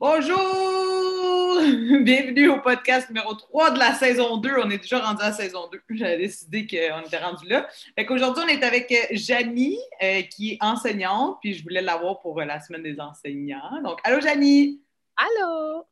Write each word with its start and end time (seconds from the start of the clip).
Bonjour! 0.00 1.58
Bienvenue 2.02 2.50
au 2.50 2.60
podcast 2.60 3.08
numéro 3.08 3.34
3 3.34 3.72
de 3.72 3.80
la 3.80 3.94
saison 3.94 4.36
2. 4.36 4.48
On 4.64 4.70
est 4.70 4.78
déjà 4.78 5.00
rendu 5.00 5.20
à 5.20 5.30
la 5.30 5.32
saison 5.32 5.68
2. 5.72 5.82
J'avais 5.96 6.18
décidé 6.18 6.68
qu'on 6.68 7.00
était 7.04 7.18
rendu 7.18 7.48
là. 7.48 7.68
Fait 7.96 8.06
qu'aujourd'hui, 8.06 8.44
on 8.46 8.48
est 8.48 8.62
avec 8.62 8.92
euh, 8.92 9.06
Janie, 9.10 9.76
euh, 10.00 10.22
qui 10.22 10.52
est 10.52 10.58
enseignante, 10.60 11.38
puis 11.40 11.52
je 11.54 11.64
voulais 11.64 11.82
l'avoir 11.82 12.20
pour 12.20 12.40
euh, 12.40 12.44
la 12.44 12.60
semaine 12.60 12.84
des 12.84 13.00
enseignants. 13.00 13.82
Donc, 13.82 13.98
allô 14.04 14.20
Janie! 14.20 14.80
Allô! 15.16 15.84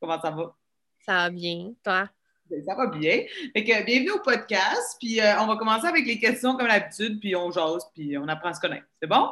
Comment 0.00 0.18
ça 0.18 0.30
va? 0.30 0.56
Ça 1.04 1.12
va 1.12 1.30
bien, 1.30 1.74
toi? 1.84 2.08
Ben, 2.48 2.64
ça 2.64 2.74
va 2.74 2.86
bien. 2.86 3.24
Fait 3.52 3.62
que 3.62 3.84
bienvenue 3.84 4.12
au 4.12 4.20
podcast, 4.20 4.96
puis 4.98 5.20
on 5.38 5.46
va 5.46 5.56
commencer 5.56 5.86
avec 5.86 6.06
les 6.06 6.18
questions 6.18 6.56
comme 6.56 6.68
d'habitude, 6.68 7.20
puis 7.20 7.36
on 7.36 7.50
jase, 7.50 7.86
puis 7.92 8.16
on 8.16 8.26
apprend 8.26 8.48
à 8.48 8.54
se 8.54 8.60
connaître. 8.60 8.86
C'est 9.02 9.08
bon? 9.08 9.28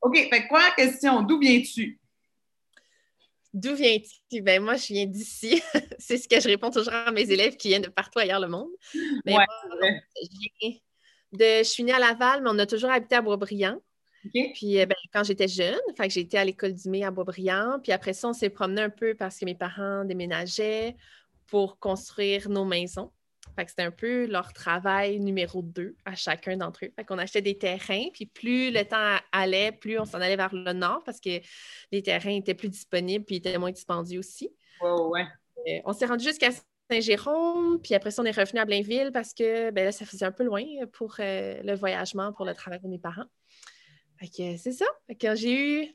OK, 0.00 0.16
fait 0.16 0.48
quoi 0.48 0.62
la 0.64 0.70
question? 0.72 1.22
D'où 1.22 1.38
viens-tu? 1.38 2.00
D'où 3.54 3.76
viens-tu? 3.76 4.42
Ben 4.42 4.60
moi, 4.60 4.74
je 4.74 4.92
viens 4.92 5.06
d'ici. 5.06 5.62
c'est 5.98 6.18
ce 6.18 6.28
que 6.28 6.40
je 6.40 6.48
réponds 6.48 6.70
toujours 6.70 6.92
à 6.92 7.12
mes 7.12 7.30
élèves 7.30 7.56
qui 7.56 7.68
viennent 7.68 7.82
de 7.82 7.88
partout 7.88 8.18
ailleurs 8.18 8.40
le 8.40 8.48
monde. 8.48 8.68
Mais 9.24 9.36
je, 10.20 10.68
de, 11.32 11.58
je 11.58 11.62
suis 11.62 11.84
née 11.84 11.92
à 11.92 12.00
Laval, 12.00 12.42
mais 12.42 12.50
on 12.52 12.58
a 12.58 12.66
toujours 12.66 12.90
habité 12.90 13.14
à 13.14 13.22
Boisbriand. 13.22 13.80
Puis 14.32 14.80
euh, 14.80 14.86
ben, 14.86 14.96
quand 15.12 15.22
j'étais 15.22 15.46
jeune, 15.46 15.78
fait 15.96 16.08
que 16.08 16.14
j'ai 16.14 16.20
été 16.20 16.36
à 16.36 16.44
l'école 16.44 16.74
du 16.74 16.90
mai 16.90 17.04
à 17.04 17.12
Boisbriand. 17.12 17.78
Puis 17.80 17.92
après 17.92 18.12
ça, 18.12 18.28
on 18.28 18.32
s'est 18.32 18.50
promené 18.50 18.82
un 18.82 18.90
peu 18.90 19.14
parce 19.14 19.38
que 19.38 19.44
mes 19.44 19.54
parents 19.54 20.04
déménageaient 20.04 20.96
pour 21.46 21.78
construire 21.78 22.48
nos 22.48 22.64
maisons. 22.64 23.12
Fait 23.56 23.64
que 23.64 23.70
c'était 23.70 23.82
un 23.82 23.90
peu 23.90 24.26
leur 24.26 24.52
travail 24.52 25.20
numéro 25.20 25.62
deux 25.62 25.96
à 26.04 26.14
chacun 26.14 26.56
d'entre 26.56 26.84
eux. 26.84 26.90
Fait 26.96 27.04
qu'on 27.04 27.18
achetait 27.18 27.42
des 27.42 27.56
terrains, 27.56 28.06
puis 28.12 28.26
plus 28.26 28.70
le 28.70 28.84
temps 28.84 29.16
allait, 29.32 29.72
plus 29.72 29.98
on 29.98 30.04
s'en 30.04 30.20
allait 30.20 30.36
vers 30.36 30.54
le 30.54 30.72
nord 30.72 31.02
parce 31.04 31.20
que 31.20 31.40
les 31.92 32.02
terrains 32.02 32.34
étaient 32.34 32.54
plus 32.54 32.68
disponibles 32.68 33.24
puis 33.24 33.36
étaient 33.36 33.58
moins 33.58 33.72
dispendieux 33.72 34.18
aussi. 34.18 34.50
ouais. 34.80 35.26
Euh, 35.66 35.80
on 35.84 35.92
s'est 35.92 36.06
rendu 36.06 36.24
jusqu'à 36.24 36.50
Saint-Jérôme, 36.90 37.80
puis 37.80 37.94
après 37.94 38.10
ça, 38.10 38.22
on 38.22 38.24
est 38.24 38.36
revenu 38.36 38.60
à 38.60 38.64
Blainville 38.64 39.10
parce 39.12 39.32
que 39.32 39.70
ben 39.70 39.84
là, 39.84 39.92
ça 39.92 40.04
faisait 40.04 40.26
un 40.26 40.32
peu 40.32 40.44
loin 40.44 40.62
pour 40.92 41.16
euh, 41.20 41.60
le 41.62 41.74
voyagement, 41.74 42.32
pour 42.32 42.44
le 42.44 42.54
travail 42.54 42.80
de 42.80 42.88
mes 42.88 42.98
parents. 42.98 43.24
Fait 44.18 44.28
que 44.28 44.56
c'est 44.58 44.72
ça. 44.72 44.86
Fait 45.06 45.14
que 45.14 45.34
j'ai 45.34 45.82
eu, 45.82 45.86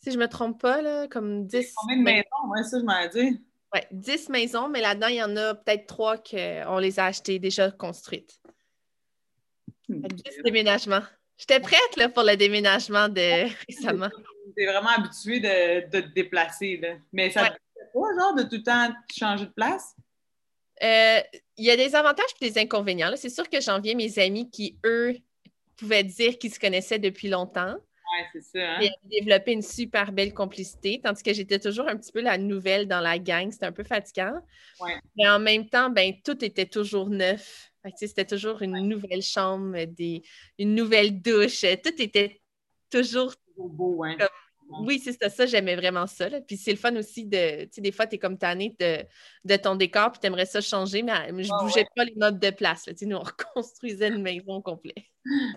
si 0.00 0.10
je 0.10 0.18
me 0.18 0.28
trompe 0.28 0.60
pas, 0.60 0.82
là, 0.82 1.08
comme 1.08 1.46
10... 1.46 1.74
Combien 1.76 1.98
de 1.98 2.02
maisons? 2.02 2.50
Ouais, 2.50 2.62
ça, 2.62 2.78
je 2.78 2.84
m'en 2.84 3.08
dit. 3.08 3.44
Oui, 3.74 3.80
10 3.90 4.28
maisons, 4.28 4.68
mais 4.68 4.80
là-dedans, 4.80 5.06
il 5.08 5.16
y 5.16 5.22
en 5.22 5.36
a 5.36 5.54
peut-être 5.54 5.86
trois 5.86 6.18
qu'on 6.18 6.78
les 6.78 6.98
a 6.98 7.06
achetées 7.06 7.38
déjà 7.38 7.70
construites. 7.70 8.40
10 9.88 9.96
hmm. 9.96 10.42
déménagements. 10.44 11.02
J'étais 11.38 11.60
prête 11.60 11.96
là, 11.96 12.08
pour 12.08 12.22
le 12.22 12.36
déménagement 12.36 13.08
de 13.08 13.48
récemment. 13.68 14.10
Tu 14.56 14.62
es 14.62 14.66
vraiment 14.66 14.90
habituée 14.90 15.40
de, 15.40 15.90
de, 15.90 16.00
te 16.00 16.14
déplacer. 16.14 16.76
Là. 16.76 16.96
Mais 17.12 17.30
ça 17.30 17.44
ne 17.44 17.48
te 17.48 17.54
pas, 17.92 18.20
genre, 18.20 18.34
de 18.34 18.42
tout 18.42 18.56
le 18.56 18.62
temps 18.62 18.92
changer 19.12 19.46
de 19.46 19.50
place? 19.50 19.96
Euh, 20.82 21.20
il 21.56 21.64
y 21.64 21.70
a 21.70 21.76
des 21.76 21.94
avantages 21.94 22.26
et 22.40 22.50
des 22.50 22.60
inconvénients. 22.60 23.10
C'est 23.16 23.30
sûr 23.30 23.48
que 23.48 23.60
j'en 23.60 23.80
viens 23.80 23.94
mes 23.94 24.18
amis 24.18 24.50
qui, 24.50 24.78
eux, 24.84 25.16
pouvaient 25.76 26.04
dire 26.04 26.38
qu'ils 26.38 26.52
se 26.52 26.60
connaissaient 26.60 26.98
depuis 26.98 27.28
longtemps. 27.28 27.76
Oui, 28.12 28.18
c'est 28.32 28.42
ça. 28.42 28.76
Hein? 28.76 28.88
développé 29.04 29.52
une 29.52 29.62
super 29.62 30.12
belle 30.12 30.34
complicité, 30.34 31.00
tandis 31.02 31.22
que 31.22 31.32
j'étais 31.32 31.58
toujours 31.58 31.88
un 31.88 31.96
petit 31.96 32.12
peu 32.12 32.20
la 32.20 32.36
nouvelle 32.36 32.86
dans 32.86 33.00
la 33.00 33.18
gang. 33.18 33.50
C'était 33.50 33.66
un 33.66 33.72
peu 33.72 33.84
fatigant. 33.84 34.40
Ouais. 34.80 35.00
Mais 35.16 35.28
en 35.28 35.38
même 35.38 35.68
temps, 35.68 35.88
ben, 35.88 36.12
tout 36.22 36.44
était 36.44 36.66
toujours 36.66 37.08
neuf. 37.08 37.72
C'était 37.96 38.26
toujours 38.26 38.62
une 38.62 38.78
nouvelle 38.86 39.22
chambre, 39.22 39.84
des, 39.86 40.22
une 40.58 40.74
nouvelle 40.74 41.20
douche. 41.20 41.64
Tout 41.82 42.02
était 42.02 42.40
toujours, 42.90 43.34
beau, 43.56 44.04
hein? 44.04 44.16
Oui, 44.80 44.98
c'est 44.98 45.12
ça, 45.12 45.28
ça 45.28 45.46
j'aimais 45.46 45.76
vraiment 45.76 46.06
ça. 46.06 46.28
Puis 46.46 46.56
c'est 46.56 46.70
le 46.70 46.76
fun 46.76 46.94
aussi 46.96 47.24
de, 47.26 47.64
tu 47.64 47.68
sais, 47.72 47.80
des 47.80 47.92
fois, 47.92 48.06
tu 48.06 48.16
es 48.16 48.18
comme 48.18 48.38
tannée 48.38 48.74
de, 48.78 49.04
de 49.44 49.56
ton 49.56 49.76
décor, 49.76 50.12
puis 50.12 50.20
tu 50.20 50.26
aimerais 50.26 50.46
ça 50.46 50.60
changer, 50.60 51.02
mais 51.02 51.28
je 51.28 51.52
ne 51.52 51.62
bougeais 51.62 51.86
pas 51.94 52.04
les 52.04 52.14
meubles 52.16 52.38
de 52.38 52.50
place. 52.50 52.86
Là. 52.86 52.92
Nous, 53.02 53.16
on 53.16 53.20
reconstruisait 53.54 54.08
une 54.08 54.22
maison 54.22 54.60
complète. 54.60 55.04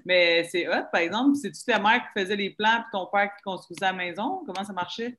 Mais 0.05 0.47
c'est 0.51 0.67
hot, 0.67 0.85
par 0.91 1.01
exemple, 1.01 1.35
c'est-tu 1.35 1.63
ta 1.63 1.79
mère 1.79 2.01
qui 2.01 2.19
faisait 2.19 2.35
les 2.35 2.51
plans, 2.51 2.81
puis 2.81 2.89
ton 2.91 3.07
père 3.11 3.29
qui 3.35 3.41
construisait 3.43 3.85
la 3.85 3.93
maison? 3.93 4.43
Comment 4.45 4.63
ça 4.63 4.73
marchait? 4.73 5.17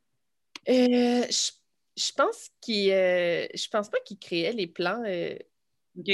Euh, 0.69 1.25
je, 1.29 1.51
je, 1.97 2.13
pense 2.13 2.51
qu'il, 2.61 2.91
euh, 2.93 3.47
je 3.55 3.69
pense 3.69 3.89
pas 3.89 3.99
qu'il 4.01 4.19
créait 4.19 4.53
les 4.53 4.67
plans. 4.67 5.03
Euh, 5.07 5.37
OK. 5.99 6.07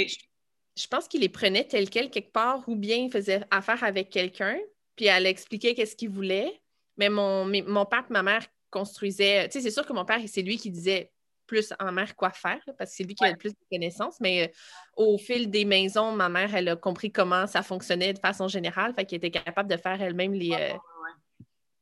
Je, 0.77 0.87
pense 0.89 1.09
qu'il 1.09 1.21
les 1.21 1.29
prenait 1.29 1.65
tel 1.65 1.91
quel 1.91 2.11
quelque 2.11 2.33
part, 2.33 2.67
ou 2.69 2.77
bien 2.77 2.97
il 2.97 3.11
faisait 3.11 3.43
affaire 3.51 3.85
avec 3.85 4.11
quelqu'un, 4.11 4.59
puis 4.97 5.07
elle 5.07 5.27
expliquait 5.27 5.75
qu'est-ce 5.75 5.97
qu'il 5.97 6.11
voulait 6.11 6.62
mais 6.97 7.09
mon, 7.09 7.45
mon 7.47 7.87
père 7.87 8.05
et 8.09 8.13
ma 8.13 8.23
mère 8.23 8.47
construisaient. 8.71 9.49
Tu 9.49 9.53
sais, 9.53 9.61
c'est 9.61 9.71
sûr 9.71 9.87
que 9.87 9.93
mon 9.93 10.05
père, 10.05 10.21
c'est 10.27 10.43
lui 10.43 10.57
qui 10.57 10.71
disait 10.71 11.11
plus 11.47 11.73
en 11.79 11.93
mère 11.93 12.17
quoi 12.17 12.31
faire, 12.31 12.63
parce 12.79 12.91
que 12.91 12.97
c'est 12.97 13.05
lui 13.05 13.15
qui 13.15 13.25
a 13.25 13.31
le 13.31 13.37
plus 13.37 13.53
de 13.53 13.59
connaissances. 13.71 14.21
Mais 14.21 14.45
euh, 14.45 14.49
au 14.97 15.19
fil 15.19 15.51
des 15.51 15.65
maisons, 15.65 16.13
ma 16.13 16.29
mère, 16.29 16.55
elle 16.55 16.69
a 16.69 16.77
compris 16.77 17.13
comment 17.13 17.47
ça 17.47 17.63
fonctionnait 17.63 18.13
de 18.13 18.19
façon 18.19 18.49
générale, 18.49 18.95
fait 18.95 19.05
qu'elle 19.05 19.19
était 19.19 19.31
capable 19.31 19.69
de 19.69 19.77
faire 19.77 20.01
elle-même 20.01 20.33
les, 20.33 20.53
euh, 20.53 20.77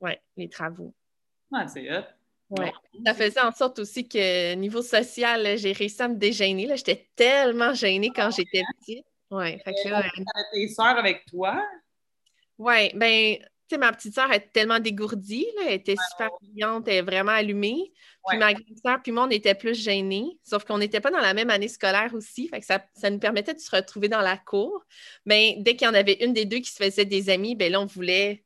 ouais, 0.00 0.20
les 0.36 0.48
travaux. 0.48 0.92
Ouais, 1.52 1.68
c'est. 1.68 1.88
Ouais. 2.50 2.72
Ça 3.06 3.14
faisait 3.14 3.40
en 3.40 3.52
sorte 3.52 3.78
aussi 3.78 4.08
que 4.08 4.54
niveau 4.54 4.82
social, 4.82 5.56
j'ai 5.56 5.70
réussi 5.70 6.02
à 6.02 6.08
me 6.08 6.16
dégainer. 6.16 6.66
J'étais 6.76 7.08
tellement 7.14 7.72
gênée 7.74 8.10
quand 8.14 8.30
j'étais 8.32 8.62
petite. 8.80 9.06
Ouais, 9.30 9.60
fait 9.64 9.72
que 9.72 9.88
là, 9.88 10.00
euh, 10.00 10.42
tes 10.52 10.66
soeurs 10.66 10.98
avec 10.98 11.24
toi? 11.26 11.64
Oui, 12.58 12.90
ben 12.94 13.38
ma 13.76 13.92
petite 13.92 14.14
sœur 14.14 14.30
est 14.32 14.52
tellement 14.52 14.78
dégourdie, 14.80 15.46
elle 15.66 15.74
était 15.74 15.96
super 16.10 16.30
brillante, 16.40 16.88
elle 16.88 16.94
est 16.94 17.02
vraiment 17.02 17.32
allumée. 17.32 17.92
Puis 18.28 18.38
ma 18.38 18.52
grande 18.52 18.78
sœur, 18.84 19.00
puis 19.02 19.12
moi, 19.12 19.24
on 19.26 19.30
était 19.30 19.54
plus 19.54 19.74
gênés, 19.74 20.38
sauf 20.44 20.64
qu'on 20.64 20.78
n'était 20.78 21.00
pas 21.00 21.10
dans 21.10 21.20
la 21.20 21.34
même 21.34 21.50
année 21.50 21.68
scolaire 21.68 22.14
aussi, 22.14 22.48
fait 22.48 22.60
que 22.60 22.66
ça, 22.66 23.10
nous 23.10 23.18
permettait 23.18 23.54
de 23.54 23.60
se 23.60 23.74
retrouver 23.74 24.08
dans 24.08 24.20
la 24.20 24.36
cour. 24.36 24.84
Mais 25.24 25.56
dès 25.60 25.74
qu'il 25.74 25.86
y 25.86 25.90
en 25.90 25.94
avait 25.94 26.22
une 26.24 26.32
des 26.32 26.44
deux 26.44 26.58
qui 26.58 26.70
se 26.70 26.82
faisait 26.82 27.04
des 27.04 27.30
amis, 27.30 27.54
ben 27.56 27.72
là, 27.72 27.80
on 27.80 27.86
voulait 27.86 28.44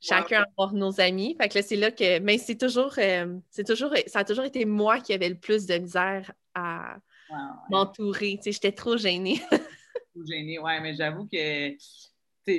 chacun 0.00 0.44
avoir 0.56 0.72
nos 0.72 1.00
amis. 1.00 1.36
Fait 1.40 1.48
que 1.48 1.58
là, 1.58 1.62
c'est 1.62 1.76
là 1.76 1.90
que. 1.90 2.18
Mais 2.20 2.38
c'est 2.38 2.56
toujours, 2.56 2.94
euh, 2.98 3.36
c'est 3.50 3.64
toujours. 3.64 3.92
Ça 4.06 4.20
a 4.20 4.24
toujours 4.24 4.44
été 4.44 4.64
moi 4.64 5.00
qui 5.00 5.12
avais 5.12 5.28
le 5.28 5.38
plus 5.38 5.66
de 5.66 5.76
misère 5.76 6.32
à 6.54 6.96
m'entourer. 7.70 8.40
J'étais 8.44 8.72
trop 8.72 8.96
gênée. 8.96 9.40
trop 10.14 10.24
gênée, 10.24 10.58
ouais, 10.58 10.80
mais 10.80 10.94
j'avoue 10.94 11.26
que 11.26 11.76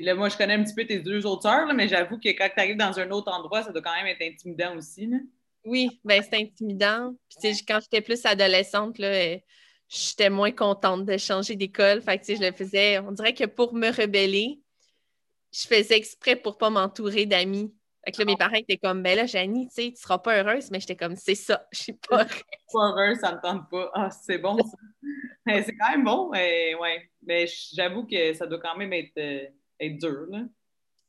Là, 0.01 0.15
moi, 0.15 0.29
je 0.29 0.37
connais 0.37 0.53
un 0.53 0.63
petit 0.63 0.75
peu 0.75 0.85
tes 0.85 0.99
deux 0.99 1.25
autres 1.25 1.43
sœurs, 1.43 1.73
mais 1.73 1.87
j'avoue 1.87 2.19
que 2.19 2.29
quand 2.29 2.49
tu 2.53 2.59
arrives 2.59 2.77
dans 2.77 2.99
un 2.99 3.09
autre 3.11 3.31
endroit, 3.31 3.63
ça 3.63 3.71
doit 3.71 3.81
quand 3.81 3.95
même 3.95 4.07
être 4.07 4.21
intimidant 4.21 4.75
aussi. 4.77 5.07
Là. 5.07 5.17
Oui, 5.65 5.99
ben 6.03 6.21
c'est 6.23 6.37
intimidant. 6.37 7.15
Puis, 7.41 7.65
quand 7.67 7.79
j'étais 7.81 8.01
plus 8.01 8.25
adolescente, 8.25 8.97
là, 8.97 9.07
euh, 9.07 9.37
j'étais 9.87 10.29
moins 10.29 10.51
contente 10.51 11.05
de 11.05 11.17
changer 11.17 11.55
d'école. 11.55 12.01
Fait 12.01 12.19
que, 12.19 12.35
je 12.35 12.41
le 12.41 12.51
faisais, 12.51 12.99
on 12.99 13.11
dirait 13.11 13.33
que 13.33 13.45
pour 13.45 13.73
me 13.73 13.89
rebeller, 13.89 14.59
je 15.51 15.67
faisais 15.67 15.97
exprès 15.97 16.35
pour 16.35 16.57
pas 16.57 16.69
m'entourer 16.69 17.25
d'amis. 17.25 17.73
Fait 18.05 18.11
que 18.11 18.19
là, 18.19 18.25
mes 18.25 18.33
ah. 18.35 18.45
parents 18.45 18.55
étaient 18.55 18.77
comme, 18.77 19.03
ben 19.03 19.17
là, 19.17 19.25
Janie, 19.25 19.67
tu 19.67 19.73
sais, 19.73 19.91
tu 19.91 20.01
seras 20.01 20.19
pas 20.19 20.41
heureuse, 20.41 20.71
mais 20.71 20.79
j'étais 20.79 20.95
comme, 20.95 21.15
c'est 21.15 21.35
ça, 21.35 21.67
je 21.71 21.79
suis 21.79 21.93
pas 21.93 22.17
heureuse. 22.23 22.43
Pas 22.71 22.79
heureuse, 22.79 23.17
ça 23.19 23.35
me 23.35 23.41
tente 23.41 23.69
pas. 23.69 23.91
Ah, 23.93 24.09
c'est 24.09 24.37
bon, 24.37 24.57
ça. 24.57 24.77
c'est 25.65 25.75
quand 25.75 25.91
même 25.91 26.03
bon, 26.03 26.29
mais 26.31 26.75
ouais. 26.75 27.09
Mais 27.23 27.45
j'avoue 27.73 28.05
que 28.05 28.33
ça 28.33 28.47
doit 28.47 28.59
quand 28.59 28.77
même 28.77 28.93
être. 28.93 29.51
Être 29.79 29.97
dur, 29.97 30.25
là? 30.29 30.45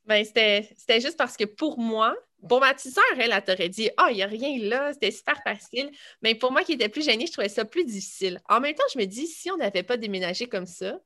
Ben, 0.07 0.25
c'était 0.25 1.01
juste 1.01 1.17
parce 1.17 1.37
que 1.37 1.45
pour 1.45 1.79
moi, 1.79 2.17
pour 2.49 2.61
ma 2.61 2.75
petite 2.75 2.93
sœur, 2.93 3.05
elle, 3.19 3.33
elle 3.33 3.45
t'aurait 3.45 3.69
dit 3.69 3.91
Ah, 3.97 4.07
oh, 4.07 4.09
il 4.11 4.17
n'y 4.17 4.23
a 4.23 4.27
rien 4.27 4.59
là, 4.69 4.93
c'était 4.93 5.11
super 5.11 5.41
facile. 5.43 5.91
Mais 6.23 6.35
pour 6.35 6.53
moi 6.53 6.65
qui 6.65 6.73
était 6.73 6.89
plus 6.89 7.05
gênée, 7.05 7.27
je 7.27 7.33
trouvais 7.33 7.49
ça 7.49 7.65
plus 7.65 7.85
difficile. 7.85 8.41
En 8.49 8.61
même 8.61 8.75
temps, 8.75 8.85
je 8.93 8.99
me 8.99 9.05
dis, 9.05 9.27
si 9.27 9.51
on 9.51 9.57
n'avait 9.57 9.83
pas 9.83 9.97
déménagé 9.97 10.49
comme 10.49 10.67
ça, 10.67 10.99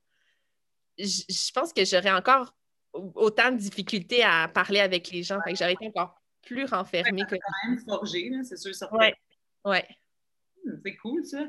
je, 0.97 1.51
pense 1.53 1.73
que 1.73 1.83
j'aurais 1.83 2.11
encore 2.11 2.55
autant 2.93 3.51
de 3.51 3.57
difficultés 3.57 4.23
à 4.23 4.47
parler 4.47 4.79
avec 4.79 5.11
les 5.11 5.23
gens. 5.23 5.39
Fait 5.43 5.51
que 5.51 5.59
j'aurais 5.59 5.73
été 5.73 5.87
encore 5.87 6.15
plus 6.41 6.65
renfermée. 6.65 7.23
que... 7.29 7.35
quand 7.35 7.69
même 7.69 7.79
forgé, 7.85 8.31
c'est 8.43 8.57
sûr, 8.57 8.73
certain. 8.73 8.97
Ouais. 8.97 9.15
ouais. 9.65 9.85
Hmm, 10.63 10.77
c'est 10.83 10.95
cool, 10.95 11.25
ça. 11.25 11.41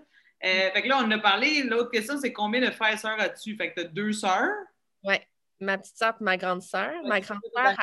Euh, 0.45 0.71
fait 0.73 0.83
que 0.83 0.89
là, 0.89 0.99
on 0.99 1.05
en 1.05 1.11
a 1.12 1.19
parlé. 1.19 1.62
L'autre 1.62 1.91
question, 1.91 2.19
c'est 2.21 2.33
combien 2.33 2.61
de 2.61 2.71
frères 2.71 2.93
et 2.93 2.99
sœurs 2.99 3.19
as-tu? 3.21 3.57
Fait 3.57 3.71
que 3.71 3.81
tu 3.81 3.87
as 3.87 3.89
deux 3.89 4.12
sœurs. 4.12 4.51
Ouais 5.05 5.27
ma 5.61 5.79
petite 5.79 5.97
soeur 5.97 6.14
et 6.20 6.25
ma 6.25 6.37
grande 6.37 6.62
sœur. 6.62 6.93
ma 7.05 7.20
grande 7.20 7.41
sœur, 7.55 7.75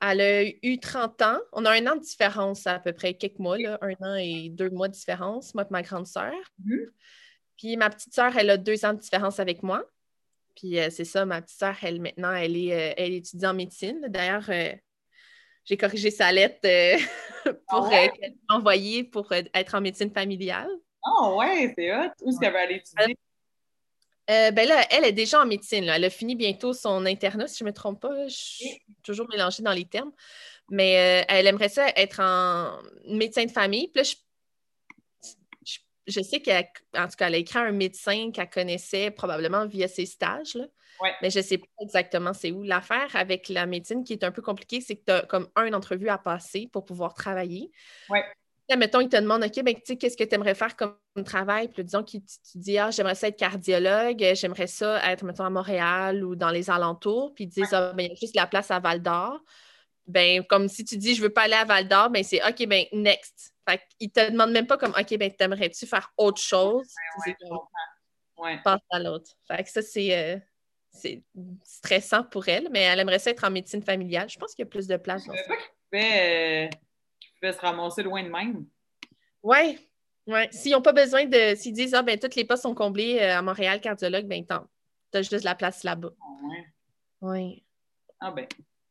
elle 0.00 0.20
a, 0.20 0.44
eu 0.62 0.78
30 0.78 1.22
ans. 1.22 1.38
On 1.52 1.64
a 1.64 1.70
un 1.70 1.86
an 1.86 1.96
de 1.96 2.02
différence 2.02 2.66
à 2.66 2.78
peu 2.78 2.92
près, 2.92 3.14
quelques 3.14 3.38
mois, 3.38 3.58
là, 3.58 3.78
un 3.80 3.94
an 4.00 4.14
et 4.16 4.50
deux 4.50 4.70
mois 4.70 4.88
de 4.88 4.94
différence, 4.94 5.54
moi 5.54 5.64
et 5.64 5.72
ma 5.72 5.82
grande 5.82 6.06
sœur. 6.06 6.34
Mm-hmm. 6.64 6.88
Puis 7.56 7.76
ma 7.76 7.90
petite 7.90 8.14
sœur, 8.14 8.36
elle 8.36 8.50
a 8.50 8.56
deux 8.56 8.84
ans 8.84 8.94
de 8.94 9.00
différence 9.00 9.40
avec 9.40 9.62
moi. 9.62 9.84
Puis 10.56 10.78
euh, 10.78 10.88
c'est 10.90 11.04
ça, 11.04 11.24
ma 11.24 11.42
petite 11.42 11.58
sœur, 11.58 11.76
elle, 11.82 12.00
maintenant, 12.00 12.32
elle, 12.32 12.56
est, 12.56 12.72
euh, 12.72 12.94
elle 12.96 13.14
étudie 13.14 13.46
en 13.46 13.54
médecine. 13.54 14.00
D'ailleurs, 14.08 14.48
euh, 14.48 14.72
j'ai 15.64 15.76
corrigé 15.76 16.10
sa 16.10 16.30
lettre 16.30 16.60
pour 17.68 17.90
ah 17.92 18.06
envoyer 18.48 19.04
pour 19.04 19.32
être 19.32 19.74
en 19.74 19.80
médecine 19.80 20.12
familiale. 20.12 20.68
Oh 21.06 21.36
ouais, 21.38 21.72
c'est 21.76 21.94
hot. 21.94 22.10
Où 22.22 22.30
est-ce 22.30 22.40
qu'elle 22.40 22.52
va 22.52 22.60
aller 22.60 22.76
étudier? 22.76 23.16
Euh, 24.30 24.50
ben 24.52 24.66
là, 24.66 24.86
elle 24.90 25.04
est 25.04 25.12
déjà 25.12 25.42
en 25.42 25.46
médecine. 25.46 25.84
Elle 25.84 26.04
a 26.04 26.10
fini 26.10 26.34
bientôt 26.34 26.72
son 26.72 27.04
internat, 27.04 27.46
si 27.46 27.58
je 27.58 27.64
ne 27.64 27.70
me 27.70 27.74
trompe 27.74 28.00
pas. 28.00 28.26
Je 28.28 28.34
suis 28.34 28.82
toujours 29.02 29.28
mélangée 29.28 29.62
dans 29.62 29.72
les 29.72 29.84
termes. 29.84 30.12
Mais 30.70 31.22
euh, 31.22 31.24
elle 31.28 31.46
aimerait 31.46 31.68
ça 31.68 31.88
être 31.96 32.20
en 32.20 32.78
médecin 33.06 33.44
de 33.44 33.50
famille. 33.50 33.88
Puis 33.88 34.02
là, 34.02 34.10
je, 36.06 36.20
sais 36.20 36.40
qu'en 36.40 37.06
tout 37.06 37.16
cas, 37.16 37.28
elle 37.28 37.34
a 37.34 37.38
écrit 37.38 37.58
un 37.58 37.72
médecin 37.72 38.30
qu'elle 38.32 38.48
connaissait 38.48 39.10
probablement 39.10 39.66
via 39.66 39.88
ses 39.88 40.06
stages. 40.06 40.54
Là. 40.54 40.66
Mais 41.20 41.30
je 41.30 41.38
ne 41.38 41.44
sais 41.44 41.58
pas 41.58 41.66
exactement 41.82 42.32
c'est 42.32 42.50
où. 42.50 42.62
L'affaire 42.62 43.14
avec 43.14 43.48
la 43.48 43.66
médecine 43.66 44.04
qui 44.04 44.14
est 44.14 44.24
un 44.24 44.30
peu 44.30 44.42
compliquée, 44.42 44.80
c'est 44.80 44.96
que 44.96 45.04
tu 45.04 45.12
as 45.12 45.22
comme 45.22 45.48
une 45.56 45.74
entrevue 45.74 46.08
à 46.08 46.18
passer 46.18 46.68
pour 46.72 46.84
pouvoir 46.84 47.14
travailler. 47.14 47.70
Ouais. 48.08 48.24
Là, 48.68 48.76
mettons, 48.76 49.00
ils 49.00 49.08
te 49.08 49.16
demandent, 49.16 49.44
OK, 49.44 49.62
ben, 49.62 49.74
qu'est-ce 49.74 50.16
que 50.16 50.24
tu 50.24 50.34
aimerais 50.34 50.54
faire 50.54 50.74
comme 50.74 50.96
travail? 51.24 51.68
Puis 51.68 51.84
disons 51.84 52.02
que 52.02 52.12
tu, 52.12 52.20
dis, 52.54 52.78
ah, 52.78 52.90
j'aimerais 52.90 53.14
ça 53.14 53.28
être 53.28 53.38
cardiologue, 53.38 54.24
j'aimerais 54.34 54.66
ça 54.66 55.12
être, 55.12 55.22
mettons, 55.24 55.44
à 55.44 55.50
Montréal 55.50 56.24
ou 56.24 56.34
dans 56.34 56.50
les 56.50 56.70
alentours. 56.70 57.34
Puis 57.34 57.44
ils 57.44 57.48
disent, 57.48 57.74
ah, 57.74 57.92
ben, 57.92 58.06
il 58.06 58.08
y 58.10 58.12
a 58.12 58.14
juste 58.14 58.36
la 58.36 58.46
place 58.46 58.70
à 58.70 58.80
Val 58.80 59.02
d'Or. 59.02 59.38
Ben, 60.06 60.44
comme 60.44 60.68
si 60.68 60.84
tu 60.84 60.96
dis, 60.96 61.14
je 61.14 61.22
veux 61.22 61.30
pas 61.30 61.42
aller 61.42 61.54
à 61.54 61.64
Val 61.64 61.86
d'Or, 61.86 62.08
ben, 62.10 62.24
c'est 62.24 62.42
OK, 62.46 62.66
ben, 62.66 62.84
next. 62.92 63.54
Fait 63.68 63.80
qu'ils 63.98 64.10
te 64.10 64.30
demandent 64.30 64.52
même 64.52 64.66
pas 64.66 64.78
comme, 64.78 64.94
OK, 64.98 65.18
ben, 65.18 65.30
t'aimerais-tu 65.30 65.86
faire 65.86 66.10
autre 66.16 66.40
chose? 66.40 66.86
Ouais, 68.36 68.60
Passe 68.64 68.80
à 68.90 68.98
l'autre. 68.98 69.30
Fait 69.46 69.62
que 69.62 69.70
ça, 69.70 69.82
c'est. 69.82 70.16
Euh, 70.16 70.38
c'est 70.94 71.22
stressant 71.64 72.22
pour 72.22 72.48
elle, 72.48 72.68
mais 72.70 72.82
elle 72.82 73.00
aimerait 73.00 73.18
ça 73.18 73.30
être 73.30 73.44
en 73.44 73.50
médecine 73.50 73.82
familiale. 73.82 74.28
Je 74.30 74.38
pense 74.38 74.54
qu'il 74.54 74.64
y 74.64 74.68
a 74.68 74.70
plus 74.70 74.86
de 74.86 74.96
place. 74.96 75.24
Je 75.24 75.30
ne 75.30 75.36
pas 75.36 75.56
qu'il 75.56 75.72
pouvait, 75.90 76.70
se 77.42 77.58
ramasser 77.58 78.02
loin 78.02 78.22
de 78.22 78.28
même. 78.28 78.66
Oui. 79.42 79.78
Ouais. 80.26 80.48
S'ils 80.52 80.72
n'ont 80.72 80.82
pas 80.82 80.92
besoin 80.92 81.26
de. 81.26 81.54
S'ils 81.54 81.74
disent, 81.74 81.94
ah, 81.94 82.02
ben, 82.02 82.18
toutes 82.18 82.34
les 82.34 82.44
postes 82.44 82.62
sont 82.62 82.74
comblés 82.74 83.18
euh, 83.20 83.38
à 83.38 83.42
Montréal, 83.42 83.80
cardiologue, 83.80 84.26
ben, 84.26 84.44
tu 84.46 85.18
as 85.18 85.22
juste 85.22 85.44
la 85.44 85.54
place 85.54 85.84
là-bas. 85.84 86.12
Oui. 87.20 87.64
Ah, 88.20 88.30
ben. 88.30 88.46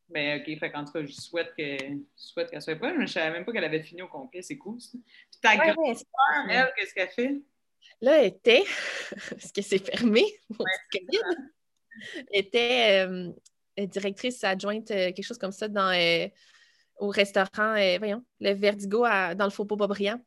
Ben, 0.10 0.40
OK. 0.40 0.60
Fait 0.60 0.72
qu'en 0.72 0.86
tout 0.86 0.92
cas, 0.92 1.04
je 1.04 1.12
souhaite 1.12 1.56
qu'elle 1.56 2.02
souhaite 2.16 2.52
qu'elle 2.52 2.62
soit 2.62 2.76
pas. 2.76 2.94
Je 2.94 3.00
ne 3.00 3.08
savais 3.08 3.32
même 3.32 3.46
pas 3.46 3.52
qu'elle 3.52 3.64
avait 3.64 3.82
fini 3.82 4.04
au 4.04 4.08
complet. 4.08 4.44
C'est 4.44 4.58
cool, 4.58 4.80
ça. 4.80 4.92
Puis 4.92 5.40
ta 5.42 5.56
ouais, 5.56 5.74
elle, 6.50 6.72
qu'est-ce 6.76 6.94
qu'elle 6.94 7.10
fait? 7.10 7.42
Là, 8.02 8.20
elle 8.20 8.28
était. 8.28 8.64
Parce 9.30 9.52
que 9.52 9.62
c'est 9.62 9.80
fermé? 9.80 10.24
était 12.32 13.06
euh, 13.08 13.32
directrice 13.78 14.44
adjointe, 14.44 14.92
euh, 14.92 15.12
quelque 15.12 15.24
chose 15.24 15.38
comme 15.38 15.52
ça, 15.52 15.68
dans, 15.68 15.92
euh, 15.92 16.28
au 17.04 17.10
restaurant, 17.10 17.76
voyons, 17.98 18.24
le 18.40 18.54
Verdigo 18.54 19.02
dans 19.02 19.44
le 19.44 19.50
Faubourg 19.50 19.78
Bobriand. 19.78 20.24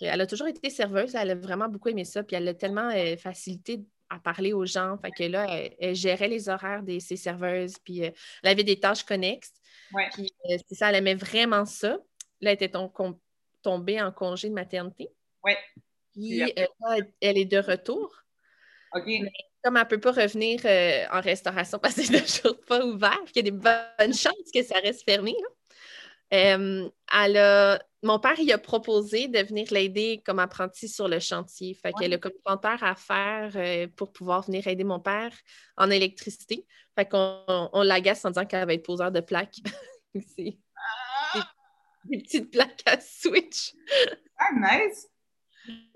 Elle 0.00 0.20
a 0.20 0.26
toujours 0.26 0.46
été 0.46 0.68
serveuse, 0.68 1.14
elle 1.14 1.30
a 1.30 1.34
vraiment 1.34 1.68
beaucoup 1.68 1.88
aimé 1.88 2.04
ça, 2.04 2.22
puis 2.22 2.36
elle 2.36 2.46
a 2.46 2.52
tellement 2.52 2.90
facilité 3.16 3.80
à 4.10 4.18
parler 4.18 4.52
aux 4.52 4.66
gens. 4.66 4.98
Fait 4.98 5.10
que 5.10 5.24
là, 5.24 5.46
elle, 5.80 5.94
gérait 5.94 6.28
les 6.28 6.50
horaires 6.50 6.82
de 6.82 6.98
ses 6.98 7.16
serveuses, 7.16 7.78
puis 7.82 8.00
elle 8.00 8.12
avait 8.42 8.64
des 8.64 8.78
tâches 8.78 9.02
connexes. 9.02 9.54
Puis 10.12 10.30
c'est 10.68 10.74
ça, 10.74 10.90
elle 10.90 10.96
aimait 10.96 11.14
vraiment 11.14 11.64
ça. 11.64 11.96
Là, 12.42 12.50
elle 12.50 12.62
était 12.62 12.72
tombée 13.62 14.02
en 14.02 14.12
congé 14.12 14.50
de 14.50 14.54
maternité. 14.54 15.08
Oui. 15.42 15.52
Puis 16.12 16.52
elle 17.22 17.38
est 17.38 17.46
de 17.46 17.58
retour. 17.58 18.14
OK 18.94 19.08
comme 19.62 19.76
elle 19.76 19.84
ne 19.84 19.88
peut 19.88 20.00
pas 20.00 20.12
revenir 20.12 20.60
euh, 20.64 21.04
en 21.12 21.20
restauration 21.20 21.78
parce 21.82 21.94
que 21.94 22.02
c'est 22.02 22.42
toujours 22.42 22.60
pas 22.60 22.84
ouvert, 22.84 23.22
qu'il 23.26 23.46
y 23.46 23.48
a 23.48 23.50
des 23.50 23.56
bonnes 23.56 24.14
chances 24.14 24.50
que 24.52 24.62
ça 24.62 24.78
reste 24.78 25.04
fermé. 25.04 25.34
Euh, 26.32 26.88
mon 28.04 28.18
père 28.18 28.38
il 28.38 28.50
a 28.52 28.58
proposé 28.58 29.28
de 29.28 29.38
venir 29.40 29.68
l'aider 29.70 30.22
comme 30.24 30.38
apprenti 30.38 30.88
sur 30.88 31.08
le 31.08 31.20
chantier. 31.20 31.74
Fait 31.74 31.92
qu'elle 31.92 32.14
a 32.14 32.18
comme 32.18 32.32
père 32.60 32.82
à 32.82 32.94
faire 32.94 33.52
euh, 33.54 33.86
pour 33.96 34.12
pouvoir 34.12 34.42
venir 34.42 34.66
aider 34.66 34.84
mon 34.84 35.00
père 35.00 35.32
en 35.76 35.90
électricité. 35.90 36.66
Fait 36.96 37.08
qu'on 37.08 37.44
on, 37.46 37.82
l'agace 37.82 38.24
en 38.24 38.30
disant 38.30 38.46
qu'elle 38.46 38.66
va 38.66 38.74
être 38.74 38.84
poseur 38.84 39.12
de 39.12 39.20
plaques. 39.20 39.58
c'est 40.36 40.58
ah! 41.34 41.48
des, 42.04 42.18
petites 42.18 42.50
plaques 42.50 42.82
à 42.86 42.98
switch. 43.00 43.74
Ah, 44.38 44.50
nice! 44.54 45.08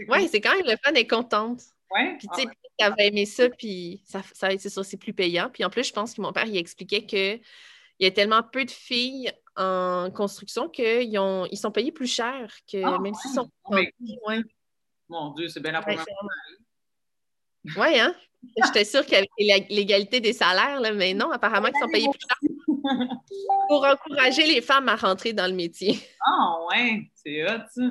Oui, 0.08 0.28
c'est 0.28 0.40
quand 0.40 0.54
même 0.54 0.66
le 0.66 0.76
fun, 0.76 0.92
elle 0.92 0.98
est 0.98 1.06
contente. 1.06 1.60
Ouais. 1.90 2.16
Puis, 2.18 2.28
tu 2.34 2.42
sais, 2.42 2.48
ah 2.80 2.86
avait 2.86 3.08
aimé 3.08 3.26
ça, 3.26 3.48
puis 3.48 4.02
ça, 4.04 4.22
ça 4.32 4.50
c'est 4.58 4.68
sûr, 4.68 4.84
c'est 4.84 4.96
plus 4.96 5.12
payant. 5.12 5.50
Puis 5.50 5.64
en 5.64 5.70
plus, 5.70 5.88
je 5.88 5.92
pense 5.92 6.14
que 6.14 6.20
mon 6.20 6.32
père, 6.32 6.46
il 6.46 6.56
expliquait 6.56 7.04
qu'il 7.04 7.40
y 8.00 8.06
a 8.06 8.10
tellement 8.10 8.42
peu 8.42 8.64
de 8.64 8.70
filles 8.70 9.32
en 9.56 10.10
construction 10.10 10.68
qu'ils 10.68 11.18
ont, 11.18 11.46
ils 11.50 11.56
sont 11.56 11.70
payés 11.70 11.92
plus 11.92 12.06
cher 12.06 12.50
que 12.70 12.82
ah, 12.84 12.98
même 12.98 13.14
s'ils 13.14 13.32
sont. 13.32 13.50
Ouais. 13.70 13.92
Mon 15.08 15.32
Dieu, 15.32 15.48
c'est 15.48 15.60
bien 15.60 15.72
la 15.72 15.82
première 15.82 16.02
fois. 16.02 16.14
Oui, 17.76 17.98
hein? 17.98 18.14
J'étais 18.64 18.84
sûre 18.84 19.04
qu'il 19.04 19.26
y 19.38 19.52
avait 19.52 19.66
l'égalité 19.70 20.20
des 20.20 20.32
salaires, 20.32 20.80
là, 20.80 20.92
mais 20.92 21.14
non, 21.14 21.30
apparemment 21.32 21.68
qu'ils 21.68 21.80
sont 21.80 21.88
payés 21.88 22.08
plus 22.08 22.20
cher. 22.20 22.38
Pour 23.68 23.84
encourager 23.84 24.46
les 24.46 24.60
femmes 24.60 24.88
à 24.88 24.96
rentrer 24.96 25.32
dans 25.32 25.46
le 25.46 25.56
métier. 25.56 25.98
Ah, 26.24 26.58
ouais, 26.70 27.10
c'est 27.14 27.44
hot, 27.44 27.64
ça. 27.68 27.82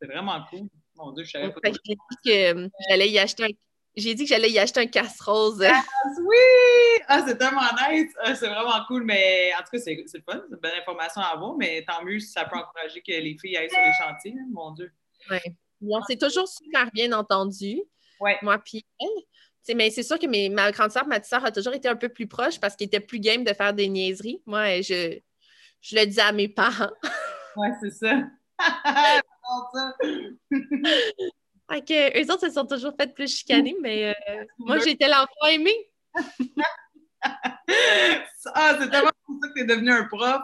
C'est 0.00 0.06
vraiment 0.06 0.44
cool. 0.50 0.68
Mon 0.96 1.12
Dieu, 1.12 1.24
je 1.24 1.30
savais 1.30 1.52
pas. 1.52 1.60
J'ai 1.64 1.94
dit 1.94 2.16
que 2.24 2.54
euh, 2.54 2.68
j'allais 2.88 3.08
y 3.08 3.18
acheter 3.18 3.44
un 3.44 3.48
j'ai 3.96 4.14
dit 4.14 4.24
que 4.24 4.28
j'allais 4.28 4.50
y 4.50 4.58
acheter 4.58 4.80
un 4.80 4.86
casse-rose. 4.86 5.62
Ah, 5.62 5.82
oui! 6.20 7.02
Ah, 7.08 7.24
c'est 7.26 7.36
tellement 7.36 7.60
nice! 7.90 8.12
Ah, 8.22 8.34
c'est 8.34 8.48
vraiment 8.48 8.84
cool, 8.86 9.04
mais 9.04 9.52
en 9.58 9.62
tout 9.62 9.70
cas, 9.72 9.78
c'est 9.78 9.94
le 9.94 10.04
fun. 10.06 10.42
C'est 10.48 10.54
une 10.54 10.60
bonne 10.60 10.78
information 10.80 11.20
à 11.20 11.34
avoir, 11.34 11.56
mais 11.56 11.84
tant 11.86 12.02
mieux 12.04 12.18
si 12.18 12.28
ça 12.28 12.44
peut 12.44 12.56
encourager 12.56 13.02
que 13.02 13.12
les 13.12 13.36
filles 13.38 13.56
aillent 13.56 13.70
sur 13.70 13.78
les 13.78 13.92
chantiers, 13.92 14.34
hein, 14.38 14.46
mon 14.50 14.70
Dieu. 14.72 14.90
Oui. 15.30 15.38
On 15.82 16.02
s'est 16.02 16.16
toujours 16.16 16.48
super 16.48 16.90
bien 16.92 17.12
entendu. 17.12 17.82
Ouais. 18.20 18.38
Moi 18.42 18.58
puis 18.58 18.84
elle. 19.00 19.76
mais 19.76 19.90
c'est 19.90 20.04
sûr 20.04 20.18
que 20.18 20.26
mes, 20.26 20.48
ma 20.48 20.70
grande 20.70 20.92
sœur, 20.92 21.06
ma 21.06 21.18
petite 21.18 21.30
sœur 21.30 21.44
a 21.44 21.50
toujours 21.50 21.74
été 21.74 21.88
un 21.88 21.96
peu 21.96 22.08
plus 22.08 22.28
proche 22.28 22.60
parce 22.60 22.76
qu'elle 22.76 22.86
était 22.86 23.00
plus 23.00 23.18
game 23.18 23.42
de 23.42 23.52
faire 23.52 23.74
des 23.74 23.88
niaiseries. 23.88 24.40
Moi, 24.46 24.80
je, 24.80 25.18
je 25.80 25.96
le 25.96 26.06
disais 26.06 26.22
à 26.22 26.32
mes 26.32 26.48
parents. 26.48 26.92
Oui, 27.56 27.68
c'est 27.80 27.90
ça. 27.90 28.22
Fait 31.72 31.80
que, 31.80 32.20
eux 32.20 32.30
autres 32.30 32.48
se 32.48 32.52
sont 32.52 32.66
toujours 32.66 32.92
fait 32.98 33.14
plus 33.14 33.34
chicaner, 33.34 33.74
mais 33.80 34.10
euh, 34.10 34.44
moi, 34.58 34.78
j'étais 34.78 35.08
l'enfant 35.08 35.46
aimé. 35.50 35.72
ah, 37.22 38.76
c'est 38.78 38.90
tellement 38.90 39.10
pour 39.24 39.36
ça 39.40 39.48
que 39.48 39.54
tu 39.54 39.60
es 39.60 39.64
devenu 39.64 39.90
un 39.90 40.04
prof. 40.04 40.42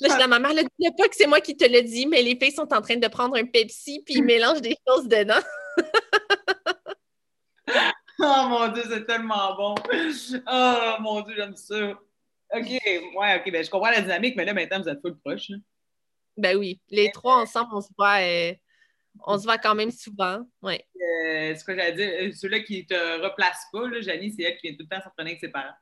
je 0.00 0.16
dis 0.16 0.22
à 0.22 0.26
ma 0.26 0.40
mère, 0.40 0.50
dis 0.52 0.90
pas 0.98 1.06
que 1.06 1.14
c'est 1.14 1.28
moi 1.28 1.40
qui 1.40 1.56
te 1.56 1.64
le 1.64 1.82
dis, 1.82 2.06
mais 2.06 2.22
les 2.22 2.36
filles 2.36 2.50
sont 2.50 2.74
en 2.74 2.80
train 2.80 2.96
de 2.96 3.06
prendre 3.06 3.36
un 3.36 3.44
Pepsi 3.44 4.02
puis 4.04 4.14
ils 4.16 4.24
mélangent 4.24 4.62
des 4.62 4.76
choses 4.88 5.06
dedans. 5.06 5.38
oh 8.18 8.46
mon 8.48 8.66
Dieu, 8.68 8.82
c'est 8.88 9.06
tellement 9.06 9.54
bon. 9.54 9.76
Oh 10.50 10.96
mon 11.00 11.20
Dieu, 11.20 11.36
j'aime 11.36 11.54
ça. 11.54 11.92
OK, 12.52 12.66
ouais, 12.66 13.38
OK, 13.38 13.52
ben 13.52 13.64
je 13.64 13.70
comprends 13.70 13.90
la 13.90 14.00
dynamique, 14.00 14.34
mais 14.36 14.44
là, 14.44 14.54
maintenant, 14.54 14.82
vous 14.82 14.88
êtes 14.88 15.00
full 15.00 15.16
proche. 15.20 15.52
Ben 16.40 16.56
oui, 16.56 16.80
les 16.88 17.10
trois 17.12 17.36
ensemble, 17.36 17.68
on 17.74 17.82
se 17.82 17.90
voit, 17.98 18.22
euh, 18.22 18.54
on 19.26 19.38
se 19.38 19.44
voit 19.44 19.58
quand 19.58 19.74
même 19.74 19.90
souvent. 19.90 20.40
Ouais. 20.62 20.82
Euh, 20.96 21.54
ce 21.54 21.62
que 21.62 21.74
j'allais 21.74 21.92
dire, 21.92 22.10
euh, 22.22 22.32
ceux-là 22.32 22.60
qui 22.60 22.78
ne 22.78 22.86
te 22.86 23.22
replacent 23.22 23.66
pas, 23.70 23.86
là, 23.86 24.00
Janie, 24.00 24.32
c'est 24.32 24.44
elle 24.44 24.56
qui 24.56 24.68
vient 24.68 24.76
tout 24.76 24.86
le 24.90 24.96
temps 24.96 25.02
s'entraîner 25.02 25.32
avec 25.32 25.40
ses 25.40 25.50
parents. 25.50 25.76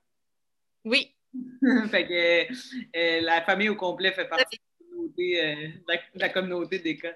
Oui. 0.85 1.15
fait 1.91 2.07
que 2.09 3.25
la 3.25 3.43
famille 3.43 3.69
au 3.69 3.77
complet 3.77 4.11
fait 4.11 4.29
partie 4.29 4.59
de 5.17 6.19
la, 6.19 6.29
communauté 6.31 6.81
des 6.81 6.97
cas. 6.97 7.15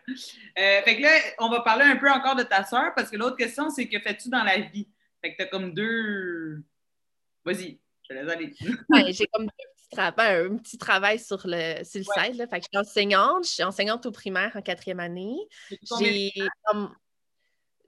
fait 0.54 0.96
que 0.96 1.02
là, 1.02 1.18
on 1.40 1.48
va 1.48 1.62
parler 1.62 1.84
un 1.84 1.96
peu 1.96 2.10
encore 2.10 2.36
de 2.36 2.44
ta 2.44 2.64
soeur 2.64 2.92
parce 2.94 3.10
que 3.10 3.16
l'autre 3.16 3.36
question, 3.36 3.70
c'est 3.70 3.88
que 3.88 3.98
fais-tu 3.98 4.28
dans 4.28 4.44
la 4.44 4.58
vie? 4.58 4.88
Fait 5.20 5.32
que 5.32 5.36
tu 5.36 5.42
as 5.42 5.46
comme 5.46 5.74
deux. 5.74 6.62
Vas-y, 7.44 7.80
je 8.02 8.08
te 8.08 8.12
laisse 8.12 8.30
aller. 8.30 8.52
ouais, 8.90 9.12
j'ai 9.12 9.26
comme 9.26 9.46
deux 9.46 9.50
un 9.98 10.56
petit 10.56 10.78
travail 10.78 11.18
sur 11.18 11.40
le, 11.44 11.84
sur 11.84 12.00
le 12.00 12.04
site. 12.04 12.36
Là. 12.36 12.46
Fait 12.46 12.60
que 12.60 12.66
je 12.72 12.78
suis 12.78 12.78
enseignante. 12.78 13.44
Je 13.44 13.50
suis 13.50 13.62
enseignante 13.62 14.06
au 14.06 14.10
primaire 14.10 14.52
en 14.54 14.62
quatrième 14.62 15.00
année. 15.00 15.36
J'ai, 15.98 16.32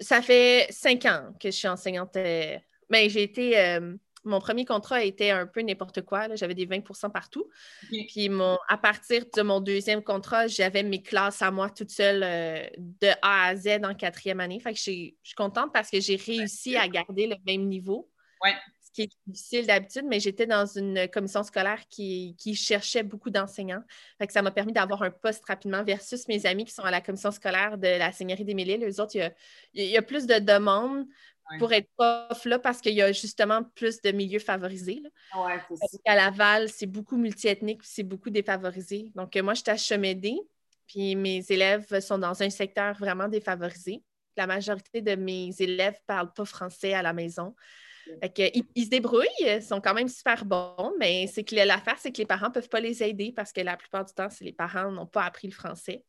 ça 0.01 0.23
fait 0.23 0.67
cinq 0.71 1.07
ans 1.07 1.33
que 1.41 1.51
je 1.51 1.57
suis 1.57 1.69
enseignante. 1.69 2.11
mais 2.15 2.57
euh, 2.57 2.59
ben, 2.91 3.11
j'ai 3.11 3.23
été. 3.23 3.59
Euh, 3.59 3.97
mon 4.27 4.41
premier 4.41 4.65
contrat 4.65 5.05
était 5.05 5.31
un 5.31 5.47
peu 5.47 5.61
n'importe 5.61 6.01
quoi. 6.01 6.35
J'avais 6.35 6.55
des 6.55 6.67
20% 6.67 7.13
partout. 7.13 7.47
Puis 7.91 8.31
mon, 8.31 8.57
à 8.69 8.79
partir 8.79 9.25
de 9.37 9.43
mon 9.43 9.61
deuxième 9.61 10.03
contrat, 10.03 10.47
j'avais 10.47 10.83
mes 10.83 11.03
classes 11.03 11.43
à 11.43 11.51
moi 11.51 11.69
toute 11.69 11.91
seule 11.91 12.23
euh, 12.23 12.67
de 12.79 13.09
A 13.21 13.49
à 13.49 13.57
Z 13.57 13.81
en 13.85 13.95
quatrième 13.95 14.41
année. 14.41 14.61
Fait 14.61 14.73
que 14.73 14.79
je 14.79 14.83
suis 14.83 15.17
contente 15.37 15.75
parce 15.75 15.91
que 15.91 16.01
j'ai 16.01 16.17
réussi 16.17 16.75
à 16.75 16.89
garder 16.89 17.27
le 17.27 17.37
même 17.47 17.69
niveau. 17.69 18.11
Ouais 18.43 18.55
qui 18.95 19.03
est 19.03 19.11
difficile 19.27 19.67
d'habitude, 19.67 20.05
mais 20.09 20.21
j'étais 20.21 20.47
dans 20.47 20.65
une 20.67 21.09
commission 21.09 21.43
scolaire 21.43 21.81
qui, 21.89 22.37
cherchait 22.55 23.03
beaucoup 23.03 23.29
d'enseignants. 23.29 23.83
ça 24.31 24.41
m'a 24.41 24.53
permis 24.53 24.73
d'avoir 24.73 25.03
un 25.03 25.11
poste 25.11 25.45
rapidement 25.47 25.83
versus 25.83 26.29
mes 26.29 26.47
amis 26.47 26.65
qui 26.65 26.73
sont 26.73 26.85
à 26.85 26.91
la 26.91 27.01
commission 27.01 27.33
scolaire 27.33 27.77
de 27.77 27.99
la 27.99 28.13
Seigneurie 28.13 28.45
des 28.45 28.55
Mille-Îles. 28.55 28.85
Eux 28.89 29.01
autres, 29.01 29.17
il 29.75 29.85
y, 29.85 29.97
a, 29.97 30.03
plus 30.03 30.27
de 30.27 30.39
demandes 30.39 31.07
pour 31.59 31.73
être 31.73 31.89
prof 31.97 32.45
là 32.45 32.59
parce 32.59 32.81
qu'il 32.81 32.95
y 32.95 33.03
a 33.03 33.11
justement 33.11 33.65
plus 33.75 34.01
de 34.01 34.13
milieux 34.13 34.39
favorisés. 34.39 35.03
à 36.07 36.15
Laval, 36.15 36.69
c'est 36.69 36.87
beaucoup 36.87 37.17
multiethnique, 37.17 37.81
c'est 37.83 38.05
beaucoup 38.05 38.31
défavorisé. 38.31 39.11
Donc, 39.17 39.35
euh, 39.37 39.43
moi, 39.43 39.55
je 39.55 39.63
suis 39.63 39.71
à 39.71 39.77
Chemédé, 39.77 40.39
puis 40.87 41.17
mes 41.17 41.45
élèves 41.49 41.99
sont 42.01 42.19
dans 42.19 42.43
un 42.43 42.51
secteur 42.51 42.97
vraiment 42.97 43.27
défavorisé. 43.27 44.05
La 44.37 44.47
majorité 44.47 45.01
de 45.03 45.17
mes 45.17 45.51
élèves 45.59 45.95
ne 45.95 46.07
parlent 46.07 46.33
pas 46.33 46.45
français 46.45 46.95
à 46.95 47.03
la 47.03 47.13
maison. 47.13 47.55
Ils, 48.75 48.85
se 48.85 48.89
débrouillent, 48.89 49.27
ils 49.41 49.63
sont 49.63 49.81
quand 49.81 49.95
même 49.95 50.09
super 50.09 50.45
bons, 50.45 50.93
mais 50.99 51.27
c'est 51.27 51.45
que 51.45 51.55
l'affaire, 51.55 51.99
c'est 51.99 52.13
que 52.13 52.19
les 52.19 52.27
parents 52.27 52.49
ne 52.49 52.53
peuvent 52.53 52.69
pas 52.69 52.81
les 52.81 53.03
aider 53.03 53.33
parce 53.35 53.53
que 53.53 53.61
la 53.61 53.77
plupart 53.77 54.05
du 54.05 54.13
temps, 54.13 54.29
les 54.41 54.53
parents 54.53 54.91
n'ont 54.91 55.07
pas 55.07 55.25
appris 55.25 55.49
le 55.49 55.55
français. 55.55 56.05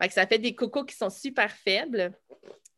Fait 0.00 0.08
que 0.08 0.14
ça 0.14 0.26
fait 0.26 0.38
des 0.38 0.54
cocos 0.54 0.84
qui 0.84 0.96
sont 0.96 1.10
super 1.10 1.50
faibles. 1.50 2.12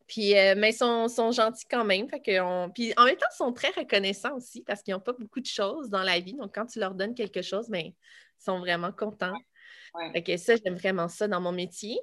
Puis, 0.06 0.36
euh, 0.36 0.54
mais 0.56 0.70
ils 0.70 1.08
sont, 1.08 1.30
gentils 1.30 1.66
quand 1.70 1.84
même. 1.84 2.08
Fait 2.08 2.20
Puis 2.20 2.40
en 2.40 3.04
même 3.04 3.16
temps, 3.16 3.26
ils 3.32 3.36
sont 3.36 3.52
très 3.52 3.70
reconnaissants 3.70 4.34
aussi 4.36 4.62
parce 4.62 4.82
qu'ils 4.82 4.94
n'ont 4.94 5.00
pas 5.00 5.12
beaucoup 5.12 5.40
de 5.40 5.46
choses 5.46 5.88
dans 5.88 6.02
la 6.02 6.18
vie. 6.18 6.34
Donc, 6.34 6.54
quand 6.54 6.66
tu 6.66 6.80
leur 6.80 6.94
donnes 6.94 7.14
quelque 7.14 7.42
chose, 7.42 7.68
ben, 7.68 7.82
ils 7.86 7.94
sont 8.38 8.58
vraiment 8.58 8.92
contents. 8.92 9.36
Fait 10.12 10.36
ça, 10.36 10.54
j'aime 10.56 10.74
vraiment 10.74 11.08
ça 11.08 11.28
dans 11.28 11.40
mon 11.40 11.52
métier. 11.52 11.98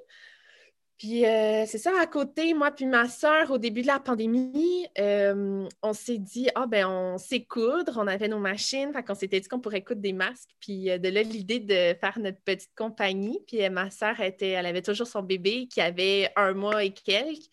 Puis 0.98 1.24
euh, 1.24 1.64
c'est 1.66 1.78
ça, 1.78 1.92
à 2.00 2.06
côté, 2.06 2.54
moi 2.54 2.72
puis 2.72 2.84
ma 2.84 3.08
soeur, 3.08 3.52
au 3.52 3.58
début 3.58 3.82
de 3.82 3.86
la 3.86 4.00
pandémie, 4.00 4.84
euh, 4.98 5.68
on 5.80 5.92
s'est 5.92 6.18
dit, 6.18 6.48
ah 6.56 6.66
ben 6.66 6.88
on 6.88 7.18
sait 7.18 7.44
coudre, 7.44 7.94
on 7.98 8.08
avait 8.08 8.26
nos 8.26 8.40
machines, 8.40 8.92
fait 8.92 9.04
qu'on 9.04 9.14
s'était 9.14 9.38
dit 9.38 9.48
qu'on 9.48 9.60
pourrait 9.60 9.84
coudre 9.84 10.00
des 10.00 10.12
masques. 10.12 10.50
Puis 10.60 10.90
euh, 10.90 10.98
de 10.98 11.08
là, 11.08 11.22
l'idée 11.22 11.60
de 11.60 11.96
faire 12.00 12.18
notre 12.18 12.40
petite 12.40 12.74
compagnie. 12.76 13.38
Puis 13.46 13.68
ma 13.70 13.90
soeur, 13.90 14.20
était, 14.20 14.50
elle 14.50 14.66
avait 14.66 14.82
toujours 14.82 15.06
son 15.06 15.22
bébé 15.22 15.68
qui 15.68 15.80
avait 15.80 16.32
un 16.34 16.52
mois 16.52 16.82
et 16.82 16.90
quelques. 16.90 17.46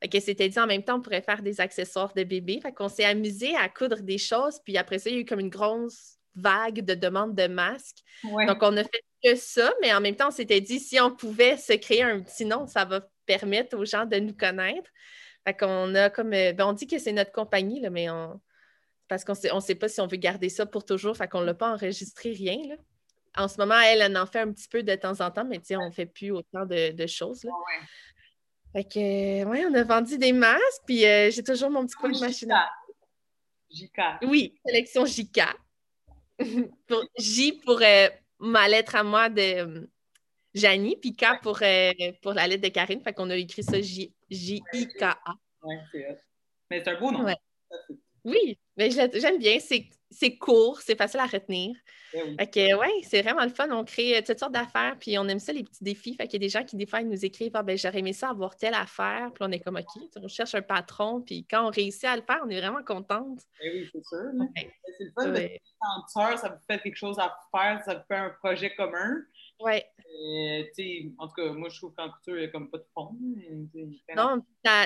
Fait 0.00 0.08
qu'elle 0.08 0.22
s'était 0.22 0.48
dit 0.48 0.60
en 0.60 0.66
même 0.68 0.84
temps, 0.84 0.98
on 0.98 1.00
pourrait 1.00 1.22
faire 1.22 1.42
des 1.42 1.60
accessoires 1.60 2.14
de 2.14 2.22
bébé. 2.22 2.60
Fait 2.62 2.72
qu'on 2.72 2.88
s'est 2.88 3.04
amusé 3.04 3.56
à 3.56 3.68
coudre 3.68 4.00
des 4.02 4.18
choses. 4.18 4.60
Puis 4.64 4.78
après 4.78 5.00
ça, 5.00 5.10
il 5.10 5.16
y 5.16 5.18
a 5.18 5.20
eu 5.22 5.24
comme 5.24 5.40
une 5.40 5.50
grosse 5.50 6.18
vague 6.36 6.84
de 6.84 6.94
demandes 6.94 7.34
de 7.34 7.48
masques. 7.48 8.02
Donc, 8.24 8.58
on 8.62 8.76
a 8.76 8.84
fait 8.84 9.02
que 9.22 9.34
ça, 9.36 9.72
mais 9.80 9.92
en 9.94 10.00
même 10.00 10.16
temps, 10.16 10.28
on 10.28 10.32
s'était 10.32 10.60
dit 10.60 10.80
si 10.80 11.00
on 11.00 11.14
pouvait 11.14 11.56
se 11.56 11.72
créer 11.74 12.02
un 12.02 12.20
petit 12.20 12.44
nom, 12.44 12.66
ça 12.66 12.84
va 12.84 13.00
permettre 13.26 13.76
aux 13.76 13.84
gens 13.84 14.06
de 14.06 14.16
nous 14.16 14.34
connaître. 14.34 14.90
Fait 15.46 15.54
qu'on 15.54 15.94
a 15.94 16.10
comme. 16.10 16.32
Euh, 16.32 16.52
ben, 16.52 16.66
on 16.66 16.72
dit 16.72 16.86
que 16.86 16.98
c'est 16.98 17.12
notre 17.12 17.32
compagnie, 17.32 17.80
là, 17.80 17.90
mais 17.90 18.10
on. 18.10 18.40
Parce 19.08 19.24
qu'on 19.24 19.34
ne 19.34 19.60
sait 19.60 19.74
pas 19.74 19.88
si 19.88 20.00
on 20.00 20.06
veut 20.06 20.16
garder 20.16 20.48
ça 20.48 20.64
pour 20.64 20.84
toujours. 20.84 21.16
Fait 21.16 21.28
qu'on 21.28 21.40
ne 21.40 21.46
l'a 21.46 21.54
pas 21.54 21.72
enregistré 21.72 22.30
rien. 22.30 22.58
Là. 22.68 22.76
En 23.36 23.48
ce 23.48 23.58
moment, 23.58 23.78
elle, 23.78 24.00
elle 24.00 24.16
en 24.16 24.26
fait 24.26 24.40
un 24.40 24.52
petit 24.52 24.68
peu 24.68 24.82
de 24.82 24.94
temps 24.94 25.20
en 25.20 25.30
temps, 25.30 25.44
mais 25.44 25.60
on 25.76 25.86
ne 25.86 25.90
fait 25.90 26.06
plus 26.06 26.30
autant 26.30 26.64
de, 26.66 27.06
choses. 27.06 27.44
Là. 27.44 27.52
Fait 28.72 28.84
que, 28.84 29.44
ouais, 29.44 29.66
on 29.66 29.74
a 29.74 29.82
vendu 29.82 30.16
des 30.16 30.32
masques, 30.32 30.82
puis 30.86 31.04
euh, 31.04 31.30
j'ai 31.30 31.42
toujours 31.42 31.70
mon 31.70 31.84
petit 31.84 31.94
coin 31.94 32.10
de 32.10 32.18
machine. 32.18 32.54
JK. 33.70 34.00
Oui, 34.22 34.54
sélection 34.64 35.04
JK. 35.04 35.40
pour, 36.86 37.04
J 37.18 37.60
pour 37.64 37.80
euh, 37.82 38.08
ma 38.42 38.68
lettre 38.68 38.96
à 38.96 39.04
moi 39.04 39.28
de 39.28 39.40
euh, 39.40 39.86
Janie, 40.52 40.96
puis 40.96 41.14
K 41.14 41.40
pour, 41.42 41.60
euh, 41.62 41.92
pour 42.20 42.34
la 42.34 42.46
lettre 42.46 42.64
de 42.64 42.68
Karine. 42.68 43.00
Fait 43.00 43.12
qu'on 43.12 43.30
a 43.30 43.36
écrit 43.36 43.62
ça 43.62 43.80
J-I-K-A. 43.80 45.34
Oui, 45.62 45.76
c'est 45.90 46.06
Mais 46.70 46.82
c'est 46.84 46.88
un 46.90 47.00
beau 47.00 47.10
nom. 47.12 47.24
Oui, 48.24 48.58
mais 48.76 48.90
j'aime 48.90 49.38
bien. 49.38 49.58
C'est 49.60 49.86
court, 50.38 50.80
c'est 50.80 50.96
facile 50.96 51.20
à 51.20 51.26
retenir. 51.26 51.76
Eh 52.14 52.74
oui. 52.74 52.88
c'est 53.04 53.22
vraiment 53.22 53.44
le 53.44 53.50
fun. 53.50 53.70
On 53.70 53.84
crée 53.84 54.18
euh, 54.18 54.22
toutes 54.24 54.38
sortes 54.38 54.52
d'affaires, 54.52 54.96
puis 54.98 55.18
on 55.18 55.26
aime 55.28 55.38
ça, 55.38 55.52
les 55.52 55.64
petits 55.64 55.82
défis. 55.82 56.14
Fait 56.14 56.26
qu'il 56.26 56.34
y 56.34 56.44
a 56.44 56.46
des 56.46 56.50
gens 56.50 56.64
qui, 56.64 56.76
des 56.76 56.86
fois, 56.86 57.00
ils 57.00 57.08
nous 57.08 57.24
écrivent 57.24 57.52
ah, 57.54 57.62
ben, 57.62 57.78
J'aurais 57.78 58.00
aimé 58.00 58.12
ça 58.12 58.30
avoir 58.30 58.56
telle 58.56 58.74
affaire. 58.74 59.30
Puis 59.34 59.44
on 59.46 59.50
est 59.50 59.60
comme 59.60 59.76
OK, 59.76 60.02
on 60.16 60.28
cherche 60.28 60.54
un 60.54 60.62
patron. 60.62 61.22
Puis 61.22 61.46
quand 61.50 61.66
on 61.66 61.70
réussit 61.70 62.04
à 62.04 62.16
le 62.16 62.22
faire, 62.22 62.40
on 62.44 62.48
est 62.50 62.60
vraiment 62.60 62.82
contente. 62.82 63.40
Eh 63.62 63.70
oui, 63.70 63.88
c'est 63.92 64.04
sûr. 64.04 64.30
C'est 64.98 65.04
le 65.04 65.12
fun 65.14 65.28
de 65.28 66.36
ça 66.36 66.48
vous 66.48 66.64
fait 66.66 66.78
quelque 66.80 66.96
chose 66.96 67.18
à 67.18 67.34
faire, 67.50 67.82
ça 67.84 67.94
vous 67.94 68.04
fait 68.06 68.16
un 68.16 68.30
projet 68.30 68.74
commun. 68.74 69.16
Oui. 69.64 71.12
en 71.18 71.28
tout 71.28 71.34
cas, 71.34 71.52
moi, 71.52 71.68
je 71.68 71.78
trouve 71.78 71.94
qu'en 71.94 72.10
couture, 72.10 72.36
il 72.36 72.40
n'y 72.40 72.44
a 72.46 72.48
comme 72.48 72.70
pas 72.70 72.78
de 72.78 72.86
fond. 72.94 73.16
Non, 74.16 74.42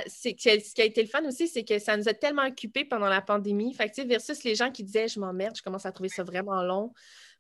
ce 0.07 0.29
qui 0.31 0.81
a 0.81 0.85
été 0.85 1.03
le 1.03 1.09
fun 1.09 1.25
aussi, 1.27 1.49
c'est 1.49 1.65
que 1.65 1.79
ça 1.79 1.97
nous 1.97 2.09
a 2.09 2.15
tellement 2.15 2.47
occupés 2.47 2.85
pendant 2.85 3.09
la 3.09 3.23
pandémie. 3.23 3.75
Fait 3.75 3.91
que, 3.91 4.07
versus 4.07 4.45
les 4.45 4.55
gens 4.55 4.71
qui 4.71 4.85
disaient 4.85 5.09
Je 5.09 5.21
m'emmerde, 5.21 5.57
je 5.57 5.63
commence 5.63 5.87
à 5.87 5.93
trouver 5.93 6.09
ça 6.09 6.23
vraiment 6.23 6.63
long. 6.63 6.93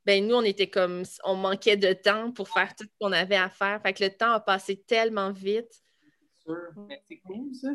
Ben, 0.04 0.24
nous, 0.24 0.36
on 0.36 0.42
était 0.42 0.70
comme, 0.70 1.02
on 1.24 1.34
manquait 1.34 1.76
de 1.76 1.92
temps 1.92 2.30
pour 2.30 2.48
faire 2.48 2.74
tout 2.76 2.84
ce 2.84 2.96
qu'on 3.00 3.12
avait 3.12 3.36
à 3.36 3.50
faire. 3.50 3.82
Fait 3.82 3.92
que 3.92 4.04
le 4.04 4.10
temps 4.10 4.30
a 4.30 4.40
passé 4.40 4.76
tellement 4.76 5.32
vite. 5.32 5.82
C'est 6.00 6.42
sûr, 6.44 6.70
mais 6.88 7.02
c'est 7.08 7.18
cool, 7.18 7.52
ça. 7.54 7.70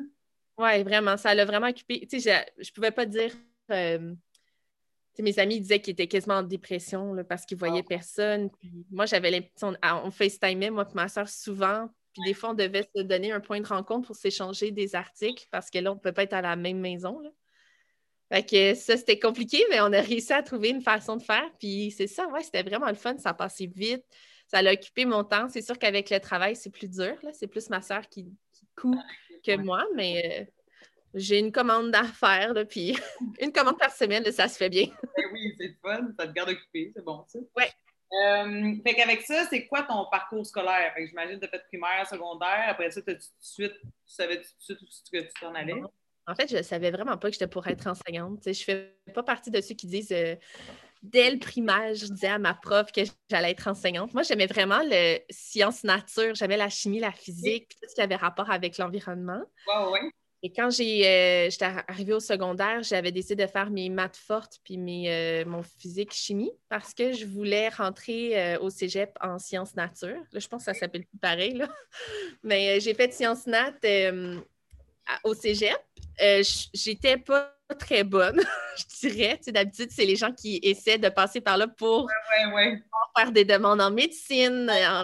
Oui, 0.58 0.84
vraiment, 0.84 1.18
ça 1.18 1.36
l'a 1.36 1.44
vraiment 1.44 1.68
occupé. 1.68 2.08
Tu 2.10 2.22
sais, 2.22 2.46
je, 2.58 2.62
ne 2.70 2.74
pouvais 2.74 2.92
pas 2.92 3.06
dire. 3.06 3.34
Euh, 3.72 4.14
mes 5.20 5.38
amis 5.40 5.60
disaient 5.60 5.82
qu'ils 5.82 5.94
étaient 5.94 6.08
quasiment 6.08 6.36
en 6.36 6.44
dépression 6.44 7.16
parce 7.28 7.46
qu'ils 7.46 7.58
voyaient 7.58 7.84
ah. 7.84 7.90
personne. 7.90 8.50
Puis 8.50 8.86
moi, 8.92 9.06
j'avais 9.06 9.32
l'impression, 9.32 9.76
on 10.04 10.12
FaceTimait, 10.12 10.70
moi 10.70 10.88
et 10.90 10.96
ma 10.96 11.08
soeur, 11.08 11.28
souvent. 11.28 11.90
Puis 12.14 12.24
des 12.26 12.34
fois, 12.34 12.52
on 12.52 12.54
devait 12.54 12.88
se 12.96 13.02
donner 13.02 13.32
un 13.32 13.40
point 13.40 13.62
de 13.62 13.68
rencontre 13.68 14.08
pour 14.08 14.16
s'échanger 14.16 14.72
des 14.72 14.96
articles 14.96 15.48
parce 15.52 15.70
que 15.70 15.80
là, 15.80 15.92
on 15.92 15.96
ne 15.96 16.00
peut 16.00 16.12
pas 16.12 16.24
être 16.24 16.34
à 16.34 16.42
la 16.42 16.56
même 16.56 16.80
maison. 16.80 17.20
Là. 17.20 17.30
Fait 18.32 18.44
que 18.44 18.76
ça, 18.76 18.96
c'était 18.96 19.20
compliqué, 19.20 19.62
mais 19.70 19.82
on 19.82 19.92
a 19.92 20.00
réussi 20.02 20.32
à 20.32 20.42
trouver 20.42 20.70
une 20.70 20.82
façon 20.82 21.18
de 21.18 21.24
faire. 21.24 21.50
Puis 21.60 21.92
c'est 21.92 22.08
ça, 22.08 22.28
ouais, 22.30 22.44
c'était 22.44 22.64
vraiment 22.64 22.88
le 22.88 22.96
fun. 22.96 23.18
Ça 23.18 23.34
passait 23.34 23.70
vite. 23.74 24.06
Ça 24.48 24.60
a 24.60 24.74
occupé 24.74 25.06
mon 25.06 25.24
temps. 25.24 25.50
C'est 25.50 25.62
sûr 25.62 25.78
qu'avec 25.78 26.10
le 26.10 26.20
travail, 26.20 26.56
c'est 26.56 26.70
plus 26.70 26.90
dur. 26.90 27.16
C'est 27.34 27.48
plus 27.48 27.70
ma 27.70 27.82
soeur 27.82 28.08
qui, 28.08 28.34
qui 28.54 28.68
coud 28.76 28.98
que 29.46 29.58
moi, 29.58 29.86
mais 29.96 30.42
euh, 30.42 30.61
j'ai 31.14 31.40
une 31.40 31.52
commande 31.52 31.92
d'affaires, 31.92 32.54
puis 32.70 32.98
une 33.42 33.52
commande 33.52 33.78
par 33.78 33.92
semaine, 33.92 34.30
ça 34.32 34.48
se 34.48 34.58
fait 34.58 34.70
bien. 34.70 34.88
Ben 35.18 35.26
oui, 35.34 35.56
c'est 35.60 35.76
fun, 35.82 36.08
ça 36.18 36.28
te 36.28 36.32
garde 36.32 36.50
occupé, 36.50 36.92
c'est 36.96 37.04
bon 37.04 37.24
ça. 37.28 37.40
Oui. 37.58 37.66
Euh, 38.14 38.76
fait 38.86 38.94
qu'avec 38.94 39.22
ça, 39.22 39.46
c'est 39.50 39.68
quoi 39.68 39.84
ton 39.84 40.06
parcours 40.12 40.46
scolaire? 40.46 40.94
Fait 40.94 41.04
que 41.04 41.08
j'imagine 41.08 41.40
que 41.40 41.46
tu 41.46 41.48
as 41.48 41.50
fait 41.50 41.64
primaire, 41.68 42.06
secondaire, 42.10 42.66
après 42.68 42.92
ça, 42.92 43.02
tu 43.02 43.16
suite, 43.40 43.74
tu 43.82 43.90
savais 44.06 44.38
tout 44.38 44.42
de 44.42 44.64
suite 44.64 44.82
où 44.82 44.86
tu 45.18 45.28
t'en 45.40 45.54
allais? 45.56 45.82
En 46.28 46.36
fait, 46.36 46.50
je 46.50 46.58
ne 46.58 46.62
savais 46.62 46.92
vraiment 46.92 47.18
pas 47.18 47.30
que 47.30 47.34
j'étais 47.34 47.48
pour 47.48 47.66
être 47.68 47.88
enseignante. 47.88 48.40
je 48.44 48.50
ne 48.50 48.54
fais 48.54 48.96
pas 49.14 49.24
partie 49.24 49.50
de 49.50 49.60
ceux 49.62 49.76
qui 49.76 49.88
disent 49.88 50.12
euh, 50.12 50.36
dès 51.02 51.32
le 51.32 51.40
primaire, 51.40 51.94
je 51.96 52.06
disais 52.06 52.28
à 52.28 52.38
ma 52.38 52.54
prof 52.54 52.92
que 52.92 53.02
j'allais 53.30 53.52
être 53.52 53.68
enseignante. 53.68 54.14
Moi, 54.14 54.24
j'aimais 54.24 54.46
vraiment 54.46 54.82
le 54.84 55.20
sciences 55.30 55.84
nature, 55.84 56.36
j'aimais 56.36 56.58
la 56.58 56.70
chimie, 56.70 57.00
la 57.00 57.12
physique, 57.12 57.70
tout 57.70 57.90
ce 57.90 57.96
qui 57.96 58.02
avait 58.02 58.16
rapport 58.16 58.52
avec 58.52 58.78
l'environnement. 58.78 59.42
Oui, 59.68 59.84
oui. 59.94 60.12
Et 60.44 60.52
quand 60.52 60.72
j'ai, 60.72 61.08
euh, 61.08 61.50
j'étais 61.52 61.72
arrivée 61.88 62.14
au 62.14 62.20
secondaire, 62.20 62.82
j'avais 62.82 63.12
décidé 63.12 63.46
de 63.46 63.50
faire 63.50 63.70
mes 63.70 63.90
maths 63.90 64.18
fortes 64.18 64.60
puis 64.64 64.78
mes, 64.78 65.12
euh, 65.12 65.46
mon 65.46 65.62
physique 65.62 66.14
chimie 66.14 66.52
parce 66.68 66.96
que 66.96 67.14
je 67.14 67.26
voulais 67.28 67.70
rentrer 67.70 68.40
euh, 68.40 68.60
au 68.60 68.72
cégep 68.72 69.16
en 69.22 69.38
sciences 69.38 69.76
nature. 69.76 70.18
Là, 70.32 70.40
je 70.40 70.48
pense 70.48 70.66
que 70.66 70.74
ça 70.74 70.80
s'appelle 70.80 71.06
plus 71.06 71.20
pareil, 71.20 71.54
là. 71.54 71.70
mais 72.44 72.80
j'ai 72.80 72.96
fait 72.96 73.14
sciences 73.14 73.46
nat 73.46 73.74
au 75.24 75.34
cégep. 75.36 75.80
j'étais 76.74 77.18
pas 77.18 77.56
très 77.74 78.04
bonne, 78.04 78.42
je 78.78 79.08
dirais. 79.10 79.40
Tu 79.44 79.52
d'habitude, 79.52 79.90
c'est 79.92 80.06
les 80.06 80.16
gens 80.16 80.32
qui 80.32 80.60
essaient 80.64 80.98
de 80.98 81.10
passer 81.10 81.42
par 81.42 81.58
là 81.58 81.68
pour 81.68 82.10
faire 83.18 83.32
des 83.32 83.46
demandes 83.46 83.82
en 83.82 83.92
médecine. 83.92 84.70
En, 84.70 85.04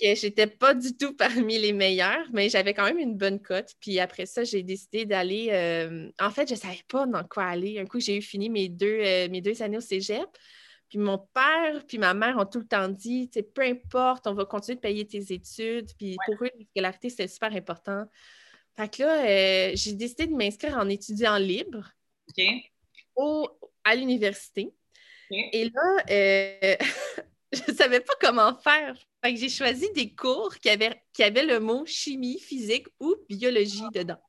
que 0.00 0.14
j'étais 0.14 0.46
pas 0.46 0.74
du 0.74 0.96
tout 0.96 1.14
parmi 1.16 1.58
les 1.58 1.72
meilleurs, 1.72 2.26
mais 2.32 2.48
j'avais 2.48 2.74
quand 2.74 2.84
même 2.84 2.98
une 2.98 3.16
bonne 3.16 3.40
cote. 3.40 3.72
Puis 3.80 4.00
après 4.00 4.26
ça, 4.26 4.44
j'ai 4.44 4.62
décidé 4.62 5.04
d'aller. 5.04 5.48
Euh, 5.52 6.10
en 6.20 6.30
fait, 6.30 6.48
je 6.48 6.54
savais 6.54 6.82
pas 6.88 7.06
dans 7.06 7.24
quoi 7.24 7.44
aller. 7.44 7.78
Un 7.78 7.86
coup, 7.86 8.00
j'ai 8.00 8.18
eu 8.18 8.22
fini 8.22 8.50
mes 8.50 8.68
deux, 8.68 9.00
euh, 9.04 9.28
mes 9.28 9.40
deux 9.40 9.62
années 9.62 9.78
au 9.78 9.82
cégep. 9.82 10.26
Puis 10.90 10.98
mon 10.98 11.18
père 11.18 11.84
puis 11.88 11.98
ma 11.98 12.14
mère 12.14 12.36
ont 12.38 12.44
tout 12.44 12.60
le 12.60 12.66
temps 12.66 12.88
dit, 12.88 13.28
peu 13.54 13.62
importe, 13.62 14.26
on 14.26 14.34
va 14.34 14.44
continuer 14.44 14.76
de 14.76 14.80
payer 14.80 15.06
tes 15.06 15.32
études. 15.32 15.90
Puis 15.98 16.16
pour 16.26 16.36
eux, 16.44 16.50
la 16.56 16.64
scolarité, 16.66 17.10
c'était 17.10 17.28
super 17.28 17.52
important. 17.52 18.04
Fait 18.76 18.88
que 18.88 19.02
là, 19.02 19.24
euh, 19.24 19.72
j'ai 19.74 19.92
décidé 19.92 20.26
de 20.26 20.34
m'inscrire 20.34 20.76
en 20.76 20.88
étudiant 20.88 21.36
libre 21.36 21.90
au, 23.14 23.48
à 23.84 23.94
l'université. 23.94 24.74
Et 25.30 25.70
là, 25.70 26.04
je 27.52 27.70
ne 27.70 27.76
savais 27.76 28.00
pas 28.00 28.14
comment 28.20 28.54
faire. 28.56 28.96
Fait 29.22 29.32
que 29.32 29.40
j'ai 29.40 29.48
choisi 29.48 29.90
des 29.92 30.14
cours 30.14 30.54
qui 30.56 30.68
avaient, 30.68 31.02
qui 31.12 31.22
avaient 31.22 31.46
le 31.46 31.60
mot 31.60 31.86
chimie, 31.86 32.38
physique 32.38 32.86
ou 33.00 33.14
biologie 33.28 33.84
dedans. 33.94 34.20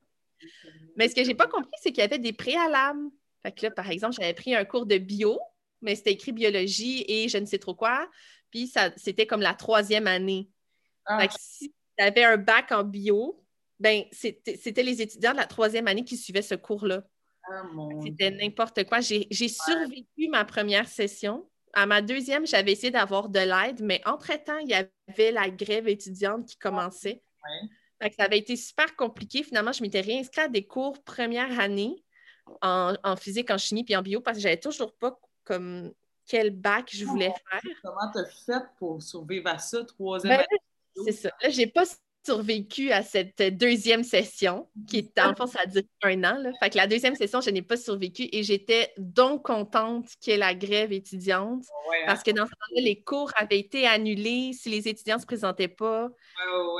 Mais 0.96 1.08
ce 1.08 1.14
que 1.14 1.22
je 1.22 1.28
n'ai 1.28 1.34
pas 1.34 1.46
compris, 1.46 1.70
c'est 1.82 1.90
qu'il 1.90 2.02
y 2.02 2.06
avait 2.06 2.18
des 2.18 2.32
préalables. 2.32 3.10
Fait 3.42 3.52
que 3.52 3.66
là, 3.66 3.70
par 3.70 3.90
exemple, 3.90 4.14
j'avais 4.18 4.34
pris 4.34 4.54
un 4.54 4.64
cours 4.64 4.86
de 4.86 4.98
bio, 4.98 5.38
mais 5.82 5.94
c'était 5.94 6.12
écrit 6.12 6.32
biologie 6.32 7.04
et 7.06 7.28
je 7.28 7.38
ne 7.38 7.46
sais 7.46 7.58
trop 7.58 7.74
quoi. 7.74 8.08
Puis 8.50 8.68
ça, 8.68 8.90
c'était 8.96 9.26
comme 9.26 9.42
la 9.42 9.54
troisième 9.54 10.06
année. 10.06 10.48
Ah. 11.04 11.20
Fait 11.20 11.28
que 11.28 11.34
si 11.38 11.74
tu 11.98 12.04
avais 12.04 12.24
un 12.24 12.38
bac 12.38 12.72
en 12.72 12.82
bio, 12.82 13.44
ben 13.78 14.04
c'était 14.12 14.82
les 14.82 15.02
étudiants 15.02 15.32
de 15.32 15.36
la 15.36 15.46
troisième 15.46 15.86
année 15.88 16.04
qui 16.04 16.16
suivaient 16.16 16.42
ce 16.42 16.54
cours-là. 16.54 17.02
Ah, 17.48 17.62
c'était 18.02 18.30
n'importe 18.30 18.84
quoi. 18.84 19.00
J'ai 19.00 19.48
survécu 19.48 20.28
ma 20.28 20.44
première 20.44 20.88
session. 20.88 21.48
À 21.72 21.86
ma 21.86 22.00
deuxième, 22.00 22.46
j'avais 22.46 22.72
essayé 22.72 22.90
d'avoir 22.90 23.28
de 23.28 23.38
l'aide, 23.38 23.82
mais 23.82 24.00
entre-temps, 24.06 24.58
il 24.58 24.68
y 24.68 24.74
avait 24.74 25.30
la 25.30 25.50
grève 25.50 25.88
étudiante 25.88 26.46
qui 26.46 26.56
commençait. 26.56 27.22
ça 28.00 28.24
avait 28.24 28.38
été 28.38 28.56
super 28.56 28.96
compliqué. 28.96 29.42
Finalement, 29.42 29.72
je 29.72 29.82
m'étais 29.82 30.00
réinscrite 30.00 30.46
à 30.46 30.48
des 30.48 30.66
cours 30.66 31.02
première 31.04 31.60
année 31.60 32.02
en, 32.62 33.16
physique, 33.16 33.50
en 33.50 33.58
chimie 33.58 33.84
puis 33.84 33.96
en 33.96 34.02
bio 34.02 34.20
parce 34.20 34.38
que 34.38 34.42
j'avais 34.42 34.58
toujours 34.58 34.94
pas 34.94 35.18
comme 35.44 35.92
quel 36.26 36.50
bac 36.50 36.90
je 36.92 37.04
voulais 37.04 37.32
faire. 37.50 37.60
Comment 37.82 38.10
tu 38.12 38.18
as 38.18 38.24
fait 38.24 38.66
pour 38.78 39.02
survivre 39.02 39.48
à 39.48 39.58
ça, 39.58 39.84
troisième 39.84 40.38
ben, 40.38 40.46
C'est 41.04 41.12
ça. 41.12 41.30
Là, 41.42 41.50
j'ai 41.50 41.66
pas 41.66 41.84
survécu 42.26 42.90
à 42.92 43.02
cette 43.02 43.40
deuxième 43.56 44.02
session, 44.04 44.68
qui 44.88 44.98
est, 44.98 45.20
en 45.20 45.34
fond, 45.34 45.46
ça 45.46 45.60
a 45.62 45.66
duré 45.66 45.86
un 46.02 46.24
an. 46.24 46.38
Là. 46.38 46.50
Fait 46.60 46.70
que 46.70 46.76
la 46.76 46.86
deuxième 46.86 47.14
session, 47.14 47.40
je 47.40 47.50
n'ai 47.50 47.62
pas 47.62 47.76
survécu 47.76 48.28
et 48.32 48.42
j'étais 48.42 48.92
donc 48.98 49.44
contente 49.44 50.06
qu'il 50.20 50.32
y 50.32 50.36
ait 50.36 50.38
la 50.38 50.54
grève 50.54 50.92
étudiante 50.92 51.64
hein. 51.70 52.04
parce 52.06 52.22
que 52.22 52.32
dans 52.32 52.44
ce 52.44 52.50
temps-là, 52.50 52.82
les 52.82 53.00
cours 53.00 53.30
avaient 53.36 53.58
été 53.58 53.86
annulés 53.86 54.52
si 54.52 54.68
les 54.68 54.88
étudiants 54.88 55.16
ne 55.16 55.20
se 55.20 55.26
présentaient 55.26 55.68
pas. 55.68 56.08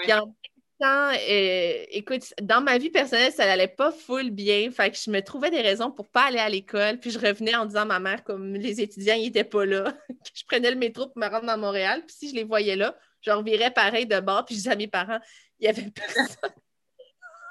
Puis 0.02 0.12
en 0.12 0.26
même 0.26 0.34
temps, 0.80 1.18
euh, 1.28 1.84
écoute, 1.90 2.34
dans 2.42 2.60
ma 2.60 2.78
vie 2.78 2.90
personnelle, 2.90 3.32
ça 3.32 3.46
n'allait 3.46 3.68
pas 3.68 3.92
full 3.92 4.30
bien. 4.30 4.70
Fait 4.70 4.90
que 4.90 4.96
je 4.96 5.10
me 5.10 5.20
trouvais 5.20 5.50
des 5.50 5.62
raisons 5.62 5.90
pour 5.90 6.06
ne 6.06 6.10
pas 6.10 6.24
aller 6.24 6.38
à 6.38 6.48
l'école. 6.48 6.98
Puis 6.98 7.10
je 7.10 7.18
revenais 7.18 7.54
en 7.54 7.66
disant 7.66 7.82
à 7.82 7.84
ma 7.86 8.00
mère, 8.00 8.24
comme 8.24 8.54
les 8.54 8.80
étudiants 8.80 9.16
n'étaient 9.16 9.44
pas 9.44 9.64
là, 9.64 9.92
que 10.08 10.30
je 10.34 10.44
prenais 10.46 10.70
le 10.70 10.76
métro 10.76 11.06
pour 11.06 11.18
me 11.18 11.28
rendre 11.28 11.48
à 11.48 11.56
Montréal. 11.56 12.02
Puis 12.06 12.16
si 12.18 12.30
je 12.30 12.34
les 12.34 12.44
voyais 12.44 12.76
là, 12.76 12.96
je 13.26 13.30
revirais 13.32 13.70
pareil 13.72 14.06
de 14.06 14.20
bord, 14.20 14.44
puis 14.44 14.54
je 14.54 14.60
disais 14.60 14.70
à 14.70 14.76
mes 14.76 14.86
parents, 14.86 15.18
il 15.58 15.64
n'y 15.64 15.68
avait 15.68 15.90
personne. 15.90 16.26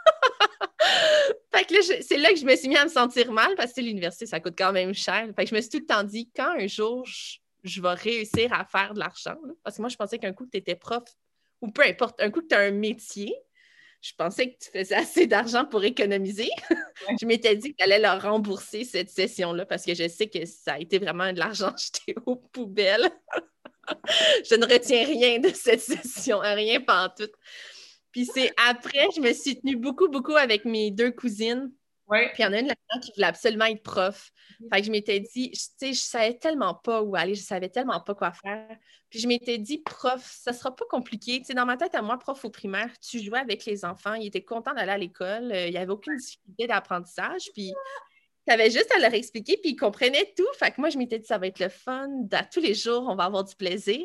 fait 1.53 1.65
que 1.65 1.81
c'est 1.81 2.17
là 2.17 2.29
que 2.29 2.37
je 2.37 2.45
me 2.45 2.55
suis 2.55 2.69
mis 2.69 2.77
à 2.77 2.85
me 2.85 2.89
sentir 2.89 3.31
mal 3.31 3.55
parce 3.55 3.73
que 3.73 3.81
l'université, 3.81 4.25
ça 4.25 4.39
coûte 4.39 4.55
quand 4.57 4.71
même 4.71 4.93
cher. 4.93 5.27
Fait 5.35 5.43
que 5.43 5.49
je 5.49 5.55
me 5.55 5.61
suis 5.61 5.69
tout 5.69 5.79
le 5.79 5.85
temps 5.85 6.03
dit, 6.03 6.29
quand 6.35 6.55
un 6.57 6.67
jour 6.67 7.05
je, 7.05 7.81
vais 7.81 7.93
réussir 7.93 8.53
à 8.53 8.63
faire 8.63 8.93
de 8.93 8.99
l'argent, 8.99 9.35
parce 9.63 9.75
que 9.77 9.81
moi, 9.81 9.89
je 9.89 9.97
pensais 9.97 10.17
qu'un 10.17 10.33
coup 10.33 10.45
que 10.45 10.51
tu 10.51 10.57
étais 10.57 10.75
prof, 10.75 11.03
ou 11.61 11.71
peu 11.71 11.83
importe, 11.83 12.21
un 12.21 12.29
coup 12.29 12.41
que 12.41 12.47
tu 12.47 12.55
as 12.55 12.59
un 12.59 12.71
métier, 12.71 13.35
je 14.01 14.13
pensais 14.15 14.51
que 14.51 14.57
tu 14.63 14.69
faisais 14.71 14.95
assez 14.95 15.25
d'argent 15.25 15.65
pour 15.65 15.83
économiser. 15.83 16.49
je 17.19 17.25
m'étais 17.25 17.55
dit 17.55 17.71
que 17.71 17.77
tu 17.77 17.83
allais 17.83 17.99
leur 17.99 18.21
rembourser 18.21 18.83
cette 18.83 19.09
session-là 19.09 19.65
parce 19.65 19.83
que 19.83 19.95
je 19.95 20.07
sais 20.07 20.27
que 20.27 20.45
ça 20.45 20.73
a 20.73 20.79
été 20.79 20.99
vraiment 20.99 21.33
de 21.33 21.39
l'argent 21.39 21.73
jeté 21.77 22.15
aux 22.25 22.35
poubelles 22.35 23.09
je 24.49 24.55
ne 24.55 24.65
retiens 24.65 25.05
rien 25.05 25.39
de 25.39 25.49
cette 25.49 25.81
session, 25.81 26.39
rien 26.39 26.79
tout. 27.17 27.29
Puis 28.11 28.25
c'est 28.25 28.53
après, 28.67 29.07
je 29.15 29.21
me 29.21 29.33
suis 29.33 29.59
tenue 29.59 29.75
beaucoup, 29.75 30.07
beaucoup 30.07 30.35
avec 30.35 30.65
mes 30.65 30.91
deux 30.91 31.11
cousines. 31.11 31.71
Puis 32.09 32.29
il 32.39 32.41
y 32.43 32.45
en 32.45 32.53
a 32.53 32.59
une 32.59 32.67
là 32.67 32.75
qui 33.01 33.11
voulait 33.15 33.27
absolument 33.27 33.65
être 33.65 33.81
prof. 33.81 34.31
Fait 34.71 34.79
que 34.79 34.85
je 34.85 34.91
m'étais 34.91 35.19
dit, 35.19 35.51
tu 35.51 35.59
sais, 35.59 35.93
je 35.93 35.99
savais 35.99 36.37
tellement 36.37 36.75
pas 36.75 37.01
où 37.01 37.15
aller, 37.15 37.35
je 37.35 37.41
savais 37.41 37.67
tellement 37.67 37.99
pas 37.99 38.13
quoi 38.13 38.31
faire. 38.31 38.77
Puis 39.09 39.19
je 39.19 39.27
m'étais 39.27 39.57
dit, 39.57 39.79
prof, 39.79 40.23
ça 40.23 40.53
sera 40.53 40.73
pas 40.75 40.85
compliqué. 40.89 41.39
Tu 41.39 41.45
sais, 41.45 41.53
dans 41.53 41.65
ma 41.65 41.77
tête, 41.77 41.95
à 41.95 42.01
moi, 42.01 42.17
prof 42.17 42.45
au 42.45 42.49
primaire, 42.49 42.89
tu 42.99 43.19
jouais 43.19 43.39
avec 43.39 43.65
les 43.65 43.83
enfants, 43.83 44.13
ils 44.13 44.27
étaient 44.27 44.43
contents 44.43 44.73
d'aller 44.73 44.91
à 44.91 44.97
l'école, 44.97 45.51
euh, 45.51 45.67
il 45.67 45.71
n'y 45.71 45.77
avait 45.77 45.91
aucune 45.91 46.15
difficulté 46.15 46.67
d'apprentissage. 46.67 47.49
Puis 47.53 47.73
tu 48.47 48.53
avais 48.53 48.69
juste 48.69 48.91
à 48.95 48.99
leur 48.99 49.13
expliquer, 49.13 49.57
puis 49.57 49.71
ils 49.71 49.75
comprenaient 49.75 50.33
tout. 50.37 50.47
Fait 50.57 50.71
que 50.71 50.79
moi, 50.79 50.89
je 50.89 50.97
m'étais 50.97 51.19
dit, 51.19 51.25
ça 51.25 51.37
va 51.37 51.47
être 51.47 51.59
le 51.59 51.69
fun. 51.69 52.09
À 52.31 52.43
tous 52.43 52.59
les 52.59 52.73
jours, 52.73 53.05
on 53.09 53.15
va 53.15 53.25
avoir 53.25 53.43
du 53.43 53.55
plaisir. 53.55 54.01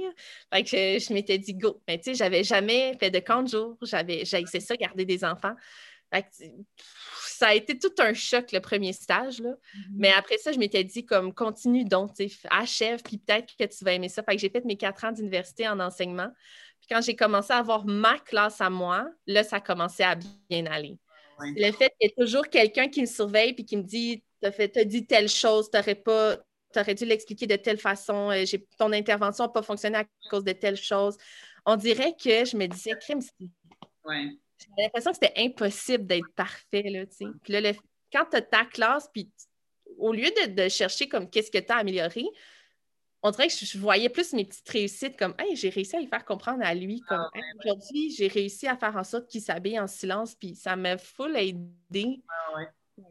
Fait 0.52 0.62
que 0.62 0.70
je, 0.70 1.12
m'étais 1.12 1.38
dit, 1.38 1.54
go. 1.54 1.82
Mais 1.86 1.98
tu 1.98 2.04
sais, 2.04 2.14
j'avais 2.14 2.42
jamais 2.42 2.96
fait 2.98 3.10
de 3.10 3.18
camp 3.18 3.42
de 3.42 3.48
jour. 3.48 3.76
J'avais, 3.82 4.24
j'ai 4.24 4.44
ça, 4.46 4.76
garder 4.76 5.04
des 5.04 5.24
enfants. 5.24 5.54
Fait 6.12 6.22
que, 6.22 6.28
ça 7.22 7.48
a 7.48 7.54
été 7.54 7.78
tout 7.78 7.92
un 7.98 8.14
choc, 8.14 8.52
le 8.52 8.60
premier 8.60 8.92
stage. 8.92 9.40
Là. 9.40 9.50
Mm-hmm. 9.50 9.82
Mais 9.94 10.12
après 10.12 10.38
ça, 10.38 10.52
je 10.52 10.58
m'étais 10.58 10.84
dit, 10.84 11.04
comme, 11.04 11.34
continue 11.34 11.84
donc, 11.84 12.12
achève, 12.50 13.02
puis 13.02 13.18
peut-être 13.18 13.54
que 13.56 13.64
tu 13.64 13.84
vas 13.84 13.92
aimer 13.92 14.08
ça. 14.08 14.22
Fait 14.22 14.36
que 14.36 14.40
j'ai 14.40 14.50
fait 14.50 14.64
mes 14.64 14.76
quatre 14.76 15.04
ans 15.04 15.12
d'université 15.12 15.68
en 15.68 15.80
enseignement. 15.80 16.28
Puis 16.80 16.88
quand 16.90 17.02
j'ai 17.02 17.14
commencé 17.14 17.52
à 17.52 17.58
avoir 17.58 17.84
ma 17.84 18.18
classe 18.18 18.60
à 18.60 18.70
moi, 18.70 19.06
là, 19.26 19.44
ça 19.44 19.60
commençait 19.60 20.04
à 20.04 20.16
bien 20.48 20.66
aller. 20.66 20.98
Le 21.42 21.72
fait 21.72 21.90
qu'il 21.98 22.02
y 22.02 22.06
ait 22.06 22.14
toujours 22.16 22.48
quelqu'un 22.48 22.88
qui 22.88 23.00
me 23.00 23.06
surveille 23.06 23.54
puis 23.54 23.64
qui 23.64 23.76
me 23.76 23.82
dit 23.82 24.22
t'as 24.40 24.52
fait, 24.52 24.76
as 24.76 24.84
dit 24.84 25.06
telle 25.06 25.28
chose, 25.28 25.70
t'aurais 25.70 25.94
pas, 25.94 26.38
aurais 26.76 26.94
dû 26.94 27.04
l'expliquer 27.04 27.46
de 27.46 27.56
telle 27.56 27.78
façon, 27.78 28.30
euh, 28.30 28.44
ton 28.78 28.92
intervention 28.92 29.44
n'a 29.44 29.50
pas 29.50 29.62
fonctionné 29.62 29.98
à 29.98 30.04
cause 30.30 30.44
de 30.44 30.52
telle 30.52 30.76
chose. 30.76 31.16
On 31.66 31.76
dirait 31.76 32.12
que 32.12 32.44
je 32.44 32.56
me 32.56 32.66
disais, 32.66 32.92
crime, 33.00 33.20
ouais. 34.04 34.38
j'avais 34.58 34.82
l'impression 34.82 35.12
que 35.12 35.18
c'était 35.22 35.40
impossible 35.40 36.06
d'être 36.06 36.32
parfait, 36.34 36.82
là, 36.82 37.06
tu 37.06 37.16
sais. 37.16 37.26
Puis 37.42 37.52
là, 37.52 37.72
quand 38.12 38.26
tu 38.30 38.36
as 38.36 38.42
ta 38.42 38.64
classe, 38.64 39.08
puis 39.12 39.30
au 39.98 40.12
lieu 40.12 40.28
de, 40.48 40.68
chercher 40.68 41.08
comme 41.08 41.28
qu'est-ce 41.28 41.50
que 41.50 41.58
tu 41.58 41.72
as 41.72 41.76
amélioré, 41.76 42.24
on 43.22 43.30
dirait 43.30 43.48
que 43.48 43.54
je, 43.54 43.78
voyais 43.78 44.08
plus 44.08 44.32
mes 44.32 44.46
petites 44.46 44.68
réussites 44.68 45.18
comme 45.18 45.34
Hey, 45.38 45.54
j'ai 45.54 45.68
réussi 45.68 45.96
à 45.96 46.00
lui 46.00 46.06
faire 46.06 46.24
comprendre 46.24 46.64
à 46.64 46.74
lui 46.74 47.00
comme 47.02 47.28
ah, 47.34 47.38
aujourd'hui, 47.58 48.10
j'ai 48.10 48.28
réussi 48.28 48.66
à 48.66 48.76
faire 48.76 48.96
en 48.96 49.04
sorte 49.04 49.28
qu'il 49.28 49.42
s'habille 49.42 49.78
en 49.78 49.86
silence, 49.86 50.34
puis 50.34 50.54
ça 50.54 50.74
m'a 50.74 50.96
full 50.96 51.36
aidé. 51.36 52.22
Ah, 52.28 52.60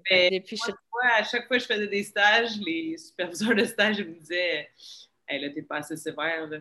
mais 0.09 0.43
à 1.17 1.23
chaque 1.23 1.47
fois 1.47 1.57
que 1.57 1.63
je 1.63 1.67
faisais 1.67 1.87
des 1.87 2.03
stages, 2.03 2.57
les 2.59 2.97
superviseurs 2.97 3.55
de 3.55 3.65
stage 3.65 3.99
me 3.99 4.13
disaient 4.13 4.69
Hey, 5.27 5.41
là, 5.41 5.49
t'es 5.49 5.61
pas 5.61 5.77
assez 5.77 5.95
sévère, 5.95 6.47
là. 6.47 6.57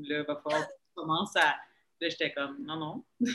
Là, 0.00 0.22
va 0.22 0.36
falloir 0.36 0.66
que 0.66 0.72
tu 0.72 0.94
commences 0.94 1.36
à. 1.36 1.56
Là, 2.00 2.08
j'étais 2.08 2.32
comme 2.32 2.56
Non, 2.64 2.76
non. 2.76 3.04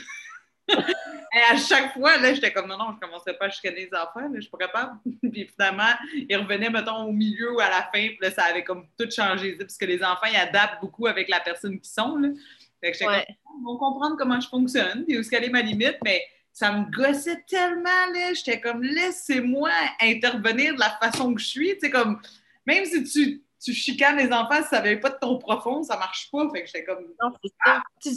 Et 0.70 1.40
à 1.50 1.56
chaque 1.56 1.94
fois, 1.94 2.18
là, 2.18 2.34
j'étais 2.34 2.52
comme 2.52 2.66
non, 2.66 2.76
non, 2.76 2.90
je 2.90 2.96
ne 2.96 3.00
commencerai 3.00 3.36
pas 3.36 3.46
à 3.46 3.50
chicaner 3.50 3.86
les 3.86 3.94
enfants, 3.94 4.20
là, 4.20 4.30
je 4.34 4.40
suis 4.40 4.50
pas 4.50 4.58
capable. 4.58 4.98
puis 5.32 5.46
finalement, 5.46 5.92
ils 6.12 6.36
revenaient, 6.36 6.70
mettons, 6.70 7.04
au 7.04 7.12
milieu 7.12 7.54
ou 7.54 7.60
à 7.60 7.68
la 7.68 7.82
fin, 7.82 8.08
puis 8.08 8.18
là, 8.20 8.30
ça 8.30 8.44
avait 8.44 8.64
comme 8.64 8.86
tout 8.98 9.10
changé, 9.10 9.56
parce 9.56 9.76
que 9.76 9.86
les 9.86 10.02
enfants, 10.02 10.26
ils 10.30 10.36
adaptent 10.36 10.80
beaucoup 10.80 11.06
avec 11.06 11.28
la 11.28 11.40
personne 11.40 11.78
qui 11.80 11.88
sont. 11.88 12.16
Là. 12.16 12.28
Fait 12.80 12.92
que 12.92 12.98
j'étais 12.98 13.06
comme, 13.06 13.24
ils 13.60 13.64
vont 13.64 13.78
comprendre 13.78 14.16
comment 14.16 14.40
je 14.40 14.48
fonctionne, 14.48 15.04
puis 15.04 15.16
où 15.16 15.20
est-ce 15.20 15.30
qu'elle 15.30 15.44
est 15.44 15.50
ma 15.50 15.62
limite, 15.62 15.96
mais 16.04 16.22
ça 16.58 16.72
me 16.72 16.90
gossait 16.90 17.44
tellement, 17.46 18.06
là. 18.12 18.34
J'étais 18.34 18.60
comme, 18.60 18.82
laissez-moi 18.82 19.70
intervenir 20.00 20.74
de 20.74 20.80
la 20.80 20.90
façon 21.00 21.32
que 21.32 21.40
je 21.40 21.46
suis. 21.46 21.74
Tu 21.74 21.80
sais, 21.82 21.90
comme, 21.90 22.20
même 22.66 22.84
si 22.84 23.04
tu, 23.04 23.44
tu 23.62 23.72
chicanes 23.72 24.16
les 24.16 24.32
enfants, 24.32 24.60
si 24.62 24.68
ça 24.68 24.80
n'avait 24.80 24.98
pas 24.98 25.10
de 25.10 25.18
ton 25.20 25.38
profond, 25.38 25.84
ça 25.84 25.96
marche 25.96 26.28
pas. 26.32 26.50
Fait 26.52 26.62
que 26.62 26.66
j'étais 26.66 26.82
comme. 26.82 27.04
Non, 27.22 27.32
c'est 27.40 27.52
ça. 27.64 27.80
Ah! 27.80 27.82
Tu, 28.02 28.10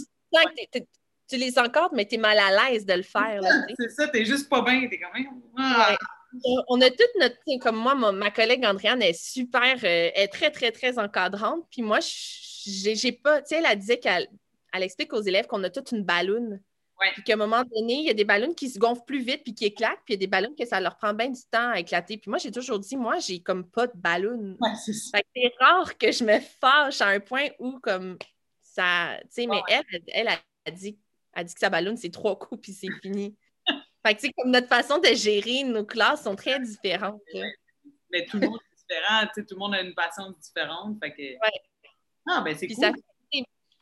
tu, 1.30 1.38
les 1.38 1.60
encordes, 1.60 1.94
mais 1.94 2.08
tu 2.08 2.16
es 2.16 2.18
mal 2.18 2.40
à 2.40 2.72
l'aise 2.72 2.84
de 2.84 2.94
le 2.94 3.04
faire. 3.04 3.42
C'est 3.78 3.90
ça, 3.90 4.08
tu 4.08 4.18
n'es 4.18 4.26
juste 4.26 4.50
pas 4.50 4.64
bien. 4.64 4.88
Tu 4.88 4.96
es 4.96 5.00
quand 5.00 5.14
même. 5.14 5.28
Ah! 5.60 5.96
On 6.68 6.82
a 6.82 6.90
toute 6.90 7.16
notre. 7.20 7.36
Comme 7.62 7.76
moi, 7.76 7.94
ma, 7.94 8.32
collègue 8.32 8.66
Andréane 8.66 9.04
est 9.04 9.14
super, 9.14 9.76
euh, 9.84 10.10
est 10.16 10.30
très, 10.30 10.50
très, 10.50 10.72
très 10.72 10.98
encadrante. 10.98 11.68
Puis 11.70 11.84
moi, 11.84 12.00
j'ai 12.66 13.12
pas. 13.12 13.44
Tu 13.44 13.56
sais, 13.56 13.62
elle, 13.64 13.78
disait 13.78 14.00
qu'elle 14.00 14.28
elle 14.74 14.82
explique 14.82 15.14
aux 15.14 15.22
élèves 15.22 15.46
qu'on 15.46 15.64
a 15.64 15.70
toute 15.70 15.92
une 15.92 16.04
balloune 16.04 16.60
puis 17.14 17.24
qu'à 17.24 17.34
un 17.34 17.38
moment 17.38 17.64
donné, 17.64 17.94
il 17.94 18.06
y 18.06 18.10
a 18.10 18.14
des 18.14 18.24
ballons 18.24 18.54
qui 18.54 18.70
se 18.70 18.78
gonflent 18.78 19.06
plus 19.06 19.22
vite 19.22 19.44
puis 19.44 19.54
qui 19.56 19.66
éclatent, 19.66 20.00
puis 20.06 20.14
il 20.14 20.18
y 20.18 20.18
a 20.18 20.20
des 20.20 20.28
ballons 20.28 20.54
que 20.58 20.66
ça 20.66 20.80
leur 20.80 20.98
prend 20.98 21.14
bien 21.14 21.30
du 21.30 21.42
temps 21.50 21.72
à 21.72 21.80
éclater. 21.80 22.18
Puis 22.18 22.30
moi, 22.30 22.38
j'ai 22.38 22.52
toujours 22.52 22.80
dit, 22.80 22.96
moi, 22.96 23.20
j'ai 23.20 23.42
comme 23.42 23.68
pas 23.68 23.88
de 23.88 23.96
ballon. 23.96 24.58
c'est 24.86 25.54
rare 25.60 25.98
que 25.98 26.12
je 26.12 26.24
me 26.24 26.40
fâche 26.40 27.02
à 27.02 27.08
un 27.08 27.20
point 27.20 27.48
où 27.60 27.80
comme 27.80 28.18
ça. 28.62 29.18
Tu 29.24 29.28
sais, 29.30 29.48
mais 29.48 29.62
elle, 29.68 29.84
elle, 30.14 30.28
a 30.28 30.72
dit, 30.72 30.98
a 31.34 31.44
dit 31.44 31.54
que 31.54 31.60
sa 31.60 31.70
ballon, 31.70 31.96
c'est 31.96 32.12
trois 32.12 32.38
coups 32.38 32.62
puis 32.62 32.74
c'est 32.74 32.92
fini. 33.02 33.36
fait 34.06 34.16
que, 34.16 34.28
comme 34.38 34.52
notre 34.52 34.68
façon 34.68 35.00
de 35.00 35.08
gérer 35.08 35.64
nos 35.64 35.86
classes 35.86 36.24
sont 36.24 36.36
très 36.36 36.60
différentes. 36.60 37.22
Mais 38.12 38.26
tout 38.26 38.38
le 38.38 38.48
monde 38.48 38.60
est 38.60 38.76
différent, 38.76 39.28
tout 39.36 39.46
le 39.50 39.58
monde 39.58 39.76
a 39.76 39.82
une 39.82 39.94
façon 39.94 40.32
différente. 40.32 40.98
Fait 41.02 41.14
que... 41.14 41.24
Ah, 42.28 42.42
ben 42.42 42.56
c'est 42.56 42.68
cool 42.68 42.94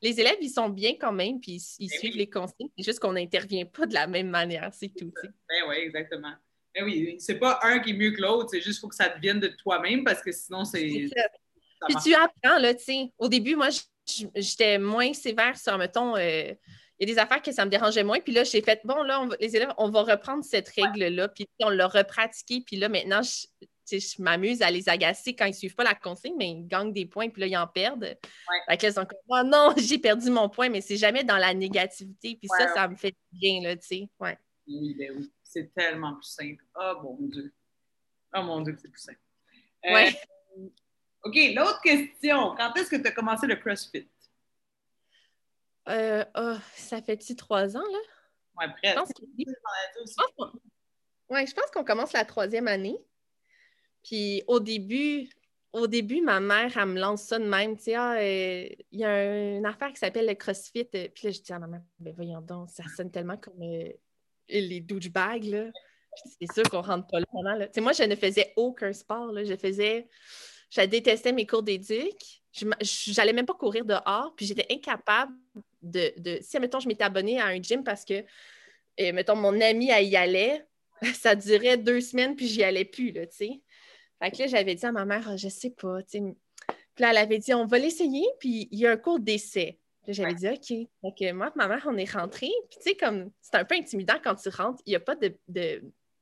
les 0.01 0.19
élèves, 0.19 0.37
ils 0.41 0.49
sont 0.49 0.69
bien 0.69 0.93
quand 0.99 1.11
même, 1.11 1.39
puis 1.39 1.61
ils, 1.79 1.89
ben 1.89 1.99
suivent 1.99 2.17
les 2.17 2.29
consignes. 2.29 2.69
C'est 2.77 2.83
juste 2.83 2.99
qu'on 2.99 3.13
n'intervient 3.13 3.65
pas 3.65 3.85
de 3.85 3.93
la 3.93 4.07
même 4.07 4.29
manière, 4.29 4.69
c'est 4.73 4.89
tout. 4.89 5.11
Ben 5.23 5.63
oui, 5.67 5.75
exactement. 5.77 6.33
Ben 6.73 6.83
oui, 6.85 7.15
c'est 7.19 7.39
pas 7.39 7.59
un 7.63 7.79
qui 7.79 7.91
est 7.91 7.93
mieux 7.93 8.11
que 8.11 8.21
l'autre, 8.21 8.49
c'est 8.51 8.61
juste 8.61 8.79
qu'il 8.79 8.81
faut 8.81 8.87
que 8.89 8.95
ça 8.95 9.09
devienne 9.09 9.39
de 9.39 9.47
toi-même 9.47 10.03
parce 10.03 10.21
que 10.21 10.31
sinon, 10.31 10.65
c'est. 10.65 10.87
Puis 11.87 11.95
tu 12.03 12.13
apprends, 12.13 12.59
là, 12.59 12.73
tu 12.73 12.83
sais. 12.83 13.11
Au 13.17 13.27
début, 13.27 13.55
moi, 13.55 13.69
j'étais 14.35 14.77
moins 14.77 15.13
sévère 15.13 15.57
sur, 15.57 15.77
mettons, 15.77 16.15
euh, 16.17 16.53
il 16.99 17.07
y 17.07 17.11
a 17.11 17.15
des 17.15 17.19
affaires 17.19 17.41
que 17.41 17.51
ça 17.51 17.65
me 17.65 17.69
dérangeait 17.69 18.03
moins. 18.03 18.19
Puis 18.19 18.33
là, 18.33 18.43
j'ai 18.43 18.61
fait, 18.61 18.81
bon, 18.83 19.01
là, 19.03 19.25
les 19.39 19.55
élèves, 19.55 19.73
on 19.77 19.89
va 19.89 20.03
reprendre 20.03 20.43
cette 20.43 20.67
règle-là. 20.69 21.29
Puis 21.29 21.47
on 21.61 21.69
l'a 21.69 21.87
repratiqué. 21.87 22.61
Puis 22.65 22.75
là, 22.75 22.89
maintenant, 22.89 23.21
je, 23.21 23.47
je 23.91 24.21
m'amuse 24.21 24.61
à 24.61 24.69
les 24.69 24.87
agacer 24.89 25.35
quand 25.35 25.45
ils 25.45 25.51
ne 25.51 25.55
suivent 25.55 25.75
pas 25.75 25.83
la 25.83 25.95
consigne, 25.95 26.35
mais 26.37 26.51
ils 26.51 26.67
gagnent 26.67 26.93
des 26.93 27.05
points, 27.05 27.29
puis 27.29 27.41
là, 27.41 27.47
ils 27.47 27.57
en 27.57 27.67
perdent. 27.67 28.17
Ouais. 28.49 28.77
Fait 28.77 28.91
sont 28.91 29.05
comme, 29.05 29.19
oh 29.29 29.43
non, 29.43 29.73
j'ai 29.77 29.97
perdu 29.97 30.29
mon 30.29 30.49
point, 30.49 30.69
mais 30.69 30.81
c'est 30.81 30.97
jamais 30.97 31.23
dans 31.23 31.37
la 31.37 31.53
négativité. 31.53 32.35
Puis 32.35 32.47
ça, 32.47 32.73
ça 32.73 32.87
me 32.87 32.95
fait 32.95 33.15
bien, 33.31 33.61
là, 33.61 33.75
tu 33.75 33.87
sais. 33.87 34.09
Ouais. 34.19 34.37
Oui, 34.67 34.95
ben 34.97 35.11
oui. 35.17 35.31
C'est 35.43 35.73
tellement 35.73 36.13
plus 36.13 36.27
simple. 36.27 36.63
Oh 36.75 36.93
mon 37.01 37.17
Dieu. 37.27 37.53
Oh 38.35 38.43
mon 38.43 38.61
Dieu, 38.61 38.77
c'est 38.79 38.89
plus 38.89 39.01
simple. 39.01 39.19
Euh, 39.85 39.93
ouais. 39.93 40.21
OK, 41.23 41.35
l'autre 41.55 41.81
question. 41.81 42.55
Quand 42.55 42.73
est-ce 42.75 42.89
que 42.89 42.97
tu 42.97 43.07
as 43.07 43.11
commencé 43.11 43.47
le 43.47 43.55
CrossFit? 43.55 44.07
Euh, 45.87 46.23
oh, 46.35 46.55
ça 46.75 47.01
fait-tu 47.01 47.35
trois 47.35 47.75
ans, 47.75 47.79
là? 47.79 47.99
Oui, 48.59 48.65
presque. 48.83 49.21
je 51.47 51.53
pense 51.53 51.71
qu'on 51.71 51.83
commence 51.83 52.13
la 52.13 52.25
troisième 52.25 52.67
année. 52.67 52.99
Puis 54.09 54.43
au 54.47 54.59
début, 54.59 55.29
au 55.71 55.85
début, 55.85 56.21
ma 56.21 56.39
mère, 56.39 56.75
elle 56.75 56.85
me 56.87 56.99
lance 56.99 57.23
ça 57.23 57.37
de 57.37 57.45
même. 57.45 57.77
Tu 57.77 57.83
sais, 57.83 57.93
ah, 57.93 58.15
euh, 58.15 58.67
il 58.91 58.99
y 58.99 59.05
a 59.05 59.57
une 59.57 59.65
affaire 59.67 59.89
qui 59.89 59.97
s'appelle 59.97 60.25
le 60.25 60.33
CrossFit. 60.33 60.87
Euh, 60.95 61.07
puis 61.13 61.27
là, 61.27 61.31
je 61.31 61.41
dis 61.41 61.53
à 61.53 61.59
ma 61.59 61.67
mère, 61.67 61.83
ben 61.99 62.11
voyons 62.15 62.41
donc, 62.41 62.71
ça 62.71 62.83
sonne 62.97 63.11
tellement 63.11 63.37
comme 63.37 63.61
euh, 63.61 63.91
les 64.49 64.79
douchebags, 64.79 65.43
là. 65.43 65.65
C'est 66.41 66.51
sûr 66.51 66.63
qu'on 66.63 66.81
rentre 66.81 67.05
pas 67.05 67.19
là. 67.19 67.67
Tu 67.67 67.73
sais, 67.75 67.81
moi, 67.81 67.93
je 67.93 68.01
ne 68.01 68.15
faisais 68.15 68.51
aucun 68.55 68.91
sport. 68.93 69.31
Là. 69.31 69.43
Je 69.43 69.55
faisais 69.55 70.07
Je 70.71 70.81
détestais 70.81 71.31
mes 71.31 71.45
cours 71.45 71.61
d'éduc. 71.61 72.41
Je 72.51 73.15
n'allais 73.15 73.31
même 73.31 73.45
pas 73.45 73.53
courir 73.53 73.85
dehors, 73.85 74.33
puis 74.35 74.47
j'étais 74.47 74.65
incapable 74.71 75.33
de, 75.83 76.11
de... 76.17 76.39
Si, 76.41 76.59
mettons, 76.59 76.79
je 76.79 76.87
m'étais 76.87 77.03
abonnée 77.03 77.39
à 77.39 77.45
un 77.45 77.61
gym 77.61 77.83
parce 77.83 78.03
que, 78.03 78.25
et, 78.97 79.11
mettons, 79.11 79.35
mon 79.35 79.61
ami, 79.61 79.91
elle 79.91 80.07
y 80.07 80.15
allait, 80.15 80.65
ça 81.13 81.35
durait 81.35 81.77
deux 81.77 82.01
semaines, 82.01 82.35
puis 82.35 82.47
j'y 82.47 82.63
allais 82.63 82.85
plus, 82.85 83.11
là, 83.11 83.27
tu 83.27 83.37
sais. 83.37 83.61
Fait 84.21 84.31
que 84.31 84.39
là, 84.39 84.47
j'avais 84.47 84.75
dit 84.75 84.85
à 84.85 84.91
ma 84.91 85.05
mère, 85.05 85.37
je 85.37 85.47
sais 85.47 85.69
pas. 85.69 85.99
Puis 86.09 86.21
là, 86.99 87.11
elle 87.11 87.17
avait 87.17 87.39
dit, 87.39 87.53
on 87.53 87.65
va 87.65 87.77
l'essayer, 87.77 88.27
puis 88.39 88.67
il 88.71 88.79
y 88.79 88.85
a 88.85 88.91
un 88.91 88.97
cours 88.97 89.19
d'essai. 89.19 89.79
J'avais 90.07 90.33
dit, 90.33 90.47
OK. 90.47 90.87
Donc, 91.03 91.35
moi 91.35 91.51
ma 91.55 91.67
mère, 91.67 91.85
on 91.87 91.97
est 91.97 92.11
rentrés. 92.11 92.51
Puis, 92.69 92.79
tu 92.81 92.89
sais, 92.89 92.95
comme, 92.95 93.31
c'est 93.41 93.55
un 93.55 93.65
peu 93.65 93.75
intimidant 93.75 94.15
quand 94.23 94.35
tu 94.35 94.49
rentres. 94.49 94.81
Il 94.85 94.91
n'y 94.91 94.95
a 94.95 94.99
pas 94.99 95.15
de, 95.15 95.37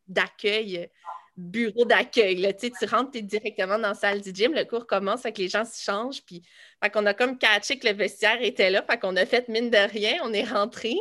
d'accueil, 0.08 0.90
bureau 1.38 1.86
d'accueil. 1.86 2.54
Tu, 2.60 2.68
sais, 2.68 2.74
tu 2.78 2.86
rentres, 2.86 3.12
tu 3.12 3.20
es 3.20 3.22
directement 3.22 3.80
dans 3.80 3.90
la 3.90 3.94
salle 3.94 4.22
du 4.22 4.32
gym. 4.34 4.54
Le 4.54 4.66
cours 4.66 4.88
commence, 4.88 5.22
fait 5.22 5.32
que 5.32 5.42
les 5.42 5.48
gens 5.48 5.64
se 5.64 5.82
changent. 5.82 6.22
Puis, 6.26 6.42
fait 6.84 6.90
qu'on 6.90 7.06
a 7.06 7.14
comme 7.14 7.38
catché 7.38 7.80
que 7.80 7.88
le 7.88 7.94
vestiaire 7.94 8.42
était 8.42 8.70
là. 8.70 8.84
Fait 8.84 9.00
qu'on 9.00 9.16
a 9.16 9.26
fait 9.26 9.48
mine 9.48 9.70
de 9.70 9.78
rien. 9.78 10.20
On 10.24 10.34
est 10.34 10.44
rentrés. 10.44 11.00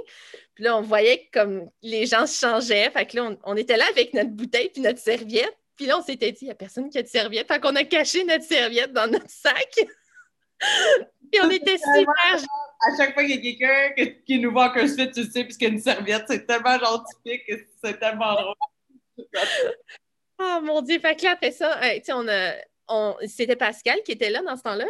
Puis 0.55 0.65
là, 0.65 0.77
on 0.77 0.83
voyait 0.83 1.27
que 1.27 1.41
comme 1.41 1.69
les 1.83 2.07
gens 2.07 2.27
se 2.27 2.39
changeaient. 2.39 2.91
Fait 2.91 3.07
que 3.07 3.17
là, 3.17 3.25
on, 3.25 3.39
on 3.45 3.57
était 3.57 3.77
là 3.77 3.85
avec 3.91 4.15
notre 4.15 4.31
bouteille 4.31 4.71
puis 4.71 4.83
notre 4.83 5.01
serviette. 5.01 5.57
Puis 5.77 5.87
là, 5.87 5.99
on 5.99 6.03
s'était 6.03 6.33
dit, 6.33 6.41
il 6.43 6.47
n'y 6.47 6.51
a 6.53 6.55
personne 6.55 6.89
qui 6.89 6.99
a 6.99 7.03
de 7.03 7.09
serviette. 7.09 7.49
Fait 7.49 7.61
qu'on 7.61 7.77
a 7.77 7.85
caché 7.85 8.25
notre 8.25 8.45
serviette 8.45 8.93
dans 8.93 9.11
notre 9.11 9.31
sac. 9.31 9.75
Puis 11.33 11.41
on 11.43 11.51
était 11.51 11.77
super. 11.77 12.45
À 12.81 12.97
chaque 12.97 13.15
fois 13.15 13.25
qu'il 13.25 13.45
y 13.45 13.57
a 13.57 13.57
quelqu'un 13.59 14.13
qui 14.27 14.39
nous 14.39 14.53
voit 14.53 14.71
qu'un 14.71 14.87
suite, 14.87 15.13
tu 15.13 15.25
sais, 15.25 15.45
puisqu'il 15.45 15.65
y 15.65 15.71
a 15.71 15.75
une 15.75 15.81
serviette, 15.81 16.25
c'est 16.29 16.47
tellement 16.47 16.79
genre 16.79 17.05
typique, 17.05 17.43
c'est 17.83 17.99
tellement 17.99 18.35
drôle. 18.35 18.55
oh 20.39 20.61
mon 20.63 20.83
Dieu, 20.83 20.99
fait 21.01 21.17
que 21.17 21.25
là, 21.25 21.33
après 21.33 21.53
ça, 21.53 21.83
euh, 21.83 22.01
on 22.11 22.29
a. 22.29 22.55
On, 22.89 23.17
c'était 23.27 23.57
Pascal 23.57 23.99
qui 24.05 24.13
était 24.13 24.31
là 24.31 24.43
dans 24.43 24.57
ce 24.57 24.63
temps-là. 24.63 24.87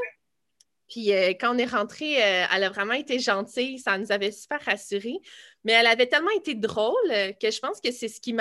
Puis 0.89 1.13
euh, 1.13 1.31
quand 1.31 1.55
on 1.55 1.59
est 1.59 1.65
rentré, 1.65 2.23
euh, 2.23 2.47
elle 2.55 2.65
a 2.65 2.69
vraiment 2.69 2.93
été 2.93 3.19
gentille, 3.19 3.79
ça 3.79 3.99
nous 3.99 4.13
avait 4.13 4.31
super 4.31 4.61
rassurés. 4.63 5.19
Mais 5.67 5.73
elle 5.73 5.89
avait 5.89 6.07
tellement 6.07 6.31
été 6.31 6.55
drôle 6.55 7.11
que 7.41 7.51
je 7.51 7.59
pense 7.59 7.81
que 7.81 7.91
c'est 7.91 8.07
ce 8.07 8.21
qui 8.21 8.33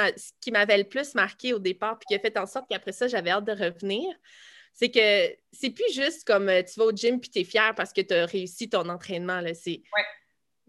m'avait 0.51 0.77
le 0.77 0.83
plus 0.83 1.15
marqué 1.15 1.53
au 1.53 1.59
départ, 1.59 1.97
puis 1.97 2.05
qui 2.07 2.13
a 2.13 2.19
fait 2.19 2.37
en 2.37 2.45
sorte 2.45 2.67
qu'après 2.69 2.91
ça, 2.91 3.07
j'avais 3.07 3.31
hâte 3.31 3.45
de 3.45 3.51
revenir. 3.51 4.15
C'est 4.73 4.91
que 4.91 5.35
c'est 5.51 5.71
plus 5.71 5.91
juste 5.91 6.23
comme 6.27 6.45
tu 6.45 6.79
vas 6.79 6.85
au 6.85 6.91
gym 6.91 7.19
puis 7.19 7.31
tu 7.31 7.39
es 7.39 7.43
fier 7.43 7.73
parce 7.75 7.93
que 7.93 8.01
tu 8.01 8.13
as 8.13 8.27
réussi 8.27 8.69
ton 8.69 8.87
entraînement. 8.89 9.41
C'est 9.55 9.81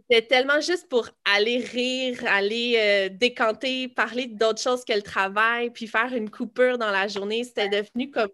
c'était 0.09 0.27
tellement 0.27 0.61
juste 0.61 0.89
pour 0.89 1.11
aller 1.27 1.59
rire, 1.59 2.23
aller 2.27 3.11
décanter, 3.11 3.89
parler 3.89 4.27
d'autres 4.27 4.63
choses 4.63 4.83
que 4.83 4.95
le 4.95 5.03
travail, 5.03 5.71
puis 5.71 5.87
faire 5.87 6.15
une 6.15 6.31
coupure 6.31 6.79
dans 6.79 6.91
la 6.91 7.07
journée. 7.07 7.45
C'était 7.45 7.69
devenu 7.69 8.11
comme 8.11 8.31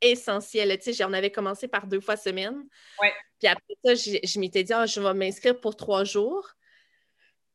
essentiel. 0.00 0.76
Tu 0.78 0.84
sais, 0.84 0.92
j'en 0.92 1.12
avais 1.12 1.32
commencé 1.32 1.66
par 1.66 1.88
deux 1.88 2.00
fois 2.00 2.16
semaine. 2.16 2.62
Puis 3.40 3.48
après 3.48 3.74
ça, 3.84 3.94
je, 3.96 4.38
m'étais 4.38 4.62
dit, 4.62 4.72
ah, 4.72 4.86
je 4.86 5.00
vais 5.00 5.14
m'inscrire 5.14 5.58
pour 5.58 5.74
trois 5.74 6.04
jours. 6.04 6.54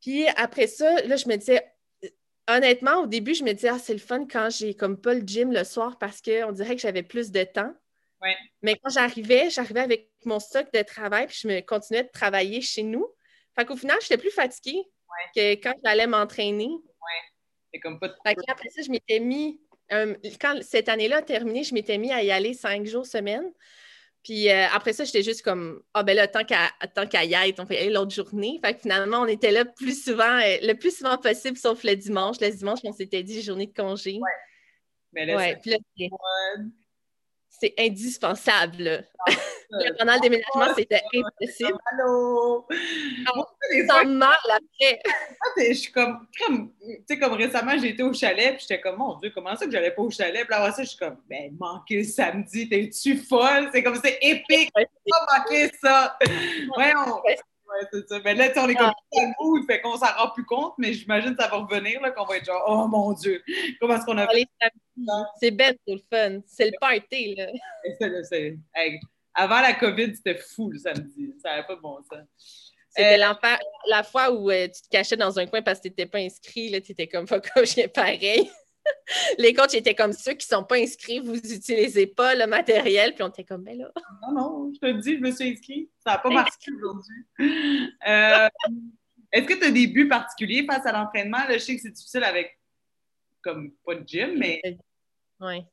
Puis 0.01 0.27
après 0.35 0.67
ça, 0.67 1.01
là, 1.03 1.15
je 1.15 1.27
me 1.27 1.35
disais, 1.35 1.63
honnêtement, 2.47 3.03
au 3.03 3.07
début, 3.07 3.33
je 3.33 3.43
me 3.43 3.53
disais, 3.53 3.69
ah, 3.69 3.79
c'est 3.79 3.93
le 3.93 3.99
fun 3.99 4.25
quand 4.25 4.49
j'ai 4.49 4.75
comme 4.75 4.99
pas 4.99 5.13
le 5.13 5.21
gym 5.21 5.51
le 5.51 5.63
soir 5.63 5.97
parce 5.97 6.21
qu'on 6.21 6.51
dirait 6.51 6.75
que 6.75 6.81
j'avais 6.81 7.03
plus 7.03 7.31
de 7.31 7.43
temps. 7.43 7.73
Mais 8.61 8.75
quand 8.75 8.89
j'arrivais, 8.89 9.49
j'arrivais 9.49 9.79
avec 9.79 10.09
mon 10.25 10.39
stock 10.39 10.67
de 10.73 10.81
travail, 10.81 11.27
puis 11.27 11.37
je 11.41 11.47
me 11.47 11.61
continuais 11.61 12.03
de 12.03 12.09
travailler 12.09 12.59
chez 12.59 12.83
nous. 12.83 13.07
Fait 13.55 13.65
qu'au 13.65 13.77
final, 13.77 13.97
j'étais 14.01 14.17
plus 14.17 14.31
fatiguée 14.31 14.83
que 15.35 15.53
quand 15.55 15.73
j'allais 15.83 16.07
m'entraîner. 16.07 16.67
Ouais. 16.67 17.21
C'est 17.73 17.79
comme 17.79 17.99
pas 17.99 18.09
Fait 18.25 18.35
après 18.47 18.69
ça, 18.69 18.81
je 18.81 18.91
m'étais 18.91 19.19
mis 19.19 19.61
euh, 19.91 20.15
quand 20.39 20.61
cette 20.61 20.89
année-là 20.89 21.17
a 21.17 21.21
terminé, 21.21 21.63
je 21.63 21.73
m'étais 21.73 21.97
mis 21.97 22.11
à 22.11 22.23
y 22.23 22.31
aller 22.31 22.53
cinq 22.53 22.85
jours 22.85 23.05
semaine. 23.05 23.51
Puis 24.23 24.49
euh, 24.49 24.65
après 24.73 24.93
ça, 24.93 25.05
j'étais 25.05 25.23
juste 25.23 25.43
comme 25.43 25.81
Ah 25.93 26.03
ben 26.03 26.15
là, 26.15 26.27
tant 26.27 26.43
qu'à 26.43 27.23
y 27.23 27.33
être, 27.33 27.59
on 27.59 27.65
fait 27.65 27.79
aller 27.79 27.89
l'autre 27.89 28.13
journée. 28.13 28.59
Fait 28.63 28.73
que 28.73 28.81
finalement, 28.81 29.21
on 29.21 29.27
était 29.27 29.51
là 29.51 29.65
plus 29.65 30.03
souvent, 30.03 30.39
euh, 30.39 30.57
le 30.61 30.73
plus 30.73 30.97
souvent 30.97 31.17
possible, 31.17 31.57
sauf 31.57 31.83
le 31.83 31.95
dimanche. 31.95 32.37
Le 32.41 32.49
dimanche, 32.49 32.79
on 32.83 32.91
s'était 32.91 33.23
dit 33.23 33.41
journée 33.41 33.67
de 33.67 33.73
congé. 33.73 34.13
Ouais. 34.13 34.31
Mais 35.13 35.25
là, 35.25 35.37
ouais, 35.37 35.59
c'est 37.59 37.73
indispensable. 37.77 39.05
Ah, 39.27 39.31
pendant 39.97 40.13
le 40.15 40.19
déménagement, 40.19 40.73
c'était 40.75 41.01
impossible. 41.13 41.77
Allô! 41.91 42.67
Ça 43.87 44.03
mal 44.03 44.37
après. 44.47 45.01
Je 45.69 45.73
suis 45.73 45.91
comme, 45.91 46.27
comme 46.39 46.71
tu 46.79 47.03
sais, 47.07 47.19
comme 47.19 47.33
récemment, 47.33 47.77
j'ai 47.77 47.89
été 47.89 48.03
au 48.03 48.13
chalet, 48.13 48.55
puis 48.55 48.65
j'étais 48.67 48.81
comme, 48.81 48.97
mon 48.97 49.15
Dieu, 49.17 49.31
comment 49.33 49.55
ça 49.55 49.65
que 49.65 49.71
j'allais 49.71 49.91
pas 49.91 50.01
au 50.01 50.09
chalet? 50.09 50.45
Puis 50.45 50.55
là, 50.55 50.71
ça, 50.71 50.83
je 50.83 50.89
suis 50.89 50.97
comme, 50.97 51.17
ben, 51.29 51.55
manquer 51.59 51.97
le 51.97 52.03
samedi, 52.03 52.69
t'es-tu 52.69 53.17
folle? 53.17 53.69
C'est 53.73 53.83
comme, 53.83 53.99
c'est 54.01 54.17
épique, 54.21 54.71
pas 54.73 55.37
manquer 55.37 55.71
ça. 55.81 56.17
On... 56.77 57.21
Ouais, 57.69 57.87
c'est 57.91 58.07
ça. 58.07 58.19
Mais 58.23 58.33
là, 58.33 58.49
on 58.57 58.67
est 58.67 58.75
comme 58.75 58.91
ah. 58.91 59.25
mood, 59.39 59.65
fait 59.65 59.81
qu'on 59.81 59.95
s'en 59.95 60.07
rend 60.07 60.31
plus 60.31 60.45
compte, 60.45 60.73
mais 60.77 60.93
j'imagine 60.93 61.35
que 61.35 61.43
ça 61.43 61.49
va 61.49 61.57
revenir, 61.57 62.01
là, 62.01 62.11
qu'on 62.11 62.25
va 62.25 62.37
être 62.37 62.45
genre, 62.45 62.63
oh 62.67 62.87
mon 62.87 63.13
Dieu, 63.13 63.43
comment 63.79 63.95
est-ce 63.95 64.05
qu'on 64.05 64.17
a 64.17 64.27
fait? 64.27 64.47
C'est 65.39 65.51
bête, 65.51 65.79
c'est 65.87 65.93
le 65.93 66.01
fun. 66.11 66.41
C'est 66.47 66.65
le 66.65 66.73
party, 66.79 67.35
là. 67.35 67.47
avant 69.35 69.61
la 69.61 69.73
COVID, 69.73 70.15
c'était 70.15 70.35
fou 70.35 70.71
le 70.71 70.79
samedi. 70.79 71.33
Ça 71.41 71.49
n'avait 71.51 71.67
pas 71.67 71.75
de 71.75 71.81
bon 71.81 71.97
sens. 72.11 72.73
C'était 72.89 73.21
euh, 73.21 73.33
la 73.87 74.03
fois 74.03 74.31
où 74.31 74.49
euh, 74.49 74.67
tu 74.67 74.81
te 74.81 74.89
cachais 74.89 75.15
dans 75.15 75.37
un 75.37 75.45
coin 75.45 75.61
parce 75.61 75.79
que 75.79 75.83
tu 75.83 75.89
n'étais 75.89 76.07
pas 76.07 76.17
inscrit. 76.17 76.71
Tu 76.81 76.91
étais 76.91 77.07
comme 77.07 77.27
pas 77.27 77.39
coach, 77.55 77.75
pareil. 77.93 78.49
les 79.37 79.53
coachs 79.53 79.73
étaient 79.73 79.95
comme 79.95 80.13
ceux 80.13 80.33
qui 80.33 80.47
ne 80.51 80.57
sont 80.57 80.63
pas 80.63 80.77
inscrits, 80.77 81.19
vous 81.19 81.35
n'utilisez 81.35 82.07
pas 82.07 82.35
le 82.35 82.47
matériel. 82.47 83.13
Puis 83.13 83.23
on 83.23 83.29
était 83.29 83.43
comme, 83.43 83.63
ben 83.63 83.77
là. 83.77 83.91
Non, 84.21 84.33
non, 84.33 84.71
je 84.73 84.79
te 84.79 84.91
dis, 84.99 85.15
je 85.15 85.21
me 85.21 85.31
suis 85.31 85.51
inscrit. 85.51 85.89
Ça 86.05 86.11
n'a 86.11 86.17
pas 86.19 86.29
marché 86.29 86.71
aujourd'hui. 86.75 87.25
Euh, 88.07 88.49
est-ce 89.31 89.45
que 89.45 89.53
tu 89.53 89.65
as 89.65 89.71
des 89.71 89.87
buts 89.87 90.07
particuliers 90.07 90.65
face 90.65 90.85
à 90.85 90.91
l'entraînement? 90.91 91.39
Je 91.49 91.57
sais 91.59 91.75
que 91.75 91.81
c'est 91.81 91.91
difficile 91.91 92.23
avec, 92.23 92.57
comme, 93.41 93.71
pas 93.85 93.95
de 93.95 94.07
gym, 94.07 94.37
mais. 94.37 94.61
Oui. 95.39 95.63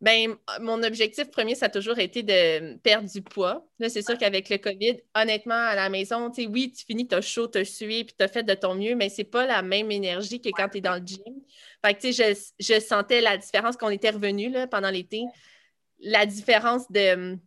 Ben, 0.00 0.36
mon 0.60 0.82
objectif 0.82 1.30
premier, 1.30 1.54
ça 1.54 1.66
a 1.66 1.68
toujours 1.68 1.98
été 1.98 2.22
de 2.22 2.76
perdre 2.78 3.08
du 3.10 3.22
poids. 3.22 3.66
Là, 3.78 3.88
c'est 3.88 4.02
sûr 4.02 4.16
qu'avec 4.18 4.48
le 4.48 4.58
COVID, 4.58 4.96
honnêtement, 5.14 5.54
à 5.54 5.74
la 5.74 5.88
maison, 5.88 6.30
tu 6.30 6.42
sais, 6.42 6.48
oui, 6.48 6.72
tu 6.72 6.84
finis, 6.84 7.06
tu 7.06 7.14
as 7.14 7.20
chaud, 7.20 7.48
tu 7.48 7.58
as 7.58 7.64
sué, 7.64 8.04
puis 8.04 8.14
tu 8.18 8.24
as 8.24 8.28
fait 8.28 8.42
de 8.42 8.54
ton 8.54 8.74
mieux, 8.74 8.94
mais 8.94 9.08
c'est 9.08 9.24
pas 9.24 9.46
la 9.46 9.62
même 9.62 9.90
énergie 9.90 10.40
que 10.40 10.50
quand 10.50 10.68
tu 10.68 10.78
es 10.78 10.80
dans 10.80 10.96
le 10.96 11.06
gym. 11.06 11.42
Fait 11.86 11.94
que, 11.94 12.00
tu 12.00 12.12
sais, 12.12 12.34
je, 12.58 12.80
sentais 12.80 13.20
la 13.20 13.36
différence 13.36 13.76
quand 13.76 13.86
on 13.86 13.90
était 13.90 14.10
revenu 14.10 14.52
pendant 14.70 14.90
l'été, 14.90 15.24
la 16.00 16.26
différence 16.26 16.90
de 16.90 17.38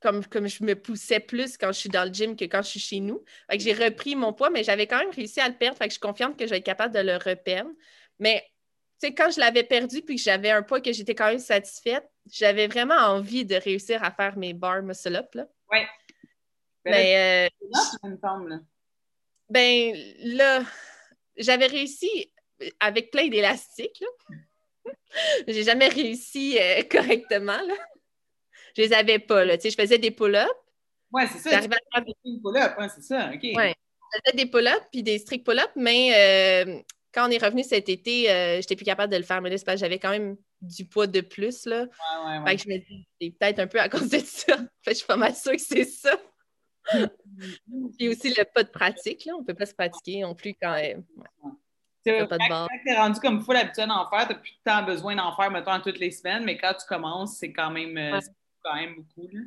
comme, 0.00 0.24
comme 0.26 0.48
je 0.48 0.64
me 0.64 0.74
poussais 0.74 1.20
plus 1.20 1.56
quand 1.58 1.68
je 1.68 1.78
suis 1.78 1.88
dans 1.90 2.04
le 2.04 2.12
gym 2.12 2.34
que 2.34 2.46
quand 2.46 2.62
je 2.62 2.68
suis 2.68 2.80
chez 2.80 3.00
nous. 3.00 3.22
Fait 3.50 3.58
que 3.58 3.62
j'ai 3.62 3.74
repris 3.74 4.16
mon 4.16 4.32
poids, 4.32 4.50
mais 4.50 4.64
j'avais 4.64 4.86
quand 4.86 4.98
même 4.98 5.10
réussi 5.10 5.40
à 5.40 5.48
le 5.48 5.54
perdre. 5.54 5.76
Fait 5.76 5.84
que 5.84 5.90
je 5.90 5.94
suis 5.94 6.00
confiante 6.00 6.38
que 6.38 6.46
je 6.46 6.50
vais 6.50 6.58
être 6.58 6.64
capable 6.64 6.94
de 6.94 7.00
le 7.00 7.16
reperdre. 7.16 7.70
Mais 8.18 8.44
sais, 9.00 9.14
quand 9.14 9.30
je 9.30 9.40
l'avais 9.40 9.64
perdu 9.64 10.02
puis 10.02 10.16
que 10.16 10.22
j'avais 10.22 10.50
un 10.50 10.62
poids 10.62 10.80
que 10.80 10.92
j'étais 10.92 11.14
quand 11.14 11.28
même 11.28 11.38
satisfaite, 11.38 12.08
j'avais 12.30 12.68
vraiment 12.68 12.94
envie 12.94 13.44
de 13.44 13.56
réussir 13.56 14.04
à 14.04 14.10
faire 14.10 14.36
mes 14.36 14.52
bar 14.52 14.82
muscle-up. 14.82 15.36
Oui. 15.72 15.78
Mais, 16.84 17.48
euh, 17.48 17.76
ça 18.00 18.08
me 18.08 18.18
semble. 18.18 18.64
Ben 19.48 19.94
là, 20.18 20.62
j'avais 21.36 21.66
réussi 21.66 22.32
avec 22.80 23.10
plein 23.10 23.28
d'élastiques. 23.28 24.02
J'ai 25.48 25.64
jamais 25.64 25.88
réussi 25.88 26.58
euh, 26.58 26.82
correctement. 26.90 27.60
Là. 27.60 27.74
Je 28.76 28.82
les 28.82 28.92
avais 28.92 29.18
pas. 29.18 29.44
Là. 29.44 29.56
je 29.62 29.70
faisais 29.70 29.98
des 29.98 30.10
pull-ups. 30.10 30.48
Oui, 31.12 31.22
c'est 31.32 31.38
ça. 31.38 31.50
J'arrivais 31.50 31.76
à 31.76 31.98
faire 32.00 32.04
des 32.04 32.40
pull-ups, 32.42 32.94
c'est 32.94 33.02
ça. 33.02 33.30
OK. 33.34 33.42
Ouais. 33.42 33.74
Je 34.12 34.18
faisais 34.20 34.44
des 34.44 34.50
pull-ups 34.50 34.86
puis 34.92 35.02
des 35.02 35.18
strict 35.18 35.44
pull-ups, 35.44 35.72
mais 35.76 36.64
euh, 36.66 36.80
quand 37.12 37.28
on 37.28 37.30
est 37.30 37.42
revenu 37.42 37.64
cet 37.64 37.88
été, 37.88 38.30
euh, 38.30 38.56
j'étais 38.56 38.76
plus 38.76 38.84
capable 38.84 39.12
de 39.12 39.18
le 39.18 39.24
faire, 39.24 39.40
mais 39.40 39.50
là, 39.50 39.76
j'avais 39.76 39.98
quand 39.98 40.10
même 40.10 40.36
du 40.60 40.84
poids 40.84 41.06
de 41.06 41.20
plus. 41.20 41.66
Là. 41.66 41.82
Ouais, 41.82 42.38
ouais, 42.44 42.58
je 42.58 42.68
me 42.68 42.78
dis, 42.78 43.06
c'est 43.20 43.30
peut-être 43.30 43.58
un 43.58 43.66
peu 43.66 43.80
à 43.80 43.88
cause 43.88 44.08
de 44.08 44.18
ça. 44.18 44.56
fait, 44.82 44.92
je 44.92 44.98
suis 44.98 45.06
pas 45.06 45.16
mal 45.16 45.34
sûre 45.34 45.52
que 45.52 45.58
c'est 45.58 45.84
ça. 45.84 46.18
Puis 47.98 48.08
aussi 48.08 48.30
le 48.30 48.44
pas 48.44 48.62
de 48.62 48.70
pratique, 48.70 49.24
là. 49.24 49.34
On 49.36 49.40
ne 49.40 49.46
peut 49.46 49.54
pas 49.54 49.66
se 49.66 49.74
pratiquer 49.74 50.20
non 50.20 50.34
plus 50.34 50.54
quand 50.60 50.74
même. 50.74 51.04
Ouais. 52.06 52.26
Pas 52.26 52.38
de 52.38 52.48
quand, 52.48 52.66
tu 52.84 52.90
es 52.90 52.96
rendu 52.96 53.20
comme 53.20 53.40
fou 53.42 53.52
l'habitude 53.52 53.86
d'en 53.86 54.08
faire, 54.08 54.26
tu 54.26 54.32
n'as 54.32 54.38
plus 54.38 54.58
tant 54.64 54.82
besoin 54.82 55.16
d'en 55.16 55.34
faire, 55.36 55.50
mettons, 55.50 55.78
toutes 55.80 55.98
les 55.98 56.10
semaines, 56.10 56.44
mais 56.44 56.56
quand 56.56 56.72
tu 56.72 56.86
commences, 56.86 57.36
c'est 57.36 57.52
quand 57.52 57.70
même, 57.70 57.96
euh, 57.98 58.20
quand 58.62 58.74
même 58.74 58.94
beaucoup. 58.96 59.28
Là. 59.32 59.40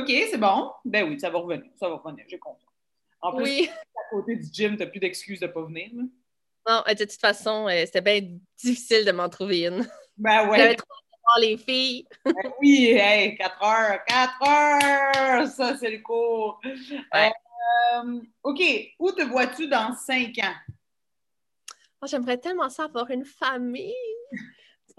OK, 0.00 0.08
c'est 0.08 0.38
bon. 0.38 0.72
Ben 0.84 1.08
oui, 1.08 1.18
ça 1.18 1.30
va 1.30 1.38
revenir. 1.38 1.70
Ça 1.76 1.88
va 1.88 1.96
revenir, 1.96 2.24
j'ai 2.28 2.38
compris. 2.38 2.66
En 3.20 3.34
plus, 3.34 3.44
oui. 3.44 3.70
à 3.96 4.10
côté 4.10 4.36
du 4.36 4.48
gym, 4.52 4.76
tu 4.76 4.82
n'as 4.82 4.86
plus 4.90 5.00
d'excuses 5.00 5.40
de 5.40 5.46
ne 5.46 5.52
pas 5.52 5.62
venir. 5.62 5.90
Là. 5.94 6.02
Non, 6.68 6.82
de 6.88 7.04
toute 7.04 7.12
façon, 7.12 7.68
euh, 7.68 7.82
c'était 7.86 8.00
bien 8.00 8.20
difficile 8.58 9.04
de 9.04 9.12
m'en 9.12 9.28
trouver 9.28 9.66
une. 9.66 9.86
Ben 10.16 10.48
ouais. 10.48 10.58
J'avais 10.58 10.74
trop 10.74 10.88
voir 11.22 11.38
les 11.40 11.56
filles. 11.56 12.06
Ben 12.24 12.34
oui, 12.60 12.96
hey, 12.98 13.36
4 13.36 13.62
heures, 13.62 14.04
4 14.06 14.48
heures! 14.48 15.46
Ça, 15.48 15.76
c'est 15.76 15.90
le 15.90 15.98
cours. 15.98 16.60
Euh, 16.64 18.20
OK, 18.42 18.60
où 18.98 19.12
te 19.12 19.22
vois-tu 19.22 19.68
dans 19.68 19.94
5 19.94 20.38
ans? 20.38 20.54
Oh, 22.02 22.06
J'aimerais 22.06 22.38
tellement 22.38 22.68
ça 22.68 22.84
avoir 22.84 23.10
une 23.10 23.24
famille. 23.24 23.94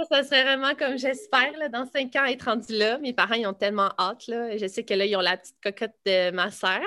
ça 0.10 0.24
serait 0.24 0.44
vraiment 0.44 0.76
comme 0.76 0.98
j'espère, 0.98 1.54
dans 1.72 1.86
cinq 1.86 2.16
ans, 2.16 2.26
être 2.26 2.44
rendu 2.44 2.74
là. 2.74 2.98
Mes 3.00 3.14
parents, 3.14 3.36
ils 3.36 3.48
ont 3.48 3.54
tellement 3.54 3.92
hâte. 4.00 4.28
Là. 4.28 4.58
Je 4.58 4.68
sais 4.68 4.84
que 4.84 4.94
là, 4.94 5.06
ils 5.06 5.16
ont 5.16 5.22
la 5.22 5.38
petite 5.38 5.58
cocotte 5.62 5.96
de 6.06 6.32
ma 6.32 6.52
sœur. 6.52 6.82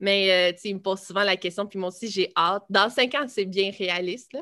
Mais 0.00 0.52
euh, 0.52 0.56
ils 0.64 0.74
me 0.74 0.80
posent 0.80 1.02
souvent 1.02 1.22
la 1.22 1.36
question, 1.36 1.64
puis 1.64 1.78
moi 1.78 1.90
aussi, 1.90 2.10
j'ai 2.10 2.32
hâte. 2.36 2.64
Dans 2.68 2.90
cinq 2.90 3.14
ans, 3.14 3.28
c'est 3.28 3.44
bien 3.44 3.70
réaliste. 3.70 4.32
Là. 4.32 4.40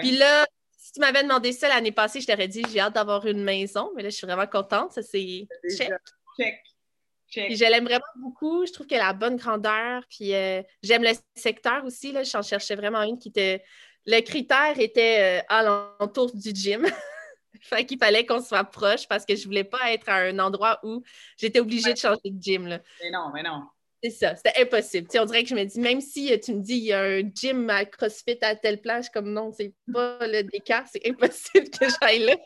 Puis 0.00 0.10
là, 0.10 0.44
si 0.76 0.92
tu 0.92 1.00
m'avais 1.00 1.22
demandé 1.22 1.52
ça 1.52 1.68
l'année 1.68 1.92
passée, 1.92 2.20
je 2.20 2.26
t'aurais 2.26 2.48
dit 2.48 2.64
j'ai 2.72 2.80
hâte 2.80 2.94
d'avoir 2.94 3.24
une 3.26 3.42
maison. 3.42 3.92
Mais 3.94 4.02
là, 4.02 4.10
je 4.10 4.16
suis 4.16 4.26
vraiment 4.26 4.48
contente. 4.48 4.92
Ça, 4.92 5.02
c'est 5.02 5.46
check. 5.76 5.90
check. 6.38 6.60
Puis 7.28 7.56
je 7.56 7.64
l'aime 7.64 7.84
vraiment 7.84 8.04
beaucoup. 8.16 8.66
Je 8.66 8.72
trouve 8.72 8.86
qu'elle 8.86 9.00
a 9.00 9.08
la 9.08 9.12
bonne 9.12 9.36
grandeur. 9.36 10.02
Puis 10.08 10.34
euh, 10.34 10.62
j'aime 10.82 11.02
le 11.02 11.10
secteur 11.34 11.84
aussi. 11.84 12.10
Là. 12.12 12.22
J'en 12.24 12.42
cherchais 12.42 12.74
vraiment 12.74 13.02
une 13.02 13.18
qui 13.18 13.28
était. 13.28 13.62
Le 14.06 14.20
critère 14.20 14.78
était 14.78 15.42
à 15.48 15.62
euh, 15.62 15.92
l'entour 15.98 16.32
du 16.34 16.50
gym. 16.54 16.86
fait 17.60 17.84
qu'il 17.84 17.98
fallait 17.98 18.24
qu'on 18.24 18.40
soit 18.40 18.64
proche 18.64 19.08
parce 19.08 19.24
que 19.24 19.34
je 19.34 19.44
voulais 19.44 19.64
pas 19.64 19.92
être 19.92 20.08
à 20.08 20.16
un 20.16 20.38
endroit 20.38 20.78
où 20.82 21.02
j'étais 21.36 21.60
obligée 21.60 21.92
de 21.92 21.98
changer 21.98 22.20
de 22.30 22.40
gym. 22.40 22.66
Là. 22.66 22.80
Mais 23.02 23.10
non, 23.10 23.30
mais 23.34 23.42
non. 23.42 23.64
C'est 24.02 24.10
ça, 24.10 24.36
c'était 24.36 24.60
impossible. 24.60 25.08
on 25.18 25.24
dirait 25.24 25.42
que 25.42 25.48
je 25.48 25.54
me 25.54 25.64
dis, 25.64 25.80
même 25.80 26.00
si 26.00 26.32
euh, 26.32 26.38
tu 26.38 26.54
me 26.54 26.60
dis 26.60 26.76
il 26.76 26.84
y 26.84 26.92
a 26.92 27.02
un 27.02 27.22
gym 27.22 27.68
à 27.70 27.84
CrossFit 27.84 28.38
à 28.42 28.54
telle 28.54 28.80
plage, 28.80 29.10
comme 29.10 29.32
non, 29.32 29.50
c'est 29.52 29.74
pas 29.92 30.18
le 30.26 30.42
décart, 30.42 30.86
c'est 30.86 31.08
impossible 31.08 31.70
que 31.70 31.86
j'aille 32.00 32.24
là. 32.24 32.36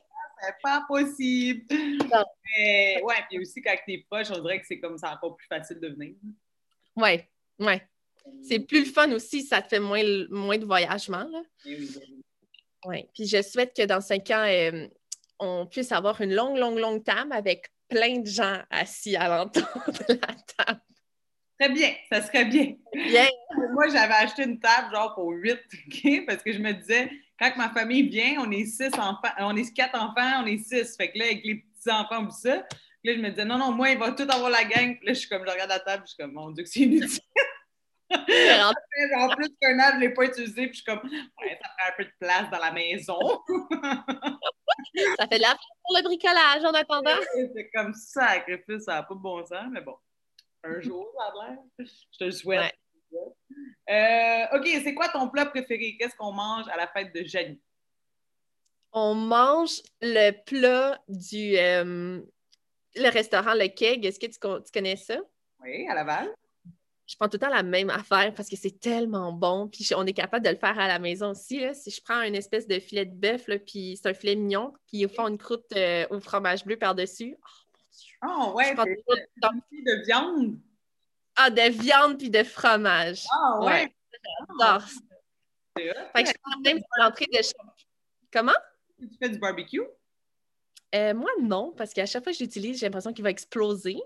C'est 0.43 0.55
pas 0.63 0.83
possible. 0.89 1.67
Mais 1.71 3.03
ouais, 3.03 3.17
puis 3.29 3.41
aussi 3.41 3.61
quand 3.61 3.77
tu 3.85 3.93
es 3.93 4.07
proche, 4.09 4.31
on 4.31 4.41
dirait 4.41 4.61
que 4.61 4.67
c'est 4.67 4.81
comme 4.81 4.97
ça 4.97 5.13
encore 5.13 5.37
plus 5.37 5.47
facile 5.47 5.81
de 5.81 5.89
venir. 5.89 6.15
Ouais, 6.97 7.29
ouais. 7.59 7.90
C'est 8.43 8.61
plus 8.61 8.81
le 8.81 8.91
fun 8.91 9.11
aussi, 9.13 9.43
ça 9.43 9.63
te 9.63 9.69
fait 9.69 9.81
moins, 9.81 10.03
moins 10.31 10.59
de 10.59 10.65
voyagement. 10.65 11.25
Là. 11.25 11.43
Oui. 11.67 11.91
Ouais. 12.87 13.09
Puis 13.15 13.27
je 13.27 13.43
souhaite 13.43 13.77
que 13.77 13.85
dans 13.85 14.01
cinq 14.01 14.31
ans, 14.31 14.45
euh, 14.47 14.87
on 15.39 15.67
puisse 15.67 15.93
avoir 15.93 16.21
une 16.21 16.35
longue, 16.35 16.57
longue, 16.57 16.79
longue 16.79 17.05
table 17.05 17.33
avec 17.33 17.71
plein 17.89 18.19
de 18.19 18.27
gens 18.27 18.61
assis 18.71 19.17
à 19.17 19.29
l'entour 19.29 19.69
de 20.09 20.15
la 20.15 20.35
table. 20.57 20.81
Très 21.59 21.69
bien, 21.69 21.93
ça 22.11 22.23
serait 22.23 22.47
bien. 22.47 22.75
Bien. 22.95 23.29
Moi, 23.75 23.89
j'avais 23.89 24.15
acheté 24.15 24.45
une 24.45 24.59
table 24.59 24.95
genre 24.95 25.15
pour 25.15 25.31
huit? 25.31 25.61
Parce 26.27 26.43
que 26.43 26.53
je 26.53 26.59
me 26.59 26.73
disais, 26.73 27.11
quand 27.39 27.55
ma 27.57 27.69
famille 27.69 28.09
vient, 28.09 28.37
on 28.41 28.51
est 28.51 28.65
six 28.65 28.95
enfants, 28.95 29.29
on 29.39 29.55
est 29.57 29.71
quatre 29.75 29.95
enfants, 29.95 30.43
on 30.43 30.47
est 30.47 30.59
six. 30.59 30.97
Fait 30.97 31.11
que 31.11 31.19
là, 31.19 31.27
avec 31.27 31.45
les 31.45 31.57
petits-enfants 31.57 32.25
ou 32.25 32.31
ça, 32.31 32.57
là, 32.57 33.15
je 33.15 33.21
me 33.21 33.29
disais, 33.29 33.45
non, 33.45 33.59
non, 33.59 33.73
moi, 33.73 33.91
il 33.91 33.99
va 33.99 34.13
tout 34.13 34.27
avoir 34.31 34.51
la 34.51 34.65
gang. 34.65 34.97
Puis 34.97 35.07
là, 35.07 35.13
je 35.13 35.19
suis 35.19 35.29
comme, 35.29 35.45
je 35.47 35.51
regarde 35.51 35.69
la 35.71 35.81
table, 35.81 36.05
je 36.07 36.13
suis 36.13 36.17
comme, 36.17 36.33
mon 36.33 36.51
Dieu, 36.51 36.65
que 36.65 36.71
c'est 36.71 36.81
inutile. 36.81 37.21
En 38.11 39.29
plus 39.37 39.49
qu'un 39.61 39.79
an, 39.79 39.91
je 39.93 39.97
ne 39.97 40.01
l'ai 40.01 40.15
pas 40.15 40.25
utilisé, 40.25 40.67
puis 40.67 40.79
je 40.79 40.83
suis 40.83 40.85
comme, 40.85 41.09
ouais, 41.09 41.59
ça 41.63 41.69
prend 41.77 41.89
un 41.89 41.97
peu 41.97 42.05
de 42.05 42.13
place 42.19 42.51
dans 42.51 42.59
la 42.59 42.73
maison. 42.73 43.19
ça 45.19 45.29
fait 45.29 45.39
de 45.39 45.43
la 45.43 45.55
pour 45.55 45.97
le 45.97 46.03
bricolage 46.03 46.65
en 46.65 46.75
attendant. 46.75 47.21
C'est 47.55 47.71
comme 47.75 47.95
ça, 47.95 48.29
sacrifice, 48.29 48.85
ça 48.85 48.95
n'a 48.95 49.03
pas 49.03 49.15
de 49.15 49.21
bon 49.21 49.45
sens, 49.47 49.67
mais 49.71 49.81
bon 49.81 49.97
un 50.65 50.81
jour, 50.81 51.11
ça 51.17 51.25
a 51.25 51.51
l'air. 51.51 51.59
Je 51.79 52.19
te 52.19 52.25
le 52.25 52.31
souhaite. 52.31 52.75
Euh, 53.89 54.57
OK, 54.57 54.69
c'est 54.85 54.95
quoi 54.95 55.09
ton 55.09 55.29
plat 55.29 55.47
préféré? 55.47 55.97
Qu'est-ce 55.99 56.17
qu'on 56.17 56.33
mange 56.33 56.69
à 56.69 56.77
la 56.77 56.87
fête 56.87 57.15
de 57.15 57.25
Janie? 57.25 57.61
On 58.93 59.15
mange 59.15 59.83
le 60.01 60.33
plat 60.45 61.01
du 61.09 61.57
euh, 61.57 62.21
le 62.95 63.11
restaurant 63.11 63.55
Le 63.55 63.69
Keg. 63.69 64.05
Est-ce 64.05 64.19
que 64.19 64.27
tu, 64.27 64.71
connais 64.73 64.97
ça? 64.97 65.19
Oui, 65.61 65.89
à 65.89 65.95
Laval. 65.95 66.35
Je 67.11 67.17
prends 67.17 67.29
tout 67.29 67.39
le 67.39 67.41
temps 67.41 67.49
la 67.49 67.65
même 67.65 67.91
affaire 67.91 68.33
parce 68.35 68.49
que 68.49 68.55
c'est 68.55 68.79
tellement 68.79 69.33
bon. 69.33 69.67
Puis 69.67 69.85
on 69.97 70.07
est 70.07 70.13
capable 70.13 70.45
de 70.45 70.51
le 70.51 70.57
faire 70.57 70.79
à 70.79 70.87
la 70.87 71.01
maison 71.01 71.31
aussi. 71.31 71.61
Si 71.75 71.91
je 71.91 72.01
prends 72.01 72.23
une 72.23 72.37
espèce 72.37 72.69
de 72.69 72.79
filet 72.79 73.05
de 73.05 73.13
bœuf, 73.13 73.47
puis 73.67 73.99
c'est 74.01 74.09
un 74.09 74.15
filet 74.15 74.37
mignon, 74.37 74.73
puis 74.87 74.99
ils 74.99 75.09
font 75.09 75.27
une 75.27 75.37
croûte 75.37 75.67
euh, 75.75 76.07
au 76.11 76.21
fromage 76.21 76.65
bleu 76.65 76.77
par-dessus. 76.77 77.37
Ah, 78.21 78.53
ouais, 78.55 78.77
de 78.77 80.05
viande. 80.07 80.61
Ah, 81.35 81.51
de 81.51 81.69
viande 81.71 82.17
puis 82.17 82.31
de 82.31 82.45
fromage. 82.45 83.25
Ah, 83.33 83.59
ouais. 83.65 83.93
J'adore 84.61 84.83
ça. 84.83 85.01
Fait 85.77 86.23
que 86.23 86.29
je 86.29 86.35
prends 86.41 86.61
même 86.61 86.81
l'entrée 86.99 87.27
de 87.27 87.41
Comment? 88.33 88.53
Tu 89.01 89.09
fais 89.21 89.31
du 89.31 89.39
barbecue? 89.41 89.83
Euh, 90.95 91.15
moi, 91.15 91.31
non, 91.41 91.73
parce 91.77 91.93
qu'à 91.93 92.07
chaque 92.07 92.25
fois 92.25 92.33
que 92.33 92.39
je 92.39 92.45
l'utilise, 92.45 92.81
j'ai 92.81 92.87
l'impression 92.87 93.13
qu'il 93.13 93.23
va 93.23 93.31
exploser. 93.31 93.97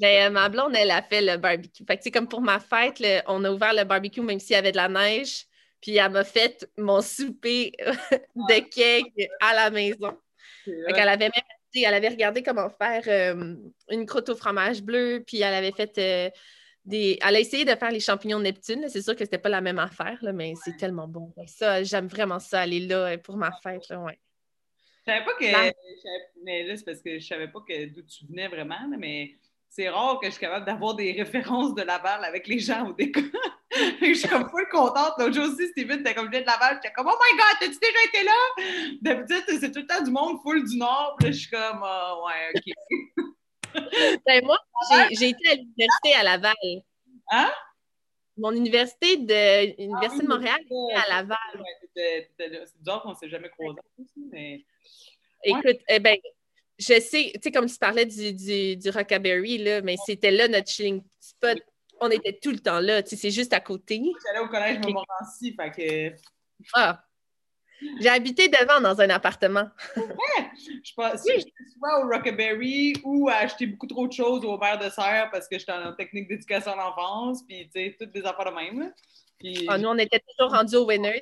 Mais 0.00 0.24
euh, 0.24 0.30
ma 0.30 0.48
blonde, 0.48 0.74
elle 0.76 0.90
a 0.90 1.02
fait 1.02 1.20
le 1.20 1.36
barbecue. 1.36 1.84
Fait 1.84 1.98
que, 1.98 2.08
comme 2.10 2.28
pour 2.28 2.40
ma 2.40 2.60
fête, 2.60 3.02
on 3.26 3.42
a 3.44 3.50
ouvert 3.50 3.74
le 3.74 3.84
barbecue 3.84 4.20
même 4.20 4.38
s'il 4.38 4.52
y 4.52 4.56
avait 4.56 4.72
de 4.72 4.76
la 4.76 4.88
neige. 4.88 5.46
Puis 5.80 5.96
elle 5.96 6.10
m'a 6.10 6.24
fait 6.24 6.68
mon 6.78 7.02
souper 7.02 7.72
de 8.36 8.58
cake 8.68 9.30
à 9.40 9.54
la 9.54 9.70
maison. 9.70 10.16
Fait 10.64 10.92
qu'elle 10.92 11.08
avait 11.08 11.26
même 11.28 11.42
elle 11.84 11.94
avait 11.94 12.08
regardé 12.08 12.42
comment 12.42 12.68
faire 12.70 13.02
euh, 13.06 13.54
une 13.90 14.06
croûte 14.06 14.28
au 14.28 14.36
fromage 14.36 14.82
bleu, 14.82 15.22
puis 15.26 15.40
elle 15.40 15.54
avait 15.54 15.72
fait 15.72 15.98
euh, 15.98 16.30
des. 16.84 17.18
Elle 17.26 17.36
a 17.36 17.40
essayé 17.40 17.64
de 17.64 17.74
faire 17.74 17.90
les 17.90 18.00
champignons 18.00 18.38
de 18.38 18.44
Neptune. 18.44 18.86
C'est 18.88 19.02
sûr 19.02 19.14
que 19.14 19.24
c'était 19.24 19.38
pas 19.38 19.48
la 19.48 19.60
même 19.60 19.78
affaire, 19.78 20.18
là, 20.22 20.32
mais 20.32 20.54
c'est 20.64 20.76
tellement 20.76 21.08
bon. 21.08 21.32
Ça, 21.46 21.82
j'aime 21.82 22.06
vraiment 22.06 22.38
ça, 22.38 22.60
aller 22.60 22.80
là 22.80 23.18
pour 23.18 23.36
ma 23.36 23.50
fête. 23.62 23.88
Là, 23.88 24.00
ouais. 24.00 24.18
Je 25.06 25.12
savais 25.12 25.24
pas 25.24 25.34
que. 25.34 25.72
Mais 26.44 26.64
là, 26.64 26.76
c'est 26.76 26.84
parce 26.84 27.00
que 27.00 27.18
je 27.18 27.26
savais 27.26 27.48
pas 27.48 27.60
d'où 27.60 28.02
tu 28.02 28.26
venais 28.26 28.48
vraiment, 28.48 28.88
mais 28.98 29.36
c'est 29.68 29.88
rare 29.88 30.18
que 30.20 30.26
je 30.26 30.32
suis 30.32 30.40
capable 30.40 30.66
d'avoir 30.66 30.94
des 30.94 31.12
références 31.12 31.74
de 31.74 31.82
Laval 31.82 32.24
avec 32.24 32.46
les 32.48 32.58
gens 32.58 32.88
au 32.88 32.92
décor. 32.92 33.22
je 34.00 34.14
suis 34.14 34.28
comme 34.28 34.48
full 34.48 34.66
contente. 34.70 35.12
L'autre 35.18 35.34
jour 35.34 35.46
aussi, 35.46 35.68
Steven 35.68 36.00
était 36.00 36.14
comme 36.14 36.30
viens 36.30 36.40
de 36.40 36.46
Laval. 36.46 36.76
J'étais 36.76 36.92
comme 36.92 37.08
Oh 37.08 37.16
my 37.20 37.38
god, 37.38 37.56
t'as-tu 37.60 37.78
déjà 37.78 38.04
été 38.06 38.24
là? 38.24 38.96
D'habitude, 39.02 39.60
c'est 39.60 39.70
tout 39.70 39.80
le 39.80 39.86
temps 39.86 40.02
du 40.02 40.10
monde 40.10 40.38
full 40.42 40.66
du 40.66 40.76
Nord. 40.76 41.16
Puis 41.18 41.26
là, 41.26 41.32
je 41.32 41.38
suis 41.38 41.50
comme 41.50 41.84
oh, 41.84 42.26
ouais, 42.26 42.52
OK. 42.56 43.22
ben, 44.26 44.44
moi, 44.44 44.58
j'ai 45.12 45.28
été 45.28 45.48
à 45.50 45.54
l'université 45.54 46.14
à 46.18 46.22
Laval. 46.22 46.54
Hein? 47.30 47.52
Mon 48.38 48.52
université 48.52 49.16
de 49.16 49.76
l'Université 49.78 50.26
de 50.26 50.30
ah 50.30 50.34
Montréal 50.34 50.60
était 50.60 50.94
à 50.94 51.08
Laval. 51.08 51.64
c'est 51.94 52.30
bizarre 52.78 53.02
qu'on 53.02 53.10
ne 53.10 53.14
s'est 53.14 53.28
jamais 53.28 53.48
croisés 53.50 53.80
mais. 54.30 54.64
Écoute, 55.44 55.78
eh 55.88 56.00
ben, 56.00 56.16
je 56.78 57.00
sais, 57.00 57.32
tu 57.34 57.40
sais, 57.42 57.50
comme 57.50 57.66
tu 57.66 57.78
parlais 57.78 58.06
du, 58.06 58.32
du, 58.32 58.76
du 58.76 58.90
Rockaberry, 58.90 59.58
là, 59.58 59.80
mais 59.82 59.96
c'était 60.04 60.30
là 60.30 60.48
notre 60.48 60.68
chilling 60.68 61.02
spot. 61.20 61.58
On 62.00 62.10
était 62.10 62.38
tout 62.42 62.50
le 62.50 62.58
temps 62.58 62.80
là, 62.80 63.02
tu 63.02 63.10
sais, 63.10 63.16
c'est 63.16 63.30
juste 63.30 63.52
à 63.52 63.60
côté. 63.60 64.02
J'allais 64.26 64.44
au 64.44 64.48
collège 64.48 64.78
Montmorency, 64.78 65.56
fait 65.58 65.70
que... 65.70 66.16
Ah! 66.74 67.02
J'ai 68.00 68.08
habité 68.08 68.48
devant 68.48 68.80
dans 68.80 69.00
un 69.00 69.10
appartement. 69.10 69.68
Ouais! 69.96 70.50
Je 70.82 70.92
pense 70.94 71.22
oui. 71.26 71.44
souvent 71.74 72.04
au 72.04 72.08
Rockaberry 72.08 72.94
ou 73.04 73.28
à 73.28 73.34
acheter 73.34 73.66
beaucoup 73.66 73.86
trop 73.86 74.06
de 74.06 74.12
choses 74.12 74.44
au 74.44 74.58
verre 74.58 74.78
de 74.78 74.88
serre 74.88 75.28
parce 75.30 75.46
que 75.48 75.58
j'étais 75.58 75.72
en 75.72 75.92
technique 75.94 76.28
d'éducation 76.28 76.72
à 76.72 76.76
l'enfance, 76.76 77.42
puis 77.46 77.68
tu 77.74 77.80
sais, 77.80 77.96
toutes 77.98 78.12
des 78.12 78.24
affaires 78.24 78.50
de 78.50 78.56
même. 78.56 78.92
Puis... 79.38 79.66
Ah, 79.68 79.78
nous, 79.78 79.88
on 79.88 79.98
était 79.98 80.20
toujours 80.20 80.52
rendus 80.52 80.76
aux 80.76 80.86
winners. 80.86 81.20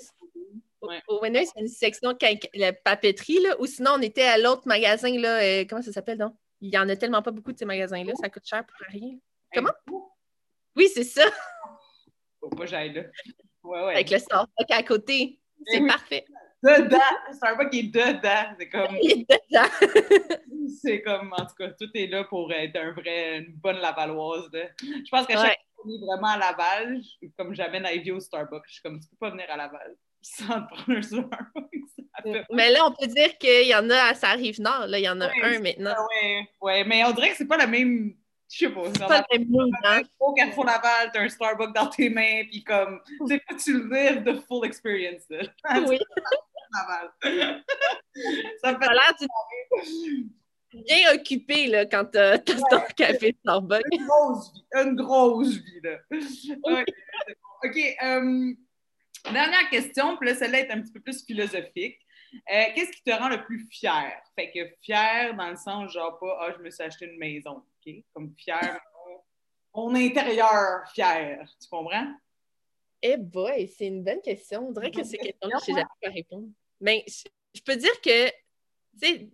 Au 1.09 1.20
Winners, 1.23 1.47
c'est 1.47 1.61
une 1.61 1.68
section 1.68 2.16
la 2.55 2.73
papeterie, 2.73 3.40
là, 3.40 3.57
ou 3.59 3.66
sinon, 3.66 3.92
on 3.97 4.03
était 4.03 4.23
à 4.23 4.38
l'autre 4.38 4.62
magasin, 4.66 5.16
là, 5.18 5.42
euh, 5.42 5.64
comment 5.68 5.83
ça 5.83 5.92
s'appelle, 5.92 6.18
donc? 6.18 6.35
Il 6.61 6.70
n'y 6.70 6.79
en 6.79 6.88
a 6.88 6.97
tellement 6.97 7.20
pas 7.20 7.31
beaucoup 7.31 7.53
de 7.53 7.59
ces 7.59 7.64
magasins-là, 7.64 8.12
ça 8.20 8.31
coûte 8.31 8.47
cher 8.47 8.64
pour 8.64 8.77
rien. 8.88 9.18
Comment? 9.53 9.73
Oui, 10.77 10.88
c'est 10.92 11.05
ça. 11.05 11.25
Faut 12.40 12.49
pas 12.49 12.66
j'aille 12.66 12.92
là. 12.92 13.03
Ouais, 13.62 13.85
ouais. 13.85 13.94
Avec 13.94 14.11
le 14.11 14.18
Starbucks 14.18 14.70
à 14.70 14.83
côté. 14.83 15.40
C'est 15.66 15.81
oui. 15.81 15.88
parfait. 15.88 16.25
Dedans! 16.62 16.99
Starbucks 17.33 17.75
est 17.75 17.83
dedans. 17.85 18.55
C'est 18.59 18.68
comme. 18.68 18.97
Il 19.03 19.11
est 19.11 19.27
dedans. 19.29 20.68
c'est 20.83 21.03
comme, 21.03 21.33
en 21.33 21.47
tout 21.47 21.55
cas, 21.59 21.70
tout 21.79 21.90
est 21.94 22.07
là 22.07 22.25
pour 22.25 22.53
être 22.53 22.77
un 22.77 22.92
vrai, 22.92 23.38
une 23.38 23.55
bonne 23.57 23.79
Lavalloise. 23.79 24.51
Je 24.81 25.11
pense 25.11 25.27
qu'à 25.27 25.35
chaque 25.35 25.59
fois 25.59 25.83
qu'on 25.85 25.90
est 25.90 25.99
vraiment 25.99 26.29
à 26.29 26.38
Laval, 26.38 27.01
comme 27.37 27.55
j'amène 27.55 27.87
Ivy 27.87 28.12
au 28.12 28.20
Starbucks, 28.20 28.64
je 28.66 28.73
suis 28.75 28.83
comme, 28.83 28.99
tu 29.01 29.09
peux 29.09 29.16
pas 29.16 29.31
venir 29.31 29.47
à 29.51 29.57
Laval 29.57 29.97
sans 30.25 30.63
prendre 30.63 30.99
un 30.99 31.03
Starbucks. 31.03 31.45
Mais 32.51 32.71
là, 32.71 32.87
on 32.87 32.93
peut 32.93 33.07
dire 33.07 33.37
qu'il 33.37 33.67
y 33.67 33.75
en 33.75 33.89
a 33.91 34.11
à 34.11 34.15
sa 34.15 34.31
rive 34.31 34.61
nord. 34.61 34.87
Là. 34.87 34.99
Il 34.99 35.05
y 35.05 35.09
en 35.09 35.21
a 35.21 35.27
un 35.27 35.59
maintenant. 35.59 35.95
Oui, 36.09 36.47
ouais, 36.63 36.85
mais 36.85 37.05
on 37.05 37.13
dirait 37.13 37.31
que 37.31 37.37
c'est 37.37 37.47
pas 37.47 37.59
la 37.59 37.67
même. 37.67 38.15
Je 38.51 38.59
sais 38.59 38.71
pas. 38.71 38.85
C'est 38.87 39.07
pas 39.07 39.27
le 39.31 39.39
même 39.39 39.49
mood, 39.51 39.71
hein? 39.85 40.01
Au 40.19 40.33
Carrefour 40.33 40.65
Laval, 40.65 41.11
t'as 41.13 41.21
un 41.21 41.29
Starbucks 41.29 41.75
dans 41.75 41.89
tes 41.89 42.09
mains, 42.09 42.45
puis 42.49 42.65
comme, 42.65 43.01
tu 43.07 43.27
sais 43.27 43.43
pas, 43.47 43.55
tu 43.57 43.89
lives 43.89 44.25
the 44.25 44.41
full 44.47 44.65
experience. 44.65 45.25
Là. 45.29 45.43
Oui. 45.87 45.99
Laval. 46.73 47.13
ça 48.63 48.73
me 48.73 48.79
fait 48.79 48.93
l'air 48.93 49.15
du 49.21 49.27
bien 50.83 51.15
occupé 51.15 51.67
là, 51.67 51.87
quand 51.87 52.07
tu 52.07 52.19
as, 52.19 52.39
ton 52.39 52.81
café 52.97 53.37
Starbucks. 53.41 53.83
Une 53.93 54.07
grosse 54.07 54.53
vie, 54.53 54.65
une 54.83 54.97
grosse 54.97 55.57
vie. 55.57 55.81
Là. 55.83 55.99
OK, 56.65 56.85
OK. 57.65 57.97
Um, 58.03 58.57
Dernière 59.25 59.69
question, 59.71 60.17
puis 60.17 60.29
là, 60.29 60.35
celle-là 60.35 60.61
est 60.61 60.71
un 60.71 60.81
petit 60.81 60.93
peu 60.93 61.01
plus 61.01 61.25
philosophique. 61.25 61.99
Euh, 62.53 62.65
qu'est-ce 62.75 62.91
qui 62.91 63.03
te 63.03 63.11
rend 63.11 63.29
le 63.29 63.45
plus 63.45 63.67
fier? 63.71 64.13
Fait 64.35 64.51
que 64.51 64.61
fier 64.83 65.35
dans 65.35 65.51
le 65.51 65.57
sens, 65.57 65.93
genre 65.93 66.19
pas, 66.19 66.39
ah, 66.41 66.53
je 66.57 66.63
me 66.63 66.71
suis 66.71 66.83
acheté 66.83 67.07
une 67.07 67.19
maison, 67.19 67.63
OK? 67.87 67.95
Comme 68.13 68.35
fier, 68.37 68.81
mon 69.75 69.95
intérieur 69.95 70.89
fier. 70.93 71.45
Tu 71.61 71.69
comprends? 71.69 72.15
Eh 73.03 73.17
boy, 73.17 73.69
c'est 73.69 73.87
une 73.87 74.03
bonne 74.03 74.23
question. 74.23 74.69
On 74.69 74.73
dirait 74.73 74.91
que 74.91 75.03
c'est 75.03 75.19
question 75.19 75.49
que 75.49 75.57
je 75.67 75.73
n'ai 75.73 75.79
jamais 75.79 75.89
pu 76.01 76.09
répondre. 76.09 76.49
Mais 76.81 77.05
je 77.55 77.61
peux 77.61 77.77
dire 77.77 78.01
que 78.01 78.29
tu 78.29 78.35
sais, 79.03 79.29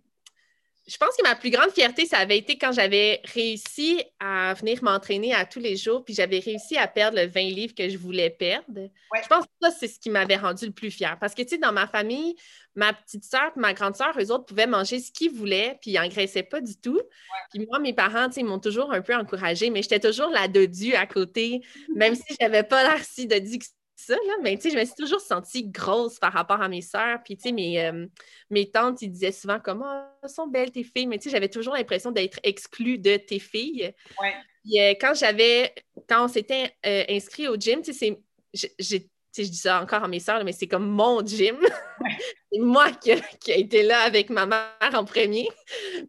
je 0.91 0.97
pense 0.97 1.15
que 1.15 1.23
ma 1.23 1.35
plus 1.35 1.51
grande 1.51 1.71
fierté, 1.71 2.05
ça 2.05 2.17
avait 2.17 2.37
été 2.37 2.57
quand 2.57 2.73
j'avais 2.73 3.21
réussi 3.33 4.03
à 4.19 4.53
venir 4.55 4.83
m'entraîner 4.83 5.33
à 5.33 5.45
tous 5.45 5.59
les 5.59 5.77
jours, 5.77 6.03
puis 6.03 6.13
j'avais 6.13 6.39
réussi 6.39 6.77
à 6.77 6.85
perdre 6.85 7.17
le 7.17 7.27
20 7.27 7.41
livres 7.43 7.73
que 7.73 7.87
je 7.87 7.97
voulais 7.97 8.29
perdre. 8.29 8.89
Je 9.23 9.27
pense 9.29 9.45
que 9.45 9.51
ça, 9.61 9.71
c'est 9.71 9.87
ce 9.87 9.99
qui 9.99 10.09
m'avait 10.09 10.35
rendu 10.35 10.65
le 10.65 10.73
plus 10.73 10.91
fier. 10.91 11.17
Parce 11.19 11.33
que, 11.33 11.43
tu 11.43 11.49
sais, 11.49 11.57
dans 11.57 11.71
ma 11.71 11.87
famille, 11.87 12.35
ma 12.75 12.91
petite 12.91 13.23
soeur 13.23 13.51
et 13.55 13.59
ma 13.59 13.73
grande 13.73 13.95
soeur, 13.95 14.13
eux 14.19 14.31
autres 14.31 14.45
pouvaient 14.45 14.67
manger 14.67 14.99
ce 14.99 15.13
qu'ils 15.13 15.31
voulaient, 15.31 15.77
puis 15.81 15.91
ils 15.91 15.95
n'engraissaient 15.95 16.43
pas 16.43 16.59
du 16.59 16.75
tout. 16.75 16.99
Puis 17.53 17.65
moi, 17.67 17.79
mes 17.79 17.93
parents, 17.93 18.27
tu 18.27 18.35
sais, 18.35 18.43
m'ont 18.43 18.59
toujours 18.59 18.91
un 18.91 19.01
peu 19.01 19.15
encouragée, 19.15 19.69
mais 19.69 19.83
j'étais 19.83 20.01
toujours 20.01 20.29
la 20.29 20.49
dodue 20.49 20.93
à 20.95 21.05
côté, 21.05 21.61
même 21.95 22.15
si 22.15 22.35
je 22.37 22.45
n'avais 22.45 22.63
pas 22.63 22.83
l'air 22.83 23.01
si 23.05 23.27
dodue 23.27 23.59
que 23.59 23.65
ça, 24.05 24.15
là, 24.15 24.33
mais 24.41 24.55
tu 24.55 24.63
sais, 24.63 24.69
je 24.71 24.77
me 24.77 24.85
suis 24.85 24.95
toujours 24.95 25.21
sentie 25.21 25.67
grosse 25.67 26.19
par 26.19 26.33
rapport 26.33 26.61
à 26.61 26.67
mes 26.67 26.81
sœurs. 26.81 27.19
Puis, 27.23 27.37
tu 27.37 27.43
sais, 27.43 27.51
mes, 27.51 27.83
euh, 27.83 28.07
mes 28.49 28.69
tantes, 28.69 29.01
ils 29.01 29.09
disaient 29.09 29.31
souvent 29.31 29.59
comment 29.63 30.03
oh, 30.23 30.27
sont 30.27 30.47
belles 30.47 30.71
tes 30.71 30.83
filles, 30.83 31.07
mais 31.07 31.17
tu 31.17 31.25
sais, 31.25 31.29
j'avais 31.29 31.49
toujours 31.49 31.73
l'impression 31.73 32.11
d'être 32.11 32.39
exclue 32.43 32.97
de 32.97 33.17
tes 33.17 33.39
filles. 33.39 33.93
Ouais. 34.19 34.33
Puis, 34.63 34.81
euh, 34.81 34.93
quand 34.99 35.13
j'avais, 35.13 35.73
quand 36.09 36.25
on 36.25 36.27
s'était 36.27 36.73
euh, 36.85 37.03
inscrit 37.09 37.47
au 37.47 37.55
gym, 37.55 37.81
tu 37.81 37.93
sais, 37.93 38.19
j'ai 38.53 39.09
je 39.37 39.43
dis 39.43 39.57
ça 39.57 39.81
encore 39.81 40.03
à 40.03 40.07
mes 40.07 40.19
soeurs, 40.19 40.43
mais 40.43 40.51
c'est 40.51 40.67
comme 40.67 40.87
mon 40.87 41.25
gym. 41.25 41.57
c'est 42.51 42.59
moi 42.59 42.91
qui, 42.91 43.11
qui, 43.39 43.51
a 43.51 43.55
été 43.55 43.83
là 43.83 44.01
avec 44.01 44.29
ma 44.29 44.45
mère 44.45 44.91
en 44.93 45.05
premier. 45.05 45.47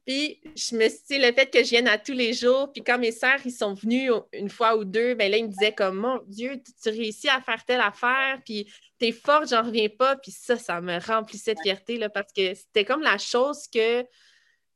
Puis, 0.06 0.40
je 0.56 0.76
me 0.76 0.88
suis 0.88 1.18
le 1.18 1.32
fait 1.32 1.50
que 1.50 1.62
je 1.62 1.70
vienne 1.70 1.88
à 1.88 1.98
tous 1.98 2.12
les 2.12 2.32
jours, 2.32 2.72
puis 2.72 2.82
quand 2.82 2.98
mes 2.98 3.12
sœurs, 3.12 3.38
ils 3.44 3.52
sont 3.52 3.74
venus 3.74 4.12
une 4.32 4.50
fois 4.50 4.76
ou 4.76 4.84
deux, 4.84 5.14
ben 5.14 5.30
là, 5.30 5.36
ils 5.36 5.44
me 5.44 5.50
disaient 5.50 5.74
comme, 5.74 5.98
mon 5.98 6.20
Dieu, 6.26 6.60
tu, 6.82 6.90
réussis 6.90 7.28
à 7.28 7.40
faire 7.40 7.64
telle 7.64 7.80
affaire, 7.80 8.40
puis 8.44 8.72
t'es 8.98 9.12
forte, 9.12 9.50
j'en 9.50 9.62
reviens 9.62 9.88
pas. 9.88 10.16
Puis 10.16 10.32
ça, 10.32 10.56
ça 10.56 10.80
me 10.80 10.98
remplissait 10.98 11.54
de 11.54 11.60
fierté, 11.62 11.98
là, 11.98 12.08
parce 12.08 12.32
que 12.32 12.54
c'était 12.54 12.84
comme 12.84 13.02
la 13.02 13.18
chose 13.18 13.68
que, 13.72 14.02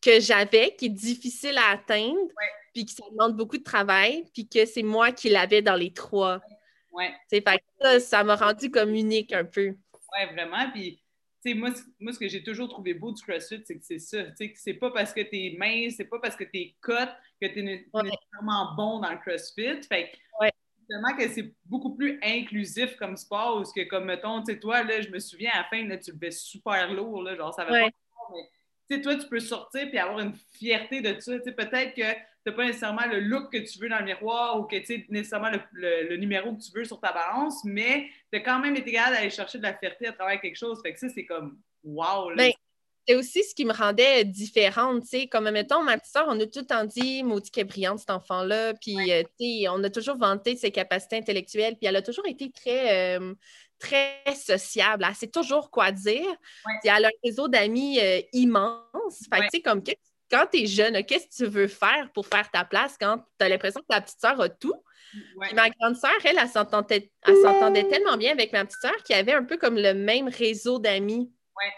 que 0.01 0.21
j'avais, 0.21 0.75
qui 0.77 0.87
est 0.87 0.91
difficile 0.91 1.59
à 1.59 1.73
atteindre, 1.73 2.29
puis 2.73 2.85
qui 2.85 2.95
ça 2.95 3.05
demande 3.11 3.37
beaucoup 3.37 3.59
de 3.59 3.65
travail, 3.65 4.25
puis 4.33 4.49
que 4.49 4.67
c'est 4.67 4.83
moi 4.83 5.11
qui 5.11 5.31
l'avais 5.31 5.63
dans 5.63 5.77
les 5.77 5.93
trois. 5.93 6.37
Ouais. 6.37 6.56
Fait 7.31 7.45
ça, 7.81 8.01
ça 8.01 8.25
m'a 8.25 8.37
rendu 8.37 8.71
comme 8.71 8.95
unique 8.95 9.33
un 9.33 9.45
peu. 9.45 9.69
Oui, 9.69 10.33
vraiment. 10.33 10.71
Puis, 10.73 11.03
moi, 11.55 11.71
moi, 12.01 12.13
ce 12.13 12.19
que 12.19 12.29
j'ai 12.29 12.43
toujours 12.43 12.69
trouvé 12.69 12.95
beau 12.95 13.13
du 13.13 13.23
CrossFit, 13.23 13.63
c'est 13.65 13.79
que 13.79 13.85
c'est 13.85 13.99
ça. 13.99 14.19
C'est 14.55 14.75
pas 14.75 14.91
parce 14.91 15.13
que 15.13 15.21
tu 15.21 15.37
es 15.37 15.57
mince, 15.59 15.95
c'est 15.97 16.07
pas 16.07 16.19
parce 16.19 16.37
que 16.37 16.45
tu 16.45 16.59
es 16.59 16.77
cut 16.83 16.93
que 17.41 17.47
tu 17.47 17.61
es 17.61 17.63
nécessairement 17.63 18.75
bon 18.77 19.01
dans 19.01 19.11
le 19.11 19.19
CrossFit. 19.19 19.83
Fait 19.89 20.11
que, 20.11 21.17
que 21.17 21.29
c'est 21.29 21.55
beaucoup 21.65 21.95
plus 21.95 22.19
inclusif 22.23 22.97
comme 22.97 23.17
sport, 23.17 23.61
ou 23.61 23.63
que, 23.63 23.85
comme, 23.89 24.07
mettons, 24.07 24.43
tu 24.43 24.53
sais, 24.53 24.59
toi, 24.59 24.83
là, 24.83 25.01
je 25.01 25.11
me 25.11 25.19
souviens, 25.19 25.51
à 25.53 25.59
la 25.59 25.65
fin, 25.65 25.87
là, 25.87 25.99
tu 25.99 26.13
le 26.13 26.19
fais 26.19 26.31
super 26.31 26.93
lourd, 26.93 27.23
là, 27.23 27.37
genre, 27.37 27.55
ça 27.55 27.65
va 27.65 27.71
pas 27.71 27.91
mais 28.89 29.01
toi, 29.01 29.17
tu 29.17 29.29
peux 29.29 29.41
sortir 29.41 29.89
puis 29.89 29.99
avoir 29.99 30.21
une 30.21 30.35
fierté 30.53 31.01
de 31.01 31.19
ça. 31.21 31.39
Peut-être 31.39 31.95
que 31.95 32.13
tu 32.13 32.27
n'as 32.47 32.57
pas 32.57 32.65
nécessairement 32.65 33.07
le 33.07 33.21
look 33.21 33.53
que 33.53 33.59
tu 33.59 33.79
veux 33.79 33.89
dans 33.89 33.99
le 33.99 34.05
miroir 34.05 34.61
ou 34.61 34.65
que 34.65 34.77
tu 34.77 34.87
sais 34.87 35.07
nécessairement 35.09 35.51
le, 35.73 36.17
numéro 36.17 36.55
que 36.55 36.63
tu 36.63 36.71
veux 36.75 36.85
sur 36.85 37.01
ta 37.01 37.13
balance, 37.13 37.65
mais 37.65 38.09
tu 38.33 38.39
as 38.39 38.41
quand 38.41 38.61
même 38.61 38.77
été 38.77 38.93
capable 38.93 39.17
d'aller 39.17 39.31
chercher 39.31 39.59
de 39.59 39.65
la 39.65 39.75
fierté 39.75 40.07
à 40.07 40.13
travers 40.13 40.41
quelque 40.41 40.57
chose. 40.57 40.81
Fait 40.83 40.93
que 40.93 40.99
ça, 40.99 41.09
c'est 41.09 41.27
comme 41.27 41.59
wow. 41.85 42.35
Ben, 42.37 42.53
c'est 43.09 43.15
aussi 43.15 43.45
ce 43.45 43.55
qui 43.55 43.65
me 43.65 43.73
rendait 43.73 44.25
différente, 44.25 45.03
tu 45.03 45.09
sais, 45.09 45.27
comme 45.29 45.49
mettons, 45.51 45.83
ma 45.83 45.97
petite 45.97 46.13
soeur, 46.13 46.27
on 46.29 46.41
a 46.41 46.47
tout 46.47 46.61
le 46.61 46.67
temps 46.67 46.85
dit, 46.85 47.23
maudit 47.23 47.51
qu'elle 47.51 47.63
est 47.63 47.69
brillante, 47.69 48.01
cet 48.01 48.11
enfant-là, 48.11 48.75
puis, 48.75 48.97
euh, 49.13 49.23
tu 49.39 49.61
sais, 49.61 49.69
on 49.69 49.83
a 49.85 49.91
toujours 49.91 50.17
vanté 50.17 50.57
ses 50.57 50.73
capacités 50.73 51.17
intellectuelles, 51.17 51.77
puis 51.77 51.87
elle 51.87 51.97
a 51.97 52.03
toujours 52.03 52.27
été 52.27 52.51
très, 52.51 53.17
euh, 53.17 53.35
très 53.79 54.17
sociable, 54.35 55.07
elle 55.09 55.15
sait 55.15 55.29
toujours 55.29 55.71
quoi 55.71 55.93
dire, 55.93 56.27
puis 56.83 56.91
elle 56.91 57.05
a 57.05 57.09
un 57.09 57.11
réseau 57.23 57.47
d'amis 57.47 58.01
euh, 58.01 58.21
immense, 58.33 59.29
fait 59.33 59.39
que, 59.39 59.45
tu 59.45 59.51
sais, 59.53 59.61
comme, 59.61 59.83
quand 60.31 60.47
tu 60.53 60.63
es 60.63 60.67
jeune, 60.67 61.05
qu'est-ce 61.05 61.27
que 61.27 61.45
tu 61.45 61.51
veux 61.51 61.69
faire 61.69 62.11
pour 62.13 62.27
faire 62.27 62.51
ta 62.51 62.65
place 62.65 62.97
quand 62.99 63.19
tu 63.39 63.45
as 63.45 63.49
l'impression 63.49 63.81
que 63.81 63.87
ta 63.87 64.01
petite 64.01 64.21
soeur 64.21 64.41
a 64.41 64.49
tout? 64.49 64.75
Ma 65.55 65.71
grande 65.71 65.97
sœur, 65.97 66.11
elle, 66.25 66.39
elle, 66.39 66.49
s'entendait 66.49 67.89
tellement 67.89 68.17
bien 68.17 68.33
avec 68.33 68.53
ma 68.53 68.65
petite 68.65 68.81
sœur 68.81 68.97
qu'elle 69.05 69.21
avait 69.21 69.33
un 69.33 69.45
peu 69.45 69.57
comme 69.57 69.77
le 69.77 69.95
même 69.95 70.29
réseau 70.29 70.79
d'amis. 70.79 71.33
Ouais. 71.57 71.73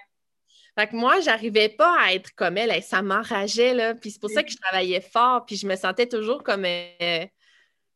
Fait 0.79 0.89
que 0.89 0.97
moi, 0.97 1.21
j'arrivais 1.21 1.69
pas 1.69 1.97
à 2.01 2.15
être 2.15 2.35
comme 2.35 2.57
elle. 2.57 2.83
ça 2.83 3.03
m'enrageait, 3.03 3.75
là. 3.75 3.95
Puis 3.95 4.13
c'est 4.13 4.21
pour 4.21 4.31
ça 4.31 4.43
que 4.43 4.51
je 4.51 4.57
travaillais 4.57 5.01
fort. 5.01 5.45
Puis 5.45 5.57
je 5.57 5.67
me 5.67 5.77
sentais 5.77 6.07
toujours 6.07 6.43
comme... 6.43 6.65
Euh, 6.65 7.27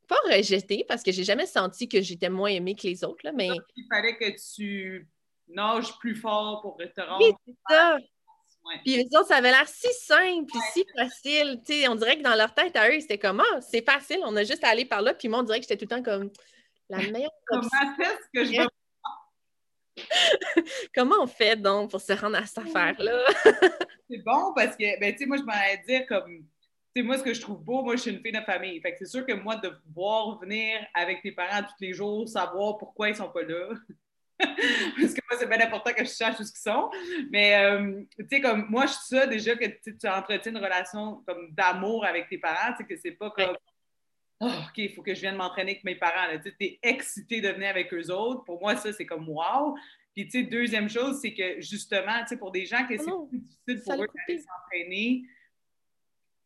pas 0.09 0.17
rejetée, 0.31 0.85
parce 0.87 1.03
que 1.03 1.13
j'ai 1.13 1.25
jamais 1.25 1.47
senti 1.47 1.89
que 1.89 2.03
j'étais 2.03 2.29
moins 2.29 2.51
aimée 2.51 2.75
que 2.75 2.87
les 2.87 3.03
autres, 3.05 3.25
là, 3.25 3.33
mais... 3.33 3.49
Il 3.77 3.87
fallait 3.91 4.17
que 4.17 4.55
tu 4.55 5.09
nages 5.49 5.99
plus 5.99 6.17
fort 6.17 6.61
pour 6.61 6.77
te 6.77 7.01
rendre... 7.01 7.25
Oui, 7.25 7.33
c'est 7.47 7.55
ça. 7.69 7.97
Puis 8.85 9.01
eux 9.01 9.19
autres, 9.19 9.29
ça 9.29 9.37
avait 9.37 9.51
l'air 9.51 9.69
si 9.69 9.93
simple, 9.93 10.53
si 10.73 10.85
facile. 10.97 11.61
sais, 11.65 11.89
on 11.89 11.95
dirait 11.95 12.17
que 12.17 12.23
dans 12.23 12.35
leur 12.35 12.55
tête 12.55 12.77
à 12.77 12.89
eux, 12.89 13.01
c'était 13.01 13.19
comme 13.19 13.41
ah, 13.41 13.61
c'est 13.61 13.85
facile, 13.85 14.21
on 14.25 14.37
a 14.37 14.45
juste 14.45 14.65
à 14.65 14.69
aller 14.69 14.85
par 14.85 15.03
là. 15.03 15.15
Puis 15.15 15.29
moi, 15.29 15.41
on 15.41 15.43
dirait 15.43 15.61
que 15.61 15.67
j'étais 15.69 15.77
tout 15.77 15.93
le 15.93 16.03
temps 16.03 16.03
comme 16.03 16.31
la 16.89 16.99
meilleure. 17.11 17.31
Comment 17.47 17.69
est-ce 18.01 18.29
que 18.33 18.45
je 18.45 18.67
Comment 20.95 21.17
on 21.21 21.27
fait 21.27 21.57
donc 21.57 21.91
pour 21.91 22.01
se 22.01 22.13
rendre 22.13 22.37
à 22.37 22.47
cette 22.47 22.59
affaire-là? 22.59 23.25
c'est 24.11 24.23
bon 24.25 24.53
parce 24.55 24.77
que, 24.77 24.99
ben, 25.01 25.13
tu 25.13 25.19
sais, 25.19 25.27
moi, 25.27 25.37
je 25.37 25.43
m'en 25.43 25.53
allais 25.53 25.83
dire 25.87 26.07
comme, 26.07 26.39
tu 26.95 27.01
sais, 27.01 27.03
moi, 27.03 27.19
ce 27.19 27.23
que 27.23 27.35
je 27.35 27.41
trouve 27.41 27.63
beau, 27.63 27.83
moi, 27.83 27.97
je 27.97 28.03
suis 28.03 28.11
une 28.11 28.21
fille 28.21 28.33
de 28.33 28.41
famille. 28.41 28.81
Fait 28.81 28.93
que 28.93 28.99
c'est 28.99 29.11
sûr 29.11 29.27
que 29.27 29.33
moi, 29.33 29.57
de 29.57 29.71
voir 29.95 30.39
venir 30.41 30.79
avec 30.95 31.23
tes 31.23 31.33
parents 31.33 31.63
tous 31.63 31.81
les 31.81 31.93
jours, 31.93 32.29
savoir 32.29 32.79
pourquoi 32.79 33.11
ils 33.11 33.17
sont 33.17 33.31
pas 33.31 33.43
là, 33.43 33.69
parce 34.39 35.15
que 35.15 35.21
moi, 35.31 35.39
c'est 35.39 35.49
bien 35.49 35.61
important 35.61 35.93
que 35.93 36.05
je 36.05 36.11
sache 36.11 36.39
où 36.41 36.43
ils 36.43 36.61
sont. 36.61 36.91
Mais, 37.31 37.55
euh, 37.57 38.03
tu 38.19 38.27
sais, 38.31 38.41
comme 38.41 38.67
moi, 38.69 38.87
je 38.87 38.93
suis 38.93 39.17
ça 39.17 39.27
déjà 39.27 39.57
que 39.57 39.67
tu 39.67 40.09
entretiens 40.09 40.53
une 40.53 40.59
relation 40.59 41.23
comme 41.27 41.53
d'amour 41.53 42.05
avec 42.05 42.29
tes 42.29 42.39
parents, 42.39 42.73
tu 42.73 42.79
sais, 42.79 42.85
que 42.85 42.97
c'est 42.97 43.13
pas 43.13 43.31
comme. 43.31 43.57
Oh, 44.41 44.47
OK, 44.47 44.79
il 44.79 44.93
faut 44.93 45.03
que 45.03 45.15
je 45.15 45.21
vienne 45.21 45.37
m'entraîner 45.37 45.73
avec 45.73 45.85
mes 45.85 45.95
parents. 45.95 46.27
Tu 46.43 46.53
es 46.59 46.79
excité 46.83 47.41
de 47.41 47.49
venir 47.49 47.69
avec 47.69 47.95
eux 47.95 48.11
autres. 48.11 48.43
Pour 48.45 48.61
moi, 48.61 48.75
ça, 48.77 48.93
c'est 48.93 49.07
comme 49.07 49.29
wow. 49.29 49.77
Puis, 50.15 50.27
tu 50.27 50.41
sais, 50.41 50.43
deuxième 50.43 50.91
chose, 50.91 51.21
c'est 51.21 51.33
que 51.33 51.61
justement, 51.61 52.21
tu 52.23 52.29
sais, 52.29 52.37
pour 52.37 52.51
des 52.51 52.67
gens 52.67 52.87
que 52.87 52.97
c'est 52.99 53.05
plus 53.29 53.39
difficile 53.39 53.83
pour 53.85 54.03
eux 54.03 54.07
de 54.29 54.39
s'entraîner, 54.39 55.23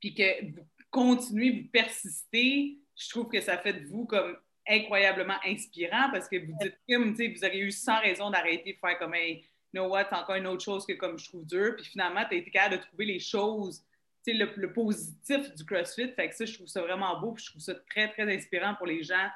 puis 0.00 0.14
que 0.14 0.44
vous 0.44 0.66
continuez, 0.90 1.62
vous 1.62 1.68
persistez, 1.70 2.78
je 2.96 3.10
trouve 3.10 3.28
que 3.28 3.40
ça 3.40 3.58
fait 3.58 3.72
de 3.72 3.86
vous 3.86 4.06
comme 4.06 4.36
incroyablement 4.68 5.36
inspirant 5.44 6.10
parce 6.12 6.28
que 6.28 6.36
vous 6.36 6.56
dites, 6.60 7.36
vous 7.36 7.44
avez 7.44 7.58
eu 7.58 7.70
sans 7.70 8.00
raison 8.00 8.30
d'arrêter 8.30 8.72
de 8.72 8.78
faire 8.78 8.98
comme, 8.98 9.14
hey, 9.14 9.44
you 9.72 9.82
know 9.82 9.88
what, 9.88 10.06
c'est 10.08 10.16
encore 10.16 10.36
une 10.36 10.46
autre 10.46 10.64
chose 10.64 10.86
que 10.86 10.94
comme 10.94 11.18
je 11.18 11.28
trouve 11.28 11.46
dur. 11.46 11.74
Puis 11.76 11.86
finalement, 11.86 12.22
tu 12.28 12.34
as 12.34 12.38
été 12.38 12.50
capable 12.50 12.78
de 12.78 12.82
trouver 12.82 13.04
les 13.04 13.18
choses, 13.20 13.84
le, 14.26 14.50
le 14.56 14.72
positif 14.72 15.54
du 15.54 15.64
CrossFit. 15.64 16.12
Fait 16.12 16.28
que 16.28 16.34
ça, 16.34 16.44
je 16.44 16.54
trouve 16.54 16.66
ça 16.66 16.82
vraiment 16.82 17.18
beau. 17.20 17.32
Puis 17.32 17.44
je 17.44 17.50
trouve 17.50 17.62
ça 17.62 17.74
très, 17.74 18.10
très 18.10 18.34
inspirant 18.34 18.74
pour 18.74 18.86
les 18.86 19.02
gens 19.02 19.28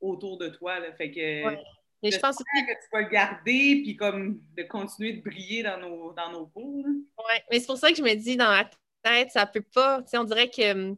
autour 0.00 0.38
de 0.38 0.48
toi. 0.48 0.78
Là. 0.78 0.92
Fait 0.92 1.10
que. 1.10 1.56
Mais 2.02 2.12
je 2.12 2.18
pense 2.18 2.38
que 2.38 2.44
tu 2.44 2.88
vas 2.92 3.00
le 3.00 3.08
garder 3.08 3.80
puis 3.82 3.96
comme 3.96 4.40
de 4.56 4.62
continuer 4.62 5.14
de 5.14 5.20
briller 5.20 5.64
dans 5.64 5.78
nos, 5.78 6.12
dans 6.12 6.30
nos 6.30 6.46
cours. 6.46 6.84
Oui, 6.86 7.34
mais 7.50 7.58
c'est 7.58 7.66
pour 7.66 7.76
ça 7.76 7.90
que 7.90 7.96
je 7.96 8.02
me 8.02 8.14
dis 8.14 8.36
dans 8.36 8.48
ma 8.48 8.70
tête, 9.02 9.32
ça 9.32 9.46
peut 9.46 9.64
pas, 9.74 10.02
tu 10.02 10.10
sais, 10.10 10.18
on 10.18 10.24
dirait 10.24 10.48
que 10.48 10.72
hum, 10.72 10.96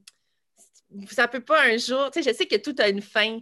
ça 1.09 1.26
peut 1.26 1.40
pas 1.40 1.62
un 1.62 1.79
jour, 1.79 2.11
tu 2.11 2.22
sais, 2.22 2.31
je 2.31 2.37
sais 2.37 2.46
que 2.46 2.57
tout 2.57 2.74
a 2.79 2.88
une 2.88 3.00
fin, 3.00 3.40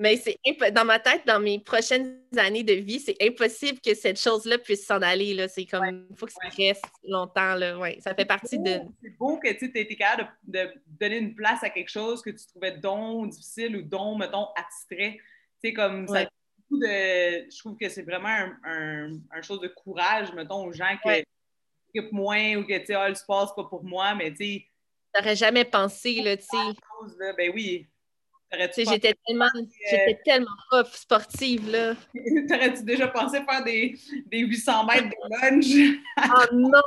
mais 0.00 0.16
c'est 0.16 0.38
dans 0.72 0.86
ma 0.86 0.98
tête, 0.98 1.26
dans 1.26 1.38
mes 1.38 1.58
prochaines 1.58 2.22
années 2.38 2.64
de 2.64 2.72
vie, 2.72 3.00
c'est 3.00 3.16
impossible 3.20 3.80
que 3.80 3.94
cette 3.94 4.18
chose-là 4.18 4.56
puisse 4.56 4.86
s'en 4.86 5.02
aller. 5.02 5.46
C'est 5.48 5.66
comme, 5.66 6.06
il 6.08 6.16
faut 6.16 6.24
que 6.24 6.32
ça 6.32 6.48
reste 6.56 6.86
longtemps. 7.04 7.54
Là. 7.54 7.78
Ouais, 7.78 7.98
ça 8.00 8.14
fait 8.14 8.24
partie 8.24 8.58
de. 8.58 8.80
C'est 9.02 9.10
beau 9.18 9.38
que 9.38 9.52
tu 9.52 9.66
aies 9.66 9.82
été 9.82 9.96
capable 9.96 10.32
de, 10.44 10.72
donner 10.86 11.18
une 11.18 11.34
place 11.34 11.62
à 11.62 11.68
quelque 11.68 11.90
chose 11.90 12.22
que 12.22 12.30
tu 12.30 12.46
trouvais 12.46 12.78
donc 12.78 13.28
difficile 13.28 13.76
ou 13.76 13.82
donc, 13.82 14.18
mettons, 14.20 14.46
abstrait. 14.56 15.18
Tu 15.62 15.74
comme 15.74 16.08
ça. 16.08 16.24
De, 16.24 16.30
je 17.50 17.58
trouve 17.58 17.76
que 17.76 17.88
c'est 17.90 18.02
vraiment 18.02 18.48
un, 18.64 19.10
un, 19.32 19.42
chose 19.42 19.60
de 19.60 19.68
courage, 19.68 20.32
mettons, 20.32 20.64
aux 20.64 20.72
gens 20.72 20.96
qui 21.02 21.24
occupent 21.94 22.12
moins 22.12 22.56
ou 22.56 22.64
que, 22.64 22.78
tu 22.78 22.86
sais, 22.86 22.94
ah, 22.94 23.08
le 23.08 23.16
sport, 23.16 23.48
c'est 23.48 23.60
pas 23.60 23.68
pour 23.68 23.84
moi, 23.84 24.14
mais 24.14 24.30
tu 24.30 24.36
sais. 24.36 24.66
T'aurais 25.12 25.36
jamais 25.36 25.64
pensé, 25.64 26.22
là, 26.22 26.36
tu 26.38 26.44
sais. 26.44 27.32
Ben 27.36 27.50
oui, 27.52 27.88
J'étais 28.52 29.14
tellement, 29.26 29.48
j'étais 29.88 30.20
tellement 30.24 30.48
pas 30.70 30.84
sportive, 30.84 31.70
là. 31.70 31.94
T'aurais-tu 32.48 32.82
déjà 32.82 33.08
pensé 33.08 33.40
faire 33.48 33.64
des, 33.64 33.96
des 34.26 34.40
800 34.40 34.84
mètres 34.86 35.08
de 35.08 35.14
lunge? 35.40 36.00
oh 36.18 36.44
non! 36.54 36.82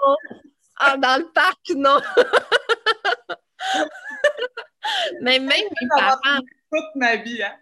Ah, 0.80 0.98
dans 0.98 1.20
le 1.20 1.32
parc, 1.32 1.70
non! 1.76 2.00
Mais 5.22 5.40
même 5.40 5.50
mes 5.50 5.88
parents... 5.90 6.42
Toute 6.70 6.96
ma 6.96 7.16
vie, 7.18 7.42
hein? 7.42 7.56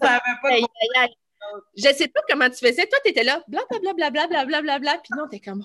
Ça 0.00 0.10
avait 0.10 0.38
pas 0.40 0.60
de... 0.60 0.66
Je 1.76 1.92
sais 1.94 2.08
pas 2.08 2.20
comment 2.28 2.48
tu 2.48 2.58
faisais. 2.58 2.86
Toi, 2.86 2.98
t'étais 3.02 3.24
là, 3.24 3.42
blablabla, 3.48 4.10
blablabla, 4.10 4.44
blablabla, 4.44 4.98
puis 4.98 5.10
non, 5.16 5.26
t'es 5.28 5.40
comme, 5.40 5.64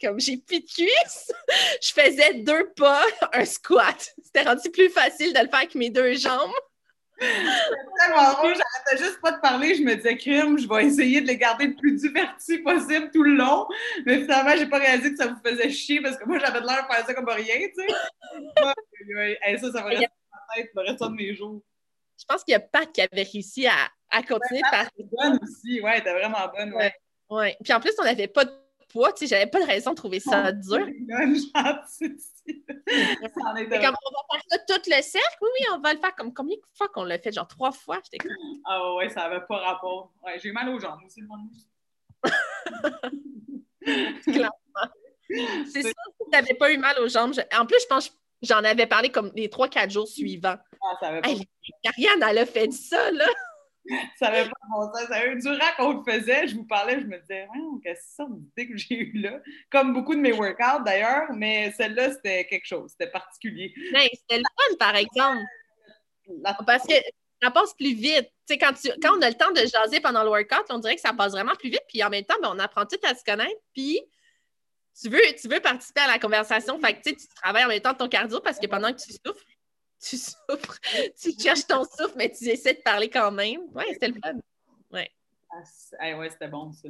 comme 0.00 0.20
j'ai 0.20 0.36
plus 0.38 0.60
de 0.60 0.66
cuisses. 0.66 1.32
je 1.82 1.92
faisais 1.92 2.34
deux 2.34 2.72
pas, 2.76 3.04
un 3.32 3.44
squat. 3.44 4.14
C'était 4.22 4.42
rendu 4.42 4.70
plus 4.70 4.90
facile 4.90 5.32
de 5.32 5.40
le 5.40 5.48
faire 5.48 5.58
avec 5.60 5.74
mes 5.74 5.90
deux 5.90 6.14
jambes. 6.14 6.52
C'est 7.20 7.28
tellement 7.28 8.32
drôle, 8.32 8.54
j'arrêtais 8.54 9.04
juste 9.04 9.20
pas 9.20 9.32
de 9.32 9.40
parler. 9.40 9.76
Je 9.76 9.82
me 9.82 9.94
disais, 9.94 10.16
crime, 10.16 10.58
je 10.58 10.68
vais 10.68 10.86
essayer 10.86 11.20
de 11.20 11.28
les 11.28 11.36
garder 11.36 11.68
le 11.68 11.76
plus 11.76 11.94
divertis 11.94 12.58
possible 12.58 13.10
tout 13.12 13.22
le 13.22 13.36
long. 13.36 13.66
Mais 14.04 14.22
finalement, 14.22 14.56
j'ai 14.56 14.66
pas 14.66 14.78
réalisé 14.78 15.12
que 15.12 15.16
ça 15.16 15.28
vous 15.28 15.38
faisait 15.44 15.70
chier 15.70 16.00
parce 16.00 16.16
que 16.16 16.24
moi, 16.24 16.38
j'avais 16.38 16.60
de 16.60 16.66
l'air 16.66 16.86
de 16.88 16.92
faire 16.92 17.06
ça 17.06 17.14
comme 17.14 17.28
rien, 17.28 17.54
tu 17.68 17.86
sais. 17.86 17.86
ça, 19.58 19.72
ça 19.72 19.82
va 19.82 19.84
rester 19.90 20.06
dans 20.06 20.32
ma 20.32 20.54
tête 20.56 20.70
le 20.74 20.82
reste 20.82 21.02
de 21.02 21.08
mes 21.08 21.34
jours. 21.34 21.62
Je 22.18 22.24
pense 22.26 22.44
qu'il 22.44 22.52
y 22.52 22.56
a 22.56 22.60
Pat 22.60 22.90
qui 22.92 23.00
avait 23.00 23.22
réussi 23.22 23.66
à, 23.66 23.74
à 24.10 24.22
continuer 24.22 24.62
ouais, 24.62 24.70
par. 24.70 24.88
bonne 24.98 25.38
aussi, 25.42 25.80
ouais, 25.80 26.02
t'es 26.02 26.12
vraiment 26.12 26.48
bonne, 26.56 26.72
ouais. 26.74 26.94
ouais. 27.30 27.56
Puis 27.62 27.72
en 27.72 27.80
plus, 27.80 27.92
on 27.98 28.04
n'avait 28.04 28.28
pas 28.28 28.44
de 28.44 28.63
poids, 28.94 29.12
tu 29.12 29.26
sais, 29.26 29.28
j'avais 29.34 29.50
pas 29.50 29.60
de 29.60 29.66
raison 29.66 29.90
de 29.90 29.96
trouver 29.96 30.20
ça 30.20 30.52
dur. 30.52 30.78
comme 30.78 30.86
on 33.66 33.80
va 33.80 33.88
faire 34.30 34.42
ça 34.48 34.58
tout 34.66 34.80
le 34.86 35.02
cercle, 35.02 35.38
oui, 35.42 35.48
oui, 35.58 35.66
on 35.74 35.80
va 35.80 35.92
le 35.92 35.98
faire 35.98 36.14
comme 36.14 36.32
combien 36.32 36.56
de 36.56 36.62
fois 36.74 36.86
qu'on 36.88 37.02
l'a 37.02 37.18
fait? 37.18 37.32
Genre 37.32 37.48
trois 37.48 37.72
fois? 37.72 38.00
Ah 38.64 38.94
ouais, 38.94 39.10
ça 39.10 39.28
n'avait 39.28 39.44
pas 39.46 39.58
rapport. 39.58 40.12
Ouais, 40.24 40.38
j'ai 40.38 40.50
eu 40.50 40.52
mal 40.52 40.68
aux 40.68 40.78
jambes 40.78 41.00
aussi, 41.04 41.20
le 41.20 41.26
monde. 41.26 41.50
C'est 45.66 45.82
ça, 45.82 45.88
si 45.88 46.24
tu 46.24 46.30
n'avais 46.32 46.54
pas 46.54 46.72
eu 46.72 46.78
mal 46.78 46.96
aux 47.00 47.08
jambes. 47.08 47.34
En 47.58 47.66
plus, 47.66 47.80
je 47.82 47.86
pense 47.86 48.08
que 48.08 48.14
j'en 48.42 48.62
avais 48.62 48.86
parlé 48.86 49.10
comme 49.10 49.32
les 49.34 49.50
trois, 49.50 49.68
quatre 49.68 49.90
jours 49.90 50.06
suivants. 50.06 50.58
Ah, 50.80 50.96
ça 51.00 51.08
avait 51.08 51.20
pas... 51.20 51.28
Hey, 51.28 51.48
Ariane, 51.86 52.22
elle 52.30 52.38
a 52.38 52.46
fait 52.46 52.72
ça, 52.72 53.10
là! 53.10 53.26
ça 54.18 54.30
n'avait 54.30 54.48
pas 54.48 54.56
bon 54.70 54.82
sens. 54.92 55.06
Ça 55.08 55.26
eu 55.26 55.38
durant 55.38 55.58
qu'on 55.76 55.92
le 55.92 56.04
faisait, 56.04 56.48
je 56.48 56.56
vous 56.56 56.64
parlais, 56.64 57.00
je 57.00 57.06
me 57.06 57.18
disais, 57.18 57.48
oh, 57.56 57.80
qu'est-ce 57.82 58.22
que 58.22 58.28
c'est 58.56 58.68
que 58.68 58.76
j'ai 58.76 58.98
eu 58.98 59.18
là? 59.20 59.40
Comme 59.70 59.92
beaucoup 59.92 60.14
de 60.14 60.20
mes 60.20 60.32
workouts 60.32 60.84
d'ailleurs, 60.84 61.32
mais 61.34 61.72
celle-là, 61.72 62.12
c'était 62.12 62.46
quelque 62.46 62.66
chose, 62.66 62.92
c'était 62.92 63.10
particulier. 63.10 63.74
Ben, 63.92 64.08
c'était 64.12 64.38
le 64.38 64.44
fun, 64.44 64.76
par 64.78 64.96
exemple. 64.96 65.42
Parce 66.66 66.86
que 66.86 66.94
ça 67.42 67.50
passe 67.50 67.74
plus 67.74 67.94
vite. 67.94 68.30
Quand, 68.48 68.72
tu, 68.72 68.88
quand 69.02 69.18
on 69.18 69.22
a 69.22 69.28
le 69.28 69.36
temps 69.36 69.50
de 69.50 69.60
jaser 69.66 70.00
pendant 70.00 70.22
le 70.22 70.30
workout, 70.30 70.64
on 70.70 70.78
dirait 70.78 70.94
que 70.94 71.00
ça 71.00 71.12
passe 71.12 71.32
vraiment 71.32 71.54
plus 71.54 71.70
vite, 71.70 71.84
puis 71.88 72.02
en 72.02 72.10
même 72.10 72.24
temps, 72.24 72.36
ben, 72.42 72.50
on 72.54 72.58
apprend 72.58 72.86
tout 72.86 72.98
à 73.04 73.14
se 73.14 73.24
connaître, 73.24 73.60
puis 73.74 74.00
tu 75.00 75.08
veux, 75.08 75.20
tu 75.40 75.48
veux 75.48 75.60
participer 75.60 76.02
à 76.02 76.06
la 76.06 76.18
conversation. 76.18 76.78
Fait 76.78 76.94
que 76.94 77.10
tu 77.10 77.16
travailles 77.42 77.64
en 77.64 77.68
même 77.68 77.80
temps 77.80 77.92
de 77.92 77.98
ton 77.98 78.08
cardio 78.08 78.40
parce 78.40 78.58
que 78.58 78.66
pendant 78.66 78.92
que 78.92 79.00
tu 79.00 79.12
souffres, 79.12 79.44
tu 80.00 80.16
souffres, 80.16 80.78
tu 81.20 81.30
cherches 81.40 81.66
ton 81.66 81.84
souffle, 81.84 82.14
mais 82.16 82.30
tu 82.30 82.44
essaies 82.48 82.74
de 82.74 82.82
parler 82.82 83.08
quand 83.08 83.32
même. 83.32 83.60
Oui, 83.74 83.84
c'était 83.92 84.08
le 84.08 84.14
fun. 84.22 84.34
Ouais. 84.90 85.10
Ah, 86.00 86.16
ouais, 86.16 86.30
c'était 86.30 86.48
bon 86.48 86.72
ça. 86.72 86.88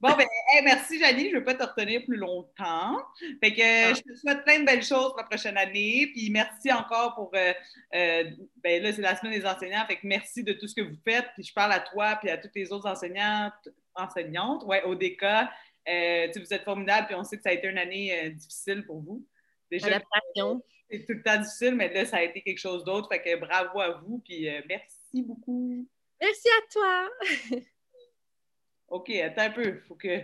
Bon, 0.00 0.14
ben, 0.16 0.26
merci 0.64 0.98
Janie, 0.98 1.30
je 1.30 1.34
ne 1.34 1.38
veux 1.38 1.44
pas 1.44 1.54
te 1.54 1.62
retenir 1.62 2.04
plus 2.04 2.16
longtemps. 2.16 2.98
Fait 3.42 3.54
que 3.54 3.90
ah. 3.90 3.94
je 3.94 4.02
te 4.02 4.18
souhaite 4.18 4.44
plein 4.44 4.60
de 4.60 4.66
belles 4.66 4.82
choses 4.82 5.08
pour 5.08 5.18
la 5.18 5.24
prochaine 5.24 5.56
année. 5.56 6.10
Puis 6.12 6.28
merci 6.30 6.70
encore 6.72 7.14
pour. 7.14 7.30
Euh, 7.34 7.52
euh, 7.94 8.24
ben 8.62 8.82
là, 8.82 8.92
c'est 8.92 9.00
la 9.00 9.16
semaine 9.16 9.38
des 9.38 9.46
enseignants. 9.46 9.84
Fait 9.86 9.96
que 9.96 10.06
merci 10.06 10.44
de 10.44 10.52
tout 10.52 10.66
ce 10.66 10.74
que 10.74 10.82
vous 10.82 10.96
faites. 11.04 11.26
Puis 11.34 11.44
je 11.44 11.54
parle 11.54 11.72
à 11.72 11.80
toi 11.80 12.16
puis 12.16 12.28
à 12.28 12.36
toutes 12.36 12.54
les 12.54 12.70
autres 12.72 12.86
enseignantes, 12.86 13.68
enseignantes, 13.94 14.64
ouais, 14.64 14.82
au 14.84 14.94
DK. 14.94 15.24
Euh, 15.88 16.28
vous 16.36 16.54
êtes 16.54 16.64
formidables, 16.64 17.06
puis 17.06 17.16
on 17.16 17.24
sait 17.24 17.36
que 17.36 17.42
ça 17.42 17.48
a 17.48 17.52
été 17.52 17.66
une 17.66 17.78
année 17.78 18.30
difficile 18.30 18.84
pour 18.84 19.00
vous. 19.00 19.26
Déjà, 19.70 19.86
Adaptation 19.86 20.62
c'est 20.92 21.06
tout 21.06 21.14
le 21.14 21.22
temps 21.22 21.38
difficile, 21.38 21.74
mais 21.74 21.92
là, 21.92 22.04
ça 22.04 22.18
a 22.18 22.22
été 22.22 22.42
quelque 22.42 22.58
chose 22.58 22.84
d'autre. 22.84 23.08
Fait 23.08 23.22
que 23.22 23.36
bravo 23.36 23.80
à 23.80 23.92
vous, 23.92 24.18
puis 24.18 24.48
euh, 24.48 24.60
merci 24.68 25.22
beaucoup. 25.22 25.86
Merci 26.20 26.48
à 26.48 26.70
toi. 26.70 27.10
OK, 28.88 29.10
attends 29.10 29.42
un 29.42 29.50
peu. 29.50 29.80
Faut 29.88 29.94
que. 29.94 30.20